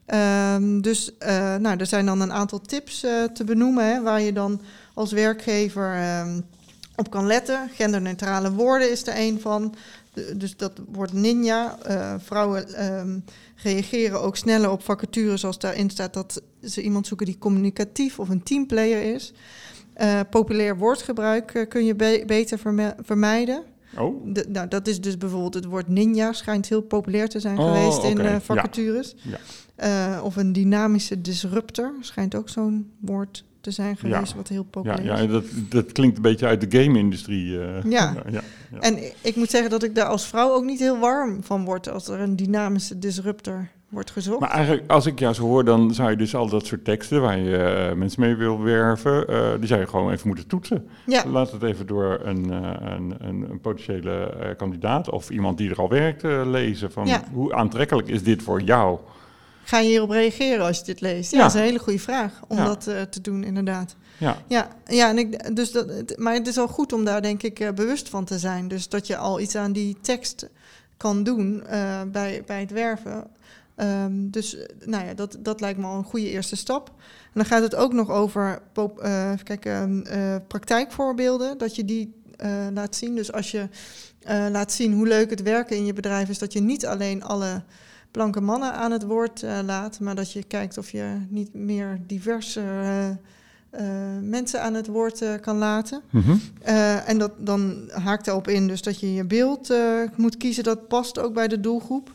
Ehm, 0.07 0.81
dus 0.81 1.13
nou, 1.59 1.77
er 1.77 1.87
zijn 1.87 2.07
dan 2.07 2.21
een 2.21 2.33
aantal 2.33 2.61
tips 2.61 3.01
te 3.35 3.45
benoemen 3.45 3.87
hè, 3.87 4.03
waar 4.03 4.21
je 4.21 4.33
dan 4.33 4.61
als 4.95 5.13
werkgever 5.13 5.95
ehm, 5.95 6.41
op 6.97 7.11
kan 7.11 7.27
letten. 7.27 7.71
Genderneutrale 7.75 8.53
woorden 8.53 8.91
is 8.91 9.07
er 9.07 9.19
een 9.19 9.41
van. 9.41 9.75
Dus 10.37 10.57
dat 10.57 10.73
wordt 10.93 11.13
ninja. 11.13 11.79
vrouwen 12.19 12.85
um, 12.99 13.25
reageren 13.57 14.21
ook 14.21 14.37
sneller 14.37 14.71
op 14.71 14.83
vacatures 14.83 15.45
als 15.45 15.59
daarin 15.59 15.91
staat 15.91 16.15
dat 16.15 16.43
ze 16.63 16.83
iemand 16.83 17.07
zoeken 17.07 17.27
die 17.27 17.39
communicatief 17.39 18.19
of 18.19 18.29
een 18.29 18.43
teamplayer 18.43 19.15
is. 19.15 19.33
Uh, 20.01 20.21
populair 20.31 20.77
woordgebruik 20.77 21.55
uh, 21.55 21.69
kun 21.69 21.85
je 21.85 21.95
be 21.95 22.23
beter 22.27 22.59
verme 22.59 22.95
vermijden. 23.03 23.63
Oh, 23.99 24.23
De, 24.25 24.45
nou, 24.49 24.69
dat 24.69 24.87
is 24.87 25.01
dus 25.01 25.19
bijvoorbeeld 25.19 25.55
het 25.55 25.65
woord 25.65 25.89
ninja 25.89 26.33
schijnt 26.33 26.69
heel 26.69 26.81
populair 26.81 27.29
te 27.29 27.41
zijn 27.41 27.59
Oh, 27.59 27.67
geweest 27.67 28.03
in 28.03 28.19
eh, 28.19 28.31
ja. 28.31 28.41
vacatures. 28.41 29.15
Ja. 29.17 29.39
Eh, 29.75 30.25
of 30.25 30.37
een 30.37 30.53
dynamische 30.53 31.21
disruptor 31.21 31.95
schijnt 32.01 32.35
ook 32.35 32.49
zo'n 32.49 32.91
woord 33.01 33.45
te 33.63 33.71
zijn 33.71 33.97
geweest 33.97 34.31
Ja. 34.31 34.37
wat 34.37 34.49
heel 34.49 34.63
ja, 34.63 34.69
populair 34.71 35.13
is. 35.13 35.21
ja 35.21 35.27
dat, 35.27 35.45
dat 35.69 35.93
klinkt 35.93 36.17
een 36.17 36.23
beetje 36.23 36.47
uit 36.47 36.71
de 36.71 36.79
game-industrie. 36.83 37.61
eh. 37.61 37.83
Ja. 37.85 38.15
ja, 38.31 38.41
ja. 38.73 38.79
En 38.81 38.99
ik 39.21 39.37
moet 39.37 39.51
zeggen 39.51 39.71
dat 39.71 39.83
ik 39.83 39.95
daar 39.95 40.07
als 40.07 40.27
vrouw 40.27 40.51
ook 40.53 40.65
niet 40.65 40.79
heel 40.79 40.99
warm 40.99 41.43
van 41.45 41.65
word 41.65 41.89
als 41.89 42.09
er 42.09 42.21
een 42.21 42.37
dynamische 42.37 42.99
disruptor 42.99 43.69
wordt 43.89 44.11
gezocht. 44.11 44.41
Maar 44.41 44.51
eigenlijk, 44.51 44.91
als 44.91 45.07
ik 45.07 45.19
jou 45.19 45.35
zo 45.35 45.43
hoor, 45.43 45.65
dan 45.65 45.95
zou 45.95 46.11
je 46.11 46.17
dus 46.17 46.35
al 46.35 46.49
dat 46.49 46.67
soort 46.67 46.85
teksten 46.85 47.21
waar 47.21 47.39
je 47.39 47.57
eh, 47.57 47.97
mensen 47.97 48.21
mee 48.21 48.35
wil 48.35 48.63
werven, 48.63 49.29
eh, 49.29 49.51
die 49.59 49.67
zou 49.67 49.81
je 49.81 49.87
gewoon 49.87 50.13
even 50.13 50.27
moeten 50.29 50.47
toetsen. 50.47 50.89
ja, 51.07 51.25
Laat 51.27 51.53
het 51.53 51.63
even 51.63 51.87
door 51.87 52.21
een, 52.23 52.51
een, 52.51 53.15
een, 53.19 53.47
een 53.51 53.61
potentiële 53.61 54.55
kandidaat 54.57 55.11
of 55.11 55.31
iemand 55.31 55.59
die 55.59 55.71
er 55.71 55.77
al 55.77 55.89
werkt 55.89 56.23
lezen. 56.47 56.93
Van 56.93 57.07
Ja. 57.07 57.23
hoe 57.33 57.55
aantrekkelijk 57.55 58.09
is 58.09 58.23
dit 58.23 58.43
voor 58.43 58.61
jou? 58.61 58.99
Ga 59.65 59.79
je 59.79 59.89
hierop 59.89 60.11
reageren 60.11 60.65
als 60.67 60.79
je 60.79 60.85
dit 60.85 61.01
leest? 61.01 61.31
Ja, 61.31 61.37
Ja. 61.39 61.45
dat 61.45 61.55
is 61.55 61.61
een 61.61 61.67
hele 61.67 61.79
goede 61.79 61.99
vraag 61.99 62.41
om 62.49 62.57
Ja. 62.57 62.65
dat 62.65 62.87
eh, 62.87 63.01
te 63.03 63.21
doen, 63.21 63.45
inderdaad. 63.45 63.97
Ja, 64.19 64.37
Ja, 64.49 64.69
ja 64.87 65.09
en 65.09 65.19
ik, 65.19 65.57
dus 65.57 65.73
dat, 65.73 66.17
maar 66.19 66.35
het 66.35 66.47
is 66.47 66.59
al 66.59 66.69
goed 66.69 66.93
om 66.93 67.05
daar 67.05 67.23
denk 67.23 67.43
ik 67.43 67.61
eh, 67.61 67.71
bewust 67.73 68.09
van 68.09 68.25
te 68.25 68.39
zijn. 68.39 68.69
Dus 68.69 68.89
dat 68.89 69.07
je 69.07 69.17
al 69.17 69.41
iets 69.41 69.55
aan 69.57 69.73
die 69.73 69.97
tekst 70.01 70.49
kan 70.97 71.23
doen 71.23 71.67
eh, 71.67 72.03
bij, 72.13 72.43
bij 72.47 72.61
het 72.61 72.71
werven. 72.71 73.27
Ehm, 73.75 74.13
dus 74.31 74.57
nou 74.85 75.05
ja, 75.07 75.15
dat, 75.15 75.37
dat 75.41 75.61
lijkt 75.61 75.79
me 75.79 75.87
al 75.87 75.97
een 75.97 76.05
goede 76.05 76.31
eerste 76.31 76.57
stap. 76.57 76.89
En 76.99 77.31
dan 77.35 77.45
gaat 77.45 77.63
het 77.63 77.75
ook 77.75 77.93
nog 77.93 78.11
over 78.11 78.63
pop, 78.73 78.99
eh, 78.99 79.31
even 79.33 79.45
kijken, 79.45 80.07
eh, 80.07 80.37
praktijkvoorbeelden, 80.49 81.59
dat 81.59 81.77
je 81.77 81.85
die 81.85 82.21
laat 82.73 82.97
zien. 82.97 83.15
Dus 83.15 83.33
als 83.33 83.51
je 83.51 83.69
laat 84.51 84.73
zien 84.73 84.93
hoe 84.93 85.07
leuk 85.07 85.31
het 85.31 85.43
werken 85.43 85.77
in 85.77 85.87
je 85.87 85.93
bedrijf 85.93 86.29
is, 86.29 86.39
dat 86.39 86.53
je 86.53 86.61
niet 86.61 86.87
alleen 86.87 87.25
alle 87.25 87.63
blanke 88.13 88.41
mannen 88.41 88.73
aan 88.73 88.91
het 88.91 89.03
woord 89.03 89.43
eh, 89.43 89.59
laat, 89.65 90.01
maar 90.01 90.15
dat 90.15 90.33
je 90.33 90.43
kijkt 90.43 90.79
of 90.79 90.91
je 90.91 91.27
niet 91.29 91.55
meer 91.55 92.01
diverse 92.07 92.61
eh, 92.61 93.09
eh, 93.09 94.23
mensen 94.23 94.63
aan 94.63 94.75
het 94.75 94.87
woord 94.87 95.41
kan 95.41 95.57
laten. 95.57 96.03
Mhm. 96.11 96.37
En 97.07 97.19
dat, 97.19 97.33
dan 97.39 97.91
haakt 97.91 98.25
daarop 98.25 98.49
in 98.49 98.69
dus 98.69 98.83
dat 98.83 99.01
je 99.01 99.15
je 99.15 99.25
beeld 99.25 99.75
moet 100.17 100.37
kiezen 100.37 100.65
dat 100.65 100.89
past 100.89 101.19
ook 101.19 101.35
bij 101.35 101.49
de 101.49 101.61
doelgroep. 101.61 102.13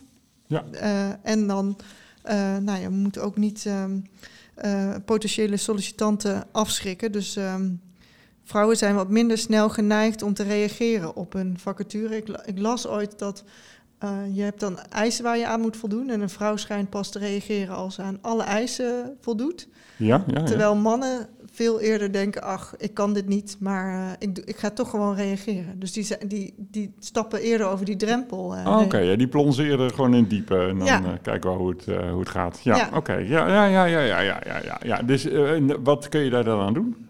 Ja. 0.48 0.64
En 1.22 1.48
dan, 1.48 1.78
nou 2.62 2.80
ja, 2.80 2.90
we 2.90 2.96
moeten 2.96 3.24
ook 3.24 3.38
niet 3.38 3.66
ehm, 3.66 4.00
eh, 4.58 4.96
potentiële 5.06 5.58
sollicitanten 5.58 6.44
afschrikken. 6.52 7.12
Dus 7.12 7.36
ehm, 7.36 7.70
vrouwen 8.44 8.78
zijn 8.78 8.96
wat 8.96 9.10
minder 9.10 9.38
snel 9.38 9.70
geneigd 9.70 10.22
om 10.22 10.34
te 10.34 10.44
reageren 10.44 11.16
op 11.16 11.34
een 11.34 11.60
vacature. 11.60 12.16
Ik, 12.16 12.28
ik 12.46 12.60
las 12.60 12.88
ooit 12.88 13.20
dat 13.20 13.44
eh, 13.98 14.10
je 14.32 14.42
hebt 14.42 14.60
dan 14.60 14.80
eisen 14.80 15.24
waar 15.24 15.38
je 15.38 15.48
aan 15.48 15.62
moet 15.62 15.78
voldoen. 15.78 16.10
En 16.10 16.22
een 16.22 16.30
vrouw 16.30 16.56
schijnt 16.56 16.90
pas 16.90 17.12
te 17.12 17.20
reageren 17.20 17.76
als 17.76 17.96
ze 17.96 18.02
aan 18.02 18.18
alle 18.22 18.44
eisen 18.44 19.18
voldoet. 19.22 19.68
Ja, 19.96 20.24
Terwijl 20.46 20.76
mannen 20.76 21.28
veel 21.52 21.80
eerder 21.80 22.12
denken: 22.12 22.42
ach, 22.42 22.74
ik 22.78 22.94
kan 22.94 23.14
dit 23.14 23.28
niet, 23.28 23.58
maar 23.60 23.94
eh, 23.94 24.12
ik, 24.20 24.38
ik 24.38 24.58
ga 24.58 24.70
toch 24.70 24.90
gewoon 24.90 25.16
reageren. 25.16 25.80
Dus 25.80 25.92
die, 25.92 26.28
die, 26.28 26.54
die 26.58 26.94
stappen 27.00 27.40
eerder 27.40 27.68
over 27.68 27.86
die 27.86 27.96
drempel. 27.96 28.56
Eh, 28.56 28.66
ah, 28.66 28.82
oké, 28.82 29.16
die 29.18 29.28
plonzen 29.28 29.66
eerder 29.66 29.90
gewoon 29.90 30.14
in 30.14 30.28
diepe. 30.28 30.58
En 30.58 30.78
dan 30.78 30.88
ja. 30.88 31.18
kijken 31.22 31.52
we 31.52 31.58
hoe 31.58 31.70
het, 31.70 31.86
hoe 31.86 32.20
het 32.20 32.30
gaat. 32.30 32.60
Ja, 32.64 32.90
oké. 32.94 33.14
Ja, 33.14 33.48
ja, 33.48 33.66
ja, 33.66 33.86
ja, 33.86 34.00
ja, 34.00 34.22
ja, 34.22 34.40
ja, 34.64 34.80
ja. 34.84 35.02
Dus 35.02 35.28
wat 35.84 36.10
kun 36.10 36.22
je 36.22 36.30
daar 36.30 36.44
dan 36.44 36.60
aan 36.60 36.74
doen? 36.74 37.07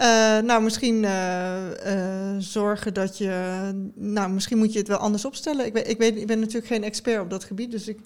Eh, 0.00 0.38
nou, 0.38 0.62
misschien 0.62 1.04
eh, 1.04 2.32
eh, 2.32 2.36
zorgen 2.38 2.94
dat 2.94 3.18
je... 3.18 3.70
Nou, 3.94 4.30
misschien 4.30 4.58
moet 4.58 4.72
je 4.72 4.78
het 4.78 4.88
wel 4.88 4.96
anders 4.96 5.24
opstellen. 5.24 5.66
Ik, 5.66 5.72
weet, 5.72 5.88
ik, 5.88 5.98
weet, 5.98 6.16
ik 6.16 6.26
ben 6.26 6.38
natuurlijk 6.38 6.66
geen 6.66 6.84
expert 6.84 7.20
op 7.20 7.30
dat 7.30 7.44
gebied, 7.44 7.70
dus 7.70 7.88
ik 7.88 7.98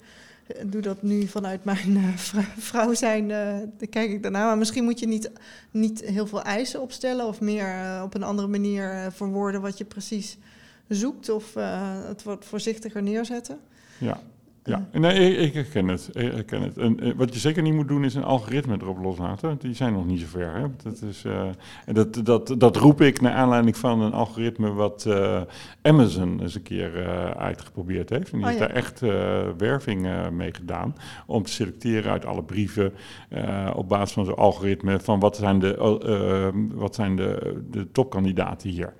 doe 0.65 0.81
dat 0.81 1.01
nu 1.01 1.27
vanuit 1.27 1.63
mijn 1.63 2.13
vrou- 2.17 2.45
vrouw 2.57 2.93
zijn. 2.93 3.27
dan 3.27 3.89
kijk 3.89 4.11
ik 4.11 4.21
daarna. 4.21 4.45
Maar 4.45 4.57
misschien 4.57 4.83
moet 4.83 4.99
je 4.99 5.07
niet, 5.07 5.31
niet 5.71 6.01
heel 6.05 6.27
veel 6.27 6.41
eisen 6.41 6.81
opstellen 6.81 7.25
of 7.25 7.41
meer 7.41 8.01
op 8.03 8.13
een 8.13 8.23
andere 8.23 8.47
manier 8.47 9.11
verwoorden 9.11 9.61
wat 9.61 9.77
je 9.77 9.85
precies 9.85 10.37
zoekt 10.87 11.29
of 11.29 11.53
het 12.07 12.23
wat 12.23 12.45
voorzichtiger 12.45 13.03
neerzetten. 13.03 13.59
Ja. 13.97 14.19
Ja, 14.67 14.87
nee, 14.91 15.37
ik, 15.37 15.47
ik 15.47 15.53
herken 15.53 15.87
het. 15.87 16.09
Ik 16.13 16.31
herken 16.31 16.61
het. 16.61 16.77
En, 16.77 16.99
eh, 16.99 17.11
wat 17.15 17.33
je 17.33 17.39
zeker 17.39 17.61
niet 17.61 17.73
moet 17.73 17.87
doen 17.87 18.03
is 18.03 18.15
een 18.15 18.23
algoritme 18.23 18.77
erop 18.81 18.97
loslaten. 18.97 19.57
Die 19.59 19.73
zijn 19.73 19.93
nog 19.93 20.05
niet 20.05 20.19
zo 20.19 20.25
ver. 20.27 20.53
Hè? 20.53 20.65
Dat, 20.83 21.01
is, 21.01 21.25
en 21.85 21.93
dat, 21.93 22.25
dat, 22.25 22.55
dat 22.57 22.75
roep 22.75 23.01
ik 23.01 23.21
naar 23.21 23.33
aanleiding 23.33 23.77
van 23.77 24.01
een 24.01 24.13
algoritme 24.13 24.73
wat 24.73 25.05
eh, 25.05 25.41
Amazon 25.81 26.41
eens 26.41 26.55
een 26.55 26.61
keer 26.61 27.07
uitgeprobeerd 27.37 28.09
heeft. 28.09 28.31
En 28.31 28.37
die 28.37 28.41
Oh, 28.41 28.47
heeft 28.47 28.59
daar 28.59 28.75
echt 28.75 28.99
werving 29.57 30.29
mee 30.31 30.53
gedaan 30.53 30.95
om 31.25 31.43
te 31.43 31.51
selecteren 31.51 32.11
uit 32.11 32.25
alle 32.25 32.43
brieven 32.43 32.93
op 33.75 33.89
basis 33.89 34.13
van 34.13 34.25
zo'n 34.25 34.35
algoritme 34.35 34.99
van 34.99 35.19
wat 35.19 35.35
zijn 35.35 35.59
de, 35.59 35.75
wat 36.73 36.95
zijn 36.95 37.15
de, 37.15 37.61
de 37.71 37.91
topkandidaten 37.91 38.69
hier. 38.69 38.93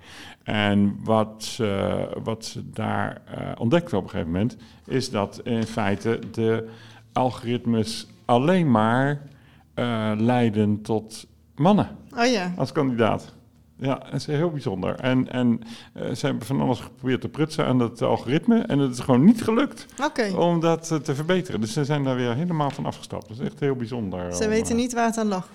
En 0.46 0.98
wat, 1.04 1.44
ze- 1.44 2.18
wat 2.22 2.44
ze 2.44 2.70
daar 2.70 3.22
eh 3.24 3.52
ontdekten 3.58 3.98
op 3.98 4.04
een 4.04 4.10
gegeven 4.10 4.32
moment, 4.32 4.56
is 4.86 5.10
dat 5.10 5.40
in 5.44 5.62
feite 5.62 6.18
de 6.32 6.68
algoritmes 7.12 8.06
alleen 8.24 8.70
maar 8.70 9.22
eh, 9.74 10.12
leiden 10.16 10.82
tot 10.82 11.26
mannen 11.54 11.88
Oh 12.18 12.26
ja, 12.26 12.52
als 12.56 12.72
kandidaat. 12.72 13.34
Ja, 13.78 13.94
dat 13.94 14.12
is 14.14 14.26
heel 14.26 14.50
bijzonder. 14.50 14.94
En, 14.94 15.32
en 15.32 15.60
eh, 15.92 16.10
ze 16.14 16.26
hebben 16.26 16.46
van 16.46 16.60
alles 16.60 16.80
geprobeerd 16.80 17.20
te 17.20 17.28
prutsen 17.28 17.66
aan 17.66 17.78
dat 17.78 18.02
algoritme 18.02 18.58
en 18.60 18.78
het 18.78 18.92
is 18.92 18.98
gewoon 18.98 19.24
niet 19.24 19.42
gelukt 19.42 19.86
oké. 20.04 20.36
om 20.36 20.60
dat 20.60 20.90
eh, 20.90 20.98
te 20.98 21.14
verbeteren. 21.14 21.60
Dus 21.60 21.72
ze 21.72 21.84
zijn 21.84 22.04
daar 22.04 22.16
weer 22.16 22.34
helemaal 22.34 22.70
van 22.70 22.86
afgestapt. 22.86 23.28
Dat 23.28 23.38
is 23.40 23.46
echt 23.46 23.60
heel 23.60 23.74
bijzonder. 23.76 24.34
Ze 24.34 24.42
om, 24.42 24.48
weten 24.48 24.74
eh, 24.76 24.80
niet 24.80 24.92
waar 24.92 25.06
het 25.06 25.18
aan 25.18 25.28
lag. 25.28 25.48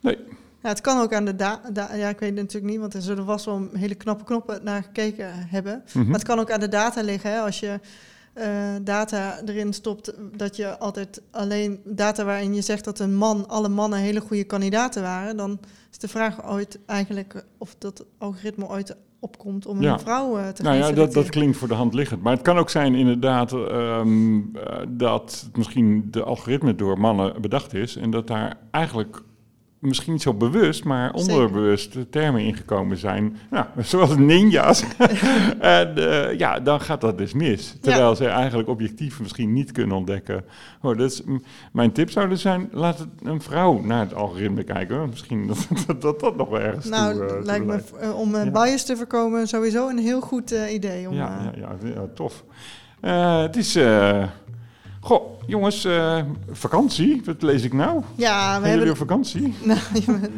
Nee. 0.00 0.16
Ja, 0.62 0.68
het 0.68 0.80
kan 0.80 1.00
ook 1.00 1.12
aan 1.14 1.24
de 1.24 1.36
data. 1.36 1.94
Ja, 1.94 2.08
ik 2.08 2.18
weet 2.18 2.30
het 2.30 2.38
natuurlijk 2.38 2.72
niet, 2.72 2.80
want 2.80 2.94
er 2.94 3.02
zullen 3.02 3.24
vast 3.24 3.44
wel 3.44 3.68
hele 3.72 3.94
knappe 3.94 4.24
knoppen 4.24 4.60
naar 4.64 4.82
gekeken 4.82 5.28
hebben. 5.34 5.82
Mhm. 5.92 6.04
Maar 6.04 6.14
het 6.14 6.24
kan 6.24 6.38
ook 6.38 6.50
aan 6.50 6.60
de 6.60 6.68
data 6.68 7.02
liggen. 7.02 7.30
Hè? 7.30 7.38
Als 7.38 7.60
je 7.60 7.80
eh, 8.32 8.48
data 8.82 9.40
erin 9.46 9.72
stopt, 9.72 10.12
dat 10.36 10.56
je 10.56 10.78
altijd 10.78 11.22
alleen 11.30 11.80
data 11.84 12.24
waarin 12.24 12.54
je 12.54 12.60
zegt 12.62 12.84
dat 12.84 12.98
een 12.98 13.14
man, 13.14 13.48
alle 13.48 13.68
mannen 13.68 13.98
hele 13.98 14.20
goede 14.20 14.44
kandidaten 14.44 15.02
waren, 15.02 15.36
dan 15.36 15.60
is 15.90 15.98
de 15.98 16.08
vraag 16.08 16.46
ooit 16.50 16.78
eigenlijk 16.86 17.44
of 17.58 17.74
dat 17.78 18.04
algoritme 18.18 18.68
ooit 18.68 18.96
opkomt 19.20 19.66
om 19.66 19.82
Ja. 19.82 19.92
een 19.92 20.00
vrouw 20.00 20.38
eh, 20.38 20.48
te 20.48 20.62
Nou 20.62 20.76
ja, 20.76 20.92
dat, 20.92 21.12
dat 21.12 21.28
klinkt 21.30 21.56
voor 21.56 21.68
de 21.68 21.74
hand 21.74 21.94
liggend. 21.94 22.22
Maar 22.22 22.32
het 22.32 22.42
kan 22.42 22.58
ook 22.58 22.70
zijn 22.70 22.94
inderdaad 22.94 23.52
eh, 23.52 24.00
dat 24.88 25.48
misschien 25.54 26.08
de 26.10 26.22
algoritme 26.22 26.74
door 26.74 26.98
mannen 26.98 27.40
bedacht 27.40 27.74
is. 27.74 27.96
En 27.96 28.10
dat 28.10 28.26
daar 28.26 28.58
eigenlijk 28.70 29.22
misschien 29.80 30.12
niet 30.12 30.22
zo 30.22 30.34
bewust, 30.34 30.84
maar 30.84 31.10
Zeker. 31.14 31.34
onderbewust 31.34 31.96
termen 32.10 32.40
ingekomen 32.40 32.96
zijn. 32.96 33.36
Nou, 33.50 33.66
zoals 33.82 34.16
ninja's. 34.16 34.84
en 35.60 35.96
eh, 35.96 36.38
ja, 36.38 36.60
dan 36.60 36.80
gaat 36.80 37.00
dat 37.00 37.18
dus 37.18 37.32
mis. 37.32 37.76
Terwijl 37.80 38.16
ze 38.16 38.26
eigenlijk 38.26 38.68
objectief 38.68 39.20
misschien 39.20 39.52
niet 39.52 39.72
kunnen 39.72 39.96
ontdekken. 39.96 40.44
Oh, 40.82 40.98
dat 40.98 41.10
is, 41.10 41.22
m- 41.22 41.36
mijn 41.72 41.92
tip 41.92 42.10
zou 42.10 42.28
dus 42.28 42.40
zijn, 42.40 42.68
laat 42.72 42.98
het 42.98 43.08
een 43.22 43.42
vrouw 43.42 43.80
naar 43.80 44.00
het 44.00 44.14
algoritme 44.14 44.62
kijken. 44.64 45.08
Misschien 45.08 45.46
dat 45.46 45.66
dat, 45.86 46.02
dat, 46.02 46.20
dat 46.20 46.36
nog 46.36 46.48
wel 46.48 46.60
ergens 46.60 46.86
Nou, 46.88 47.14
toe, 47.14 47.22
eh, 47.24 47.28
toe 47.28 47.42
lijkt 47.44 47.66
me 47.66 47.80
eh, 48.00 48.18
om 48.18 48.34
Ja. 48.36 48.50
bias 48.50 48.84
te 48.84 48.96
voorkomen 48.96 49.48
sowieso 49.48 49.88
een 49.88 49.98
heel 49.98 50.20
goed 50.20 50.50
idee. 50.70 51.08
Om, 51.08 51.14
Ja, 51.14 51.52
ja, 51.56 51.76
ja, 51.94 52.06
tof. 52.14 52.44
Het 53.00 53.56
is. 53.56 53.78
Eh, 55.00 55.06
goh, 55.08 55.40
jongens, 55.46 55.84
eh, 55.84 56.22
vakantie. 56.50 57.22
Wat 57.24 57.42
lees 57.42 57.62
ik 57.62 57.72
nou? 57.72 58.02
ja, 58.14 58.46
we 58.56 58.60
Gaan 58.60 58.70
hebben 58.70 58.90
op 58.90 58.96
vakantie? 58.96 59.54
Nou, 59.64 59.78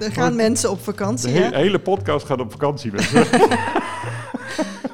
er 0.00 0.12
gaan 0.12 0.36
mensen 0.36 0.70
op 0.70 0.76
De 0.78 0.82
vakantie. 0.84 1.30
he- 1.30 1.42
hè? 1.50 1.56
hele 1.56 1.78
podcast 1.78 2.26
gaat 2.26 2.40
op 2.40 2.50
vakantie. 2.50 2.92
mensen. 2.94 3.26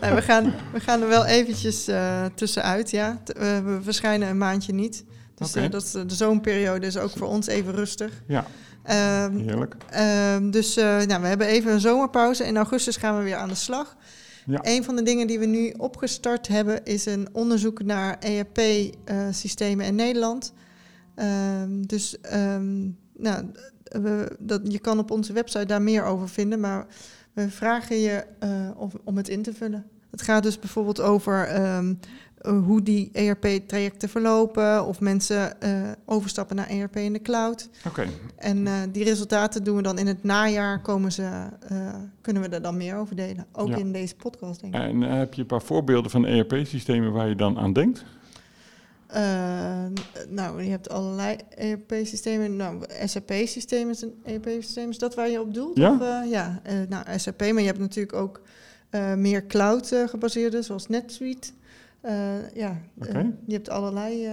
Nee, 0.01 0.13
we, 0.13 0.23
gaan, 0.23 0.55
we 0.73 0.81
gaan 0.81 1.03
er 1.03 1.09
wel 1.09 1.25
eventjes 1.25 1.89
eh, 1.89 2.25
tussenuit, 2.35 2.91
ja. 2.91 3.21
T- 3.25 3.33
we, 3.39 3.63
we 3.65 3.79
verschijnen 3.83 4.29
een 4.29 4.39
maandje 4.39 4.73
niet. 4.75 5.05
Dus 5.35 5.55
eh, 5.55 5.71
dat 5.71 5.83
is, 5.83 5.91
de 5.91 6.05
zomerperiode 6.15 6.87
is 6.87 6.97
ook 6.97 7.11
voor 7.17 7.27
ons 7.29 7.47
even 7.47 7.75
rustig. 7.75 8.13
ja, 8.27 8.45
Ehm, 8.83 9.37
heerlijk. 9.39 9.75
ehm, 9.91 10.51
dus 10.51 10.77
eh, 10.77 10.85
nou, 11.01 11.23
we 11.23 11.27
hebben 11.29 11.47
even 11.47 11.73
een 11.73 11.81
zomerpauze. 11.81 12.47
In 12.47 12.57
augustus 12.57 12.97
gaan 12.97 13.17
we 13.19 13.23
weer 13.25 13.37
aan 13.37 13.49
de 13.49 13.55
slag. 13.55 13.97
Een 14.49 14.85
van 14.85 14.97
de 14.97 15.03
dingen 15.03 15.27
die 15.27 15.39
we 15.39 15.47
nu 15.47 15.75
opgestart 15.77 16.49
hebben... 16.49 16.85
is 16.85 17.07
een 17.07 17.29
onderzoek 17.33 17.83
naar 17.83 18.19
ERP-systemen 18.19 19.87
in 19.87 19.95
Nederland. 19.95 20.53
Ehm, 21.15 21.83
dus 21.83 22.21
ehm, 22.21 22.89
nou, 23.17 23.45
dat, 24.39 24.61
je 24.73 24.79
kan 24.79 24.99
op 24.99 25.11
onze 25.11 25.33
website 25.33 25.67
daar 25.67 25.83
meer 25.83 26.05
over 26.05 26.29
vinden... 26.29 26.61
maar 26.61 26.87
we 27.33 27.51
vragen 27.51 27.97
je 27.97 28.25
eh, 28.39 28.71
of, 28.77 28.93
om 29.05 29.17
het 29.17 29.29
in 29.29 29.43
te 29.43 29.55
vullen. 29.55 29.87
Het 30.11 30.22
gaat 30.22 30.43
dus 30.43 30.59
bijvoorbeeld 30.59 31.01
over 31.01 31.45
ehm, 31.45 31.89
eh, 31.89 31.95
hoe 32.43 32.82
die 32.82 33.11
ERP-trajecten 33.12 34.09
verlopen, 34.09 34.86
of 34.86 35.01
mensen 35.01 35.61
eh, 35.61 35.70
overstappen 36.05 36.57
naar 36.57 36.68
ERP 36.68 36.97
in 36.97 37.12
de 37.12 37.22
cloud. 37.22 37.68
Oké. 37.86 38.07
En 38.36 38.59
uh, 38.59 38.72
die 38.93 39.05
resultaten 39.05 39.64
doen 39.64 39.76
we 39.76 39.82
dan 39.82 39.99
in 39.99 40.07
het 40.07 40.24
najaar, 40.24 40.82
komen 40.82 41.12
ze, 41.12 41.49
kunnen 42.20 42.43
we 42.43 42.49
er 42.49 42.62
dan 42.62 42.76
meer 42.76 42.97
over 42.97 43.16
delen. 43.16 43.47
Ook 43.53 43.68
Ja. 43.68 43.76
in 43.76 43.93
deze 43.93 44.16
podcast, 44.16 44.61
denk 44.61 44.74
ik. 44.74 44.80
En 44.80 45.03
eh, 45.03 45.18
heb 45.18 45.34
je 45.34 45.41
een 45.41 45.47
paar 45.47 45.62
voorbeelden 45.62 46.11
van 46.11 46.24
ERP-systemen 46.26 47.12
waar 47.12 47.28
je 47.28 47.36
dan 47.36 47.59
aan 47.59 47.72
denkt? 47.72 48.05
Eh, 49.07 49.84
nou, 50.28 50.62
je 50.62 50.70
hebt 50.70 50.89
allerlei 50.89 51.36
ERP-systemen. 51.57 52.57
Nou, 52.57 52.82
SAP-systemen 53.05 53.91
is 53.91 54.03
een 54.03 54.14
ERP-systeem. 54.24 54.91
Is 54.91 54.99
dat 54.99 55.14
waar 55.14 55.28
je 55.30 55.41
op 55.41 55.55
doelt? 55.55 55.76
Ja. 55.76 55.93
Of, 55.95 56.01
eh, 56.01 56.30
ja, 56.30 56.61
eh, 56.62 56.74
nou, 56.89 57.05
SAP. 57.18 57.41
Maar 57.41 57.61
je 57.61 57.66
hebt 57.66 57.78
natuurlijk 57.78 58.16
ook 58.16 58.41
eh, 58.91 59.14
meer 59.14 59.47
cloud-gebaseerde, 59.47 60.62
zoals 60.62 60.86
NetSuite. 60.86 61.49
Eh, 62.09 62.55
ja, 62.55 62.77
eh, 63.01 63.21
je 63.47 63.53
hebt 63.53 63.71
allerlei 63.71 64.25
eh, 64.27 64.33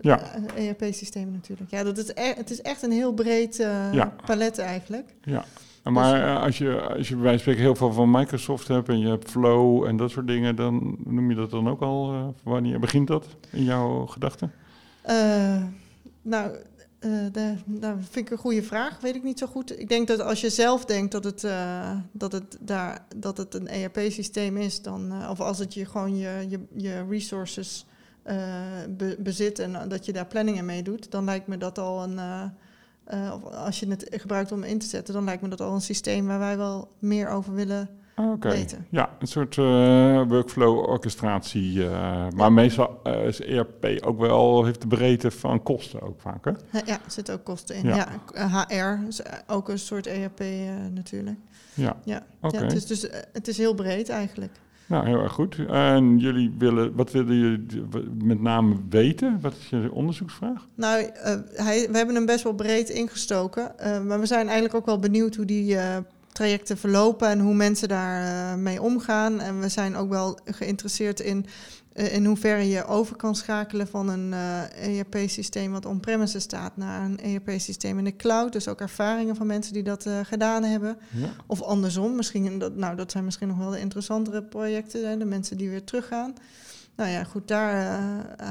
Ja. 0.00 0.20
ERP-systemen 0.56 1.32
natuurlijk. 1.32 1.70
Ja, 1.70 1.82
dat 1.84 1.98
is 1.98 2.08
e- 2.14 2.34
het 2.36 2.50
is 2.50 2.62
echt 2.62 2.82
een 2.82 2.90
heel 2.92 3.12
breed 3.12 3.56
Ja. 3.92 4.14
palet 4.26 4.58
eigenlijk. 4.58 5.14
Ja. 5.22 5.44
Maar 5.84 6.22
eh, 6.36 6.42
als 6.42 6.58
je, 6.58 6.80
als 6.80 7.08
je 7.08 7.14
bij 7.14 7.22
wijze 7.22 7.28
van 7.32 7.38
spreken 7.38 7.62
heel 7.62 7.74
veel 7.74 7.92
van 7.92 8.10
Microsoft 8.10 8.68
hebt 8.68 8.88
en 8.88 8.98
je 8.98 9.08
hebt 9.08 9.30
Flow 9.30 9.84
en 9.84 9.96
dat 9.96 10.10
soort 10.10 10.26
dingen, 10.26 10.56
dan 10.56 10.96
noem 11.04 11.30
je 11.30 11.36
dat 11.36 11.50
dan 11.50 11.68
ook 11.68 11.80
al, 11.80 12.34
wanneer 12.42 12.78
begint 12.80 13.06
dat 13.06 13.26
in 13.50 13.64
jouw 13.64 14.06
gedachten? 14.06 14.52
Nou, 16.22 16.56
de, 17.32 17.54
nou, 17.64 17.96
vind 18.10 18.26
ik 18.26 18.30
een 18.30 18.38
goede 18.38 18.62
vraag. 18.62 19.00
Weet 19.00 19.14
ik 19.14 19.22
niet 19.22 19.38
zo 19.38 19.46
goed. 19.46 19.78
Ik 19.80 19.88
denk 19.88 20.08
dat 20.08 20.20
als 20.20 20.40
je 20.40 20.50
zelf 20.50 20.84
denkt 20.84 21.12
dat 21.12 21.24
het, 21.24 21.44
eh, 21.44 21.96
dat 22.12 22.32
het, 22.32 22.56
daar, 22.60 23.04
dat 23.16 23.36
het 23.36 23.54
een 23.54 23.68
ERP-systeem 23.68 24.56
is, 24.56 24.82
dan, 24.82 25.12
eh, 25.12 25.30
of 25.30 25.40
als 25.40 25.58
het 25.58 25.74
je 25.74 25.86
gewoon 25.86 26.16
je, 26.16 26.46
je, 26.48 26.60
je 26.76 27.06
resources 27.08 27.86
be- 28.88 29.16
bezit 29.18 29.58
en 29.58 29.88
dat 29.88 30.04
je 30.04 30.12
daar 30.12 30.26
planningen 30.26 30.64
mee 30.64 30.82
doet, 30.82 31.10
dan 31.10 31.24
lijkt 31.24 31.46
me 31.46 31.56
dat 31.58 31.78
al 31.78 32.02
een. 32.02 32.20
of 33.32 33.44
als 33.44 33.80
je 33.80 33.88
het 33.88 34.06
gebruikt 34.10 34.52
om 34.52 34.62
in 34.62 34.78
te 34.78 34.86
zetten, 34.86 35.14
dan 35.14 35.24
lijkt 35.24 35.42
me 35.42 35.48
dat 35.48 35.60
al 35.60 35.74
een 35.74 35.80
systeem 35.80 36.26
waar 36.26 36.38
wij 36.38 36.56
wel 36.56 36.88
meer 36.98 37.28
over 37.28 37.54
willen 37.54 37.99
Oké. 38.16 38.64
Ja, 38.90 39.10
een 39.18 39.26
soort 39.26 39.58
eh, 39.58 40.22
workflow-orchestratie. 40.28 41.84
eh, 41.88 42.26
maar 42.36 42.52
meestal 42.52 43.00
eh, 43.02 43.26
is 43.26 43.40
ERP 43.40 43.86
ook 44.04 44.18
wel, 44.18 44.64
heeft 44.64 44.80
de 44.80 44.86
breedte 44.86 45.30
van 45.30 45.62
kosten 45.62 46.02
ook 46.02 46.20
vaak, 46.20 46.44
hè? 46.44 46.50
Ja, 46.50 46.82
Ja, 46.86 46.92
er 46.92 47.00
zitten 47.10 47.34
ook 47.34 47.44
kosten 47.44 47.76
in. 47.76 47.84
Ja. 47.86 48.08
Ja. 48.34 48.64
HR 48.68 49.06
is 49.08 49.20
ook 49.46 49.68
een 49.68 49.78
soort 49.78 50.06
ERP 50.06 50.42
natuurlijk. 50.94 51.38
Ja, 51.74 51.96
Ja, 52.04 52.22
oké. 52.40 52.56
ja 52.58 52.62
het 52.62 52.72
is 52.72 52.86
dus 52.86 53.06
het 53.32 53.48
is 53.48 53.58
heel 53.58 53.74
breed 53.74 54.08
eigenlijk. 54.08 54.52
Nou, 54.86 55.06
heel 55.06 55.18
erg 55.22 55.32
goed. 55.32 55.56
En 55.68 56.18
jullie 56.18 56.54
willen, 56.58 56.94
wat 56.96 57.10
willen 57.12 57.36
jullie 57.36 57.66
met 58.24 58.40
name 58.40 58.76
weten? 58.88 59.38
Wat 59.40 59.52
is 59.60 59.68
je 59.68 59.88
onderzoeksvraag? 59.92 60.66
Nou, 60.74 61.10
hij, 61.54 61.88
we 61.90 61.96
hebben 61.96 62.14
hem 62.14 62.26
best 62.26 62.42
wel 62.44 62.52
breed 62.54 62.88
ingestoken. 62.88 63.72
maar 64.06 64.20
we 64.20 64.26
zijn 64.26 64.44
eigenlijk 64.44 64.74
ook 64.74 64.86
wel 64.86 64.98
benieuwd 64.98 65.34
hoe 65.34 65.44
die 65.44 65.76
trajecten 66.32 66.78
verlopen 66.78 67.28
en 67.28 67.40
hoe 67.40 67.54
mensen 67.54 67.88
daar 67.88 68.24
eh, 68.24 68.58
mee 68.58 68.82
omgaan. 68.82 69.40
En 69.40 69.60
we 69.60 69.68
zijn 69.68 69.96
ook 69.96 70.08
wel 70.08 70.38
geïnteresseerd 70.44 71.20
in 71.20 71.46
eh, 71.92 72.14
in 72.14 72.24
hoeverre 72.24 72.68
je 72.68 72.84
over 72.84 73.16
kan 73.16 73.34
schakelen 73.34 73.88
van 73.88 74.08
een 74.08 74.32
eh, 74.32 74.98
ERP-systeem 74.98 75.72
wat 75.72 75.86
on-premises 75.86 76.42
staat 76.42 76.76
naar 76.76 77.04
een 77.04 77.20
ERP-systeem 77.20 77.98
in 77.98 78.04
de 78.04 78.16
cloud. 78.16 78.52
Dus 78.52 78.68
ook 78.68 78.80
ervaringen 78.80 79.36
van 79.36 79.46
mensen 79.46 79.72
die 79.72 79.82
dat 79.82 80.06
gedaan 80.22 80.62
hebben. 80.62 80.96
Ja. 81.10 81.28
Of 81.46 81.62
andersom, 81.62 82.16
misschien, 82.16 82.58
dat, 82.58 82.76
nou, 82.76 82.96
dat 82.96 83.10
zijn 83.10 83.24
misschien 83.24 83.48
nog 83.48 83.58
wel 83.58 83.70
de 83.70 83.80
interessantere 83.80 84.42
projecten, 84.42 85.08
hè, 85.08 85.16
de 85.16 85.24
mensen 85.24 85.56
die 85.56 85.70
weer 85.70 85.84
teruggaan. 85.84 86.34
Nou 86.96 87.10
ja, 87.10 87.24
goed, 87.24 87.48
daar 87.48 88.00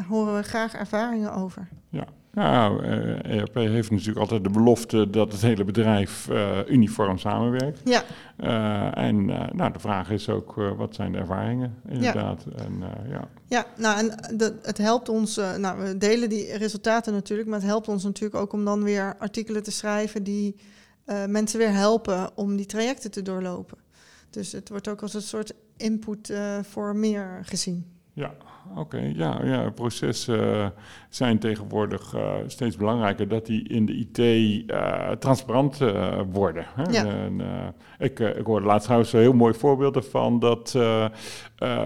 horen 0.07 0.35
we 0.35 0.43
graag 0.43 0.73
ervaringen 0.73 1.33
over. 1.33 1.67
Ja, 1.89 2.07
ja 2.41 2.77
eh, 2.77 3.37
ERP 3.37 3.55
heeft 3.55 3.91
natuurlijk 3.91 4.19
altijd 4.19 4.43
de 4.43 4.49
belofte 4.49 5.09
dat 5.09 5.31
het 5.31 5.41
hele 5.41 5.63
bedrijf 5.63 6.29
eh, 6.29 6.57
uniform 6.67 7.17
samenwerkt. 7.17 7.81
Ja, 7.83 8.03
Eh, 8.39 8.97
en 8.97 9.25
nou, 9.55 9.71
de 9.73 9.79
vraag 9.79 10.09
is 10.09 10.29
ook, 10.29 10.53
wat 10.77 10.95
zijn 10.95 11.11
de 11.11 11.17
ervaringen 11.17 11.75
inderdaad? 11.87 12.45
En, 12.55 12.81
eh, 12.81 13.11
ja. 13.11 13.27
ja 13.47 13.65
nou, 13.77 13.99
en 13.99 14.13
het 14.61 14.77
helpt 14.77 15.09
ons, 15.09 15.35
nou, 15.57 15.79
we 15.79 15.97
delen 15.97 16.29
die 16.29 16.57
resultaten 16.57 17.13
natuurlijk, 17.13 17.49
maar 17.49 17.59
het 17.59 17.67
helpt 17.67 17.87
ons 17.87 18.03
natuurlijk 18.03 18.41
ook 18.41 18.53
om 18.53 18.65
dan 18.65 18.83
weer 18.83 19.15
artikelen 19.17 19.63
te 19.63 19.71
schrijven 19.71 20.23
die 20.23 20.55
mensen 21.27 21.59
weer 21.59 21.73
helpen 21.73 22.37
om 22.37 22.55
die 22.55 22.65
trajecten 22.65 23.11
te 23.11 23.21
doorlopen. 23.21 23.77
Dus 24.29 24.51
het 24.51 24.69
wordt 24.69 24.87
ook 24.87 25.01
als 25.01 25.13
een 25.13 25.21
soort 25.21 25.53
input 25.77 26.33
voor 26.61 26.95
meer 26.95 27.39
gezien. 27.41 27.85
Ja, 28.13 28.33
oké. 28.75 29.11
Ja, 29.15 29.45
ja, 29.45 29.69
processen 29.69 30.73
zijn 31.09 31.39
tegenwoordig 31.39 32.13
eh, 32.13 32.33
steeds 32.47 32.75
belangrijker 32.75 33.27
dat 33.27 33.45
die 33.45 33.67
in 33.69 33.85
de 33.85 33.93
IT 33.93 34.19
eh, 34.69 35.11
transparant 35.11 35.81
eh, 35.81 36.21
worden. 36.31 36.65
Hè? 36.75 36.83
Ja. 36.91 37.05
En, 37.05 37.41
eh, 37.41 37.67
ik, 37.97 38.19
eh, 38.19 38.37
ik 38.37 38.45
hoorde 38.45 38.65
laatst 38.65 38.83
trouwens 38.83 39.11
heel 39.11 39.33
mooi 39.33 39.53
voorbeeld 39.53 39.95
ervan 39.95 40.39
dat 40.39 40.73
eh, 40.75 41.05
eh, 41.05 41.11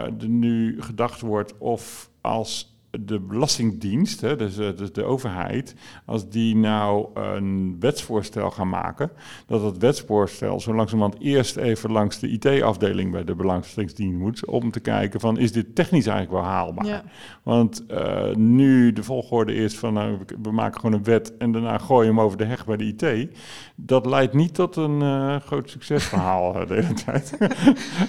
er 0.03 0.27
nu 0.27 0.81
gedacht 0.81 1.21
wordt 1.21 1.57
of 1.57 2.09
als 2.21 2.72
de 2.99 3.19
Belastingdienst, 3.19 4.21
hè, 4.21 4.35
dus, 4.35 4.57
eh, 4.57 4.67
dus 4.77 4.91
de 4.93 5.03
overheid, 5.03 5.75
als 6.05 6.29
die 6.29 6.55
nou 6.55 7.07
een 7.13 7.75
wetsvoorstel 7.79 8.51
gaan 8.51 8.69
maken, 8.69 9.11
dat 9.47 9.61
dat 9.61 9.77
wetsvoorstel 9.77 10.59
zo 10.59 10.73
langzamerhand 10.75 11.21
eerst 11.21 11.55
even 11.55 11.91
langs 11.91 12.19
de 12.19 12.27
IT-afdeling 12.29 13.11
bij 13.11 13.23
de 13.23 13.35
Belastingdienst 13.35 14.17
moet, 14.19 14.45
om 14.45 14.71
te 14.71 14.79
kijken 14.79 15.19
van 15.19 15.37
is 15.37 15.51
dit 15.51 15.75
technisch 15.75 16.07
eigenlijk 16.07 16.43
wel 16.43 16.51
haalbaar? 16.51 16.85
Ja. 16.85 17.03
Want 17.43 17.85
eh, 17.85 18.35
nu 18.35 18.93
de 18.93 19.03
volgorde 19.03 19.53
is 19.53 19.77
van 19.77 19.93
nou, 19.93 20.17
we- 20.41 20.51
maken 20.51 20.79
gewoon 20.79 20.95
een 20.95 21.03
wet 21.03 21.37
en 21.37 21.51
daarna 21.51 21.77
gooi 21.77 22.01
je 22.07 22.13
hem 22.13 22.21
over 22.21 22.37
de 22.37 22.45
heg 22.45 22.65
bij 22.65 22.77
de 22.77 22.85
IT. 22.85 23.29
Dat 23.75 24.05
leidt 24.05 24.33
niet 24.33 24.53
tot 24.53 24.75
een 24.75 25.01
eh, 25.01 25.35
groot 25.35 25.69
succesverhaal 25.69 26.51
de 26.67 26.73
hele 26.73 26.93
tijd. 27.05 27.37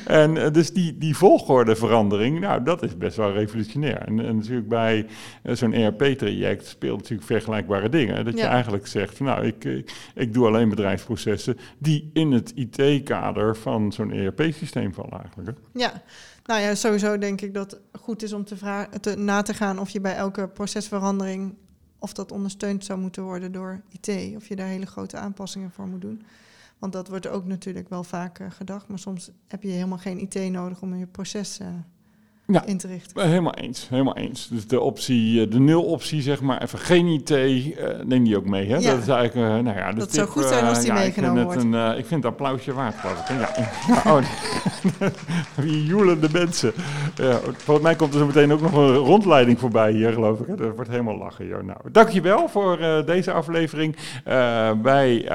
en 0.07 0.53
dus 0.53 0.73
die, 0.73 0.99
die 0.99 1.17
volgordeverandering, 1.17 2.41
nou 2.41 2.63
dat 2.63 2.83
is 2.83 2.97
best 2.97 3.17
wel 3.17 3.33
revolutionair. 3.33 3.99
En, 3.99 4.21
en 4.27 4.37
natuurlijk 4.37 4.69
bij 4.75 5.07
eh, 5.43 5.55
zo'n 5.55 5.73
ERP-traject 5.73 6.67
speelt 6.67 6.99
natuurlijk 6.99 7.27
vergelijkbare 7.27 7.89
dingen. 7.89 8.25
Dat 8.25 8.39
je 8.39 8.45
eigenlijk 8.45 8.87
zegt 8.87 9.17
van 9.17 9.27
nou 9.27 9.47
ik, 9.47 9.65
ik, 9.65 10.11
ik 10.15 10.33
doe 10.33 10.47
alleen 10.47 10.69
bedrijfsprocessen 10.69 11.59
die 11.79 12.11
in 12.13 12.33
het 12.33 12.53
IT-kader 12.55 13.57
van 13.57 13.93
zo'n 13.93 14.13
ERP-systeem 14.13 14.95
vallen 14.95 15.21
eigenlijk. 15.21 15.49
hè. 15.49 15.81
Ja, 15.81 16.03
nou 16.45 16.61
ja, 16.61 16.75
sowieso 16.75 17.19
denk 17.19 17.41
ik 17.41 17.55
dat 17.55 17.71
het 17.71 18.01
goed 18.01 18.23
is 18.23 18.33
om 18.33 18.45
te 18.45 18.57
vragen, 18.57 19.01
te, 19.01 19.17
na 19.17 19.43
te 19.43 19.55
gaan 19.55 19.79
of 19.79 19.91
je 19.91 20.01
bij 20.01 20.17
elke 20.17 20.49
procesverandering, 20.49 21.55
of 21.99 22.13
dat 22.13 22.33
ondersteund 22.33 22.85
zou 22.85 22.99
moeten 22.99 23.23
worden 23.23 23.53
door 23.53 23.83
IT, 23.91 24.37
of 24.37 24.49
je 24.49 24.57
daar 24.57 24.67
hele 24.67 24.87
grote 24.87 25.17
aanpassingen 25.17 25.71
voor 25.71 25.87
moet 25.87 26.01
doen. 26.01 26.23
Want 26.79 26.93
dat 26.93 27.09
wordt 27.09 27.27
ook 27.27 27.45
natuurlijk 27.45 27.89
wel 27.89 28.05
vaak 28.05 28.39
eh, 28.39 28.51
gedacht, 28.51 28.89
maar 28.89 28.99
soms 28.99 29.31
heb 29.49 29.63
je 29.63 29.69
helemaal 29.69 29.99
geen 29.99 30.19
IT 30.19 30.51
nodig 30.51 30.83
om 30.83 30.95
je 30.97 31.07
proces 31.07 31.59
eh, 31.59 31.69
Ja. 32.47 32.65
in 32.65 32.79
te 32.79 32.87
richten. 32.87 33.23
Eh, 33.23 33.29
Helemaal 33.29 33.55
eens, 33.55 33.89
helemaal 33.89 34.17
eens. 34.17 34.49
Dus 34.49 34.67
de 34.67 34.81
optie, 34.81 35.45
eh, 35.45 35.51
de 35.51 35.59
nul-optie, 35.59 36.23
zeg 36.23 36.41
maar, 36.41 36.63
even 36.63 36.79
geen 36.79 37.07
IT, 37.07 37.31
eh, 37.31 37.89
neem 38.05 38.25
die 38.25 38.37
ook 38.37 38.45
mee. 38.47 38.69
Hè? 38.69 38.77
Ja. 38.77 38.91
Dat 38.91 39.03
is 39.03 39.09
eigenlijk, 39.09 39.63
nou 39.63 39.77
ja, 39.79 39.93
Dat 39.93 40.11
tip, 40.11 40.15
zou 40.15 40.29
goed 40.29 40.45
zijn 40.45 40.65
als 40.65 40.79
die 40.79 40.87
ja, 40.87 40.95
meegenomen 40.95 41.43
ik 41.43 41.51
vind 41.51 41.75
het 41.75 41.83
Een, 41.83 41.99
ik 41.99 42.07
vind 42.07 42.23
het 42.23 42.33
applausje 42.33 42.73
waard, 42.73 42.95
geloof 42.95 43.19
ik. 43.19 43.27
hè. 43.27 43.41
Ja, 43.41 43.51
ja, 44.05 44.17
oh, 44.17 44.23
wie 45.65 45.85
joelende 45.85 46.29
mensen. 46.33 46.73
Ja, 47.15 47.39
volgens 47.39 47.87
mij 47.87 47.95
komt 47.95 48.13
er 48.13 48.19
zo 48.19 48.27
meteen 48.27 48.53
ook 48.53 48.61
nog 48.61 48.73
een 48.73 48.95
rondleiding 48.95 49.59
voorbij 49.59 49.93
hier, 49.93 50.13
geloof 50.13 50.41
ik. 50.41 50.47
Hè? 50.47 50.57
Dat 50.57 50.75
wordt 50.75 50.91
helemaal 50.91 51.17
lachen, 51.19 51.47
joh. 51.47 51.63
Nou, 51.63 51.79
dankjewel 51.93 52.49
voor 52.49 52.79
deze 53.07 53.33
aflevering. 53.33 53.97
Wij 54.83 55.27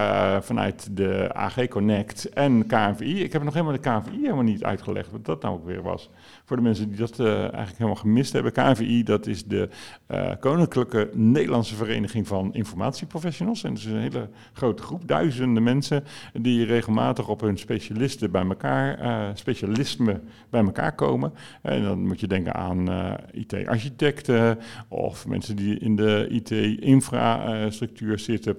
vanuit 0.41 0.87
de 0.91 1.29
AG 1.33 1.67
Connect 1.67 2.29
en 2.29 2.65
KNVI. 2.67 3.23
Ik 3.23 3.33
heb 3.33 3.43
nog 3.43 3.53
helemaal 3.53 3.75
de 3.81 3.89
KNVI 3.89 4.19
helemaal 4.21 4.43
niet 4.43 4.63
uitgelegd 4.63 5.11
wat 5.11 5.25
dat 5.25 5.41
nou 5.41 5.53
ook 5.53 5.65
weer 5.65 5.81
was. 5.81 6.09
Voor 6.49 6.57
de 6.57 6.63
mensen 6.63 6.87
die 6.87 6.97
dat 6.97 7.19
eh, 7.19 7.39
eigenlijk 7.39 7.77
helemaal 7.77 7.95
gemist 7.95 8.33
hebben. 8.33 8.51
KNVI, 8.51 9.03
dat 9.03 9.27
is 9.27 9.45
de 9.45 9.69
eh, 10.05 10.31
Koninklijke 10.39 11.09
Nederlandse 11.13 11.75
Vereniging 11.75 12.27
van 12.27 12.53
Informatieprofessionals. 12.53 13.63
En 13.63 13.69
dat 13.69 13.79
is 13.79 13.85
een 13.85 13.99
hele 13.99 14.29
grote 14.53 14.83
groep, 14.83 15.07
duizenden 15.07 15.63
mensen 15.63 16.03
die 16.33 16.65
regelmatig 16.65 17.27
op 17.27 17.41
hun 17.41 17.57
specialisten 17.57 18.31
bij 18.31 18.45
elkaar, 18.45 18.99
eh, 18.99 19.29
specialisme 19.33 20.19
bij 20.49 20.63
elkaar 20.63 20.95
komen. 20.95 21.33
En 21.61 21.83
dan 21.83 22.07
moet 22.07 22.19
je 22.19 22.27
denken 22.27 22.53
aan 22.53 22.89
IT-architecten 23.31 24.59
of 24.87 25.27
mensen 25.27 25.55
die 25.55 25.79
in 25.79 25.95
de 25.95 26.27
IT-infrastructuur 26.29 28.19
zitten. 28.19 28.57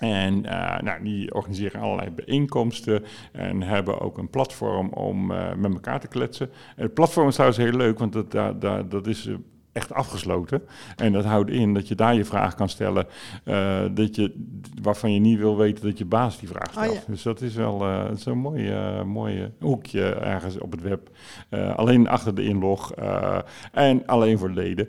En 0.00 0.46
eh, 0.46 0.82
nou, 0.82 1.02
die 1.02 1.34
organiseren 1.34 1.80
allerlei 1.80 2.10
bijeenkomsten 2.10 3.04
en 3.32 3.62
hebben 3.62 4.00
ook 4.00 4.18
een 4.18 4.30
platform 4.30 4.88
om 4.88 5.30
eh, 5.30 5.54
met 5.54 5.72
elkaar 5.72 6.00
te 6.00 6.08
kletsen. 6.08 6.50
En 6.76 6.82
het 6.82 6.94
platform 6.94 7.28
is 7.28 7.34
trouwens 7.34 7.60
heel 7.60 7.72
leuk, 7.72 7.98
want 7.98 8.12
dat, 8.12 8.30
daar, 8.30 8.58
daar, 8.58 8.88
dat 8.88 9.06
is 9.06 9.26
eh, 9.26 9.34
echt 9.72 9.92
afgesloten. 9.92 10.62
En 10.96 11.12
dat 11.12 11.24
houdt 11.24 11.50
in 11.50 11.74
dat 11.74 11.88
je 11.88 11.94
daar 11.94 12.14
je 12.14 12.24
vraag 12.24 12.54
kan 12.54 12.68
stellen 12.68 13.06
uh, 13.44 13.80
dat 13.94 14.16
je, 14.16 14.34
waarvan 14.82 15.12
je 15.12 15.20
niet 15.20 15.38
wil 15.38 15.56
weten 15.56 15.84
dat 15.84 15.98
je 15.98 16.04
baas 16.04 16.38
die 16.38 16.48
vraag 16.48 16.70
stelt. 16.70 16.88
Oh, 16.88 16.94
ja. 16.94 17.00
Dus 17.06 17.22
dat 17.22 17.40
is 17.40 17.54
wel 17.54 17.86
uh, 17.86 18.04
zo'n 18.14 18.38
mooi, 18.38 18.70
uh, 18.70 19.02
mooi 19.02 19.52
hoekje 19.60 20.14
ergens 20.14 20.58
op 20.58 20.70
het 20.70 20.82
web. 20.82 21.10
alleen 21.76 22.08
achter 22.08 22.34
de 22.34 22.44
inlog 22.44 22.92
en 23.72 24.06
alleen 24.06 24.38
voor 24.38 24.50
leden. 24.50 24.88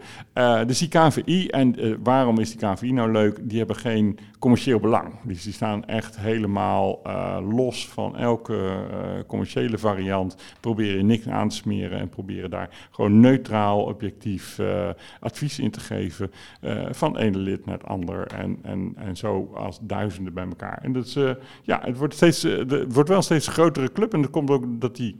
dus 0.68 0.80
die 0.80 0.88
KVI, 0.88 1.48
en 1.48 1.76
waarom 2.04 2.40
is 2.40 2.56
die 2.58 2.70
KVI 2.70 2.92
nou 2.92 3.12
leuk? 3.12 3.40
Die 3.42 3.58
hebben 3.58 3.76
geen 3.76 4.20
commercieel 4.40 4.80
belang. 4.80 5.14
Dus 5.24 5.44
die 5.44 5.54
staan 5.54 5.86
echt 5.86 6.20
helemaal 6.20 7.02
los 7.50 7.88
van 7.88 8.18
elke 8.18 8.86
commerciële 9.28 9.78
variant. 9.78 10.36
Proberen 10.60 11.06
niks 11.06 11.28
aan 11.28 11.50
te 11.50 11.56
smeren 11.56 12.00
en 12.00 12.10
proberen 12.10 12.50
daar 12.50 12.70
gewoon 12.92 13.20
neutraal, 13.20 13.82
objectief 13.84 14.60
advies 15.20 15.60
in 15.60 15.72
te 15.72 15.80
geven 15.80 16.32
uh, 16.62 16.86
van 16.92 17.18
ene 17.18 17.38
lid 17.38 17.66
naar 17.66 17.78
het 17.78 17.88
ander 17.88 18.28
en, 18.28 18.60
en, 18.62 18.94
en 18.96 19.16
zo 19.18 19.52
als 19.56 19.80
duizenden 19.82 20.34
bij 20.34 20.46
elkaar. 20.46 20.80
En 20.82 20.94
dat 20.94 21.06
is, 21.06 21.16
uh, 21.16 21.32
ja, 21.64 21.82
het 21.84 21.98
wordt, 21.98 22.14
steeds, 22.14 22.42
het 22.42 22.94
wordt 22.94 23.10
wel 23.10 23.18
een 23.18 23.24
steeds 23.24 23.48
grotere 23.48 23.92
club 23.92 24.14
en 24.14 24.22
dat 24.22 24.32
komt 24.32 24.50
ook 24.50 24.82
dat 24.82 24.96
die 24.96 25.20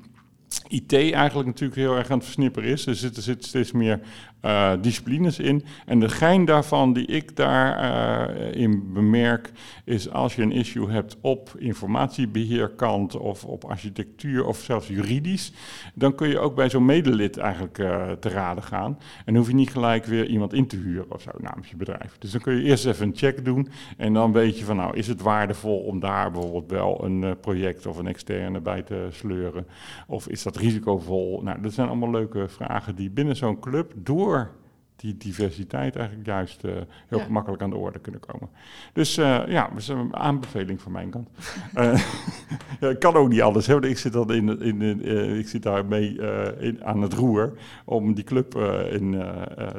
IT 0.68 0.94
eigenlijk 0.94 1.48
natuurlijk 1.48 1.80
heel 1.80 1.96
erg 1.96 2.10
aan 2.10 2.18
het 2.18 2.26
versnipperen 2.26 2.70
is. 2.70 2.86
Er 2.86 2.96
zitten, 2.96 3.24
zitten 3.24 3.48
steeds 3.48 3.72
meer 3.72 4.00
uh, 4.42 4.72
disciplines 4.82 5.40
in. 5.40 5.64
En 5.86 6.00
de 6.00 6.10
gein 6.10 6.46
daarvan 6.46 6.94
die 6.94 7.06
ik 7.06 7.36
daarin 7.36 8.56
uh, 8.56 8.62
in 8.62 8.94
bemerk, 8.94 9.52
is 9.86 10.12
als 10.12 10.36
je 10.36 10.42
een 10.42 10.52
issue 10.52 10.90
hebt 10.90 11.18
op 11.22 11.52
informatiebeheerkant 11.58 13.18
of 13.18 13.46
op 13.46 13.64
architectuur 13.64 14.46
of 14.46 14.58
zelfs 14.58 14.88
juridisch, 14.88 15.54
dan 15.94 16.16
kun 16.16 16.30
je 16.30 16.40
ook 16.40 16.56
bij 16.56 16.70
zo'n 16.70 16.86
medelid 16.86 17.38
eigenlijk 17.38 17.78
uh, 17.78 18.12
te 18.12 18.30
raden 18.30 18.64
gaan. 18.64 18.98
En 19.26 19.36
hoef 19.36 19.48
je 19.48 19.54
niet 19.54 19.72
gelijk 19.72 20.06
weer 20.06 20.26
iemand 20.26 20.54
in 20.54 20.68
te 20.68 20.76
huren 20.76 21.12
of 21.12 21.22
zo 21.22 21.32
namens 21.38 21.70
je 21.70 21.76
bedrijf. 21.76 22.16
Dus 22.20 22.32
dan 22.32 22.42
kun 22.42 22.56
je 22.56 22.64
eerst 22.64 22.86
even 22.86 23.08
een 23.08 23.16
check 23.16 23.46
doen 23.46 23.68
en 23.98 24.14
dan 24.14 24.32
weet 24.32 24.60
je 24.60 24.66
van 24.66 24.76
nou, 24.76 24.98
is 24.98 25.08
het 25.08 25.22
waardevol 25.22 25.78
om 25.78 26.00
daar 26.00 26.32
bijvoorbeeld 26.32 26.72
wel 26.72 27.06
een 27.06 27.40
project 27.40 27.86
of 27.86 27.98
een 27.98 28.08
externe 28.08 28.60
bij 28.60 28.82
te 28.82 29.08
sleuren? 29.12 29.68
Of 30.08 30.28
is 30.28 30.44
dat 30.44 30.58
risicovol? 30.58 31.42
Nou, 31.44 31.62
dat 31.62 31.74
zijn 31.74 31.88
allemaal 31.88 32.12
leuke 32.12 32.48
vragen 32.48 32.96
die 32.96 33.10
binnen 33.10 33.36
zo'n 33.36 33.60
club 33.60 33.94
door 33.96 34.31
sure. 34.32 34.61
Die 35.02 35.18
diversiteit 35.18 35.96
eigenlijk 35.96 36.28
juist 36.28 36.64
uh, 36.66 36.72
heel 37.08 37.18
Ja. 37.18 37.24
gemakkelijk 37.24 37.62
aan 37.62 37.70
de 37.70 37.76
orde 37.76 38.00
kunnen 38.00 38.22
komen. 38.22 38.50
Dus 38.94 39.18
uh, 39.18 39.42
ja, 39.48 39.68
dat 39.68 39.78
is 39.78 39.88
een 39.88 40.16
aanbeveling 40.16 40.82
van 40.82 40.92
mijn 40.92 41.10
kant. 41.10 41.30
uh, 41.76 42.02
ja, 42.82 42.90
ik 42.90 43.00
kan 43.00 43.14
ook 43.16 43.30
niet. 43.30 43.40
Hè? 43.40 43.74
want 43.74 43.86
Ik 43.86 43.98
zit, 43.98 44.14
dan 44.14 44.34
in, 44.34 44.62
in, 44.62 44.82
in 44.82 45.38
ik 45.38 45.48
zit 45.48 45.64
daar 45.64 45.86
mee 45.86 46.20
in, 46.60 46.86
aan 46.86 47.02
het 47.02 47.14
roer 47.14 47.54
om 47.86 48.14
die 48.14 48.24
club 48.24 48.56
in 48.92 49.12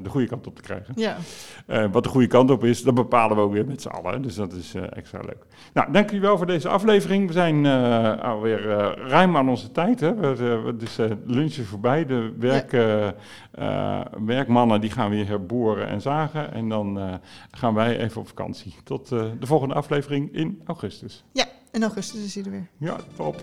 de 0.03 0.09
goede 0.09 0.27
kant 0.27 0.47
op 0.47 0.57
te 0.57 0.63
krijgen. 0.63 0.95
Ja, 0.97 1.17
wat 1.91 2.03
de 2.03 2.09
goede 2.09 2.27
kant 2.27 2.51
op 2.51 2.65
is, 2.65 2.83
dat 2.83 2.95
bepalen 2.95 3.37
we 3.37 3.43
ook 3.43 3.53
weer 3.53 3.67
met 3.67 3.83
z'n 3.83 3.89
allen. 3.89 4.23
Dus 4.23 4.35
dat 4.35 4.53
is 4.53 4.75
extra 4.75 5.21
leuk. 5.21 5.45
Nou, 5.73 5.93
dank 5.93 6.07
jullie 6.07 6.21
wel 6.27 6.37
voor 6.37 6.47
deze 6.47 6.69
aflevering. 6.69 7.27
We 7.27 7.33
zijn 7.33 7.67
alweer 8.21 8.61
ruim 9.09 9.37
aan 9.37 9.49
onze 9.49 9.71
tijd. 9.73 10.01
Hè? 10.01 10.15
We, 10.15 10.75
dus 10.79 10.99
lunchen 11.27 11.65
voorbij. 11.65 12.07
De 12.07 12.33
werk, 12.39 12.71
werkmannen 14.25 14.81
die 14.81 14.91
gaan 14.91 15.11
weer 15.13 15.27
herboren 15.27 15.87
en 15.87 16.01
zagen. 16.01 16.53
En 16.53 16.69
dan 16.69 16.99
uh, 16.99 17.15
gaan 17.51 17.75
wij 17.75 17.99
even 17.99 18.21
op 18.21 18.29
vakantie. 18.29 18.75
Tot 18.85 19.13
uh, 19.13 19.25
de 19.41 19.47
volgende 19.47 19.75
aflevering 19.75 20.33
in 20.33 20.63
augustus. 20.67 21.25
ja, 21.33 21.45
in 21.71 21.83
augustus 21.83 22.25
is 22.25 22.35
hij 22.35 22.45
er 22.45 22.51
weer. 22.51 22.69
Ja, 22.79 22.97
top. 23.17 23.43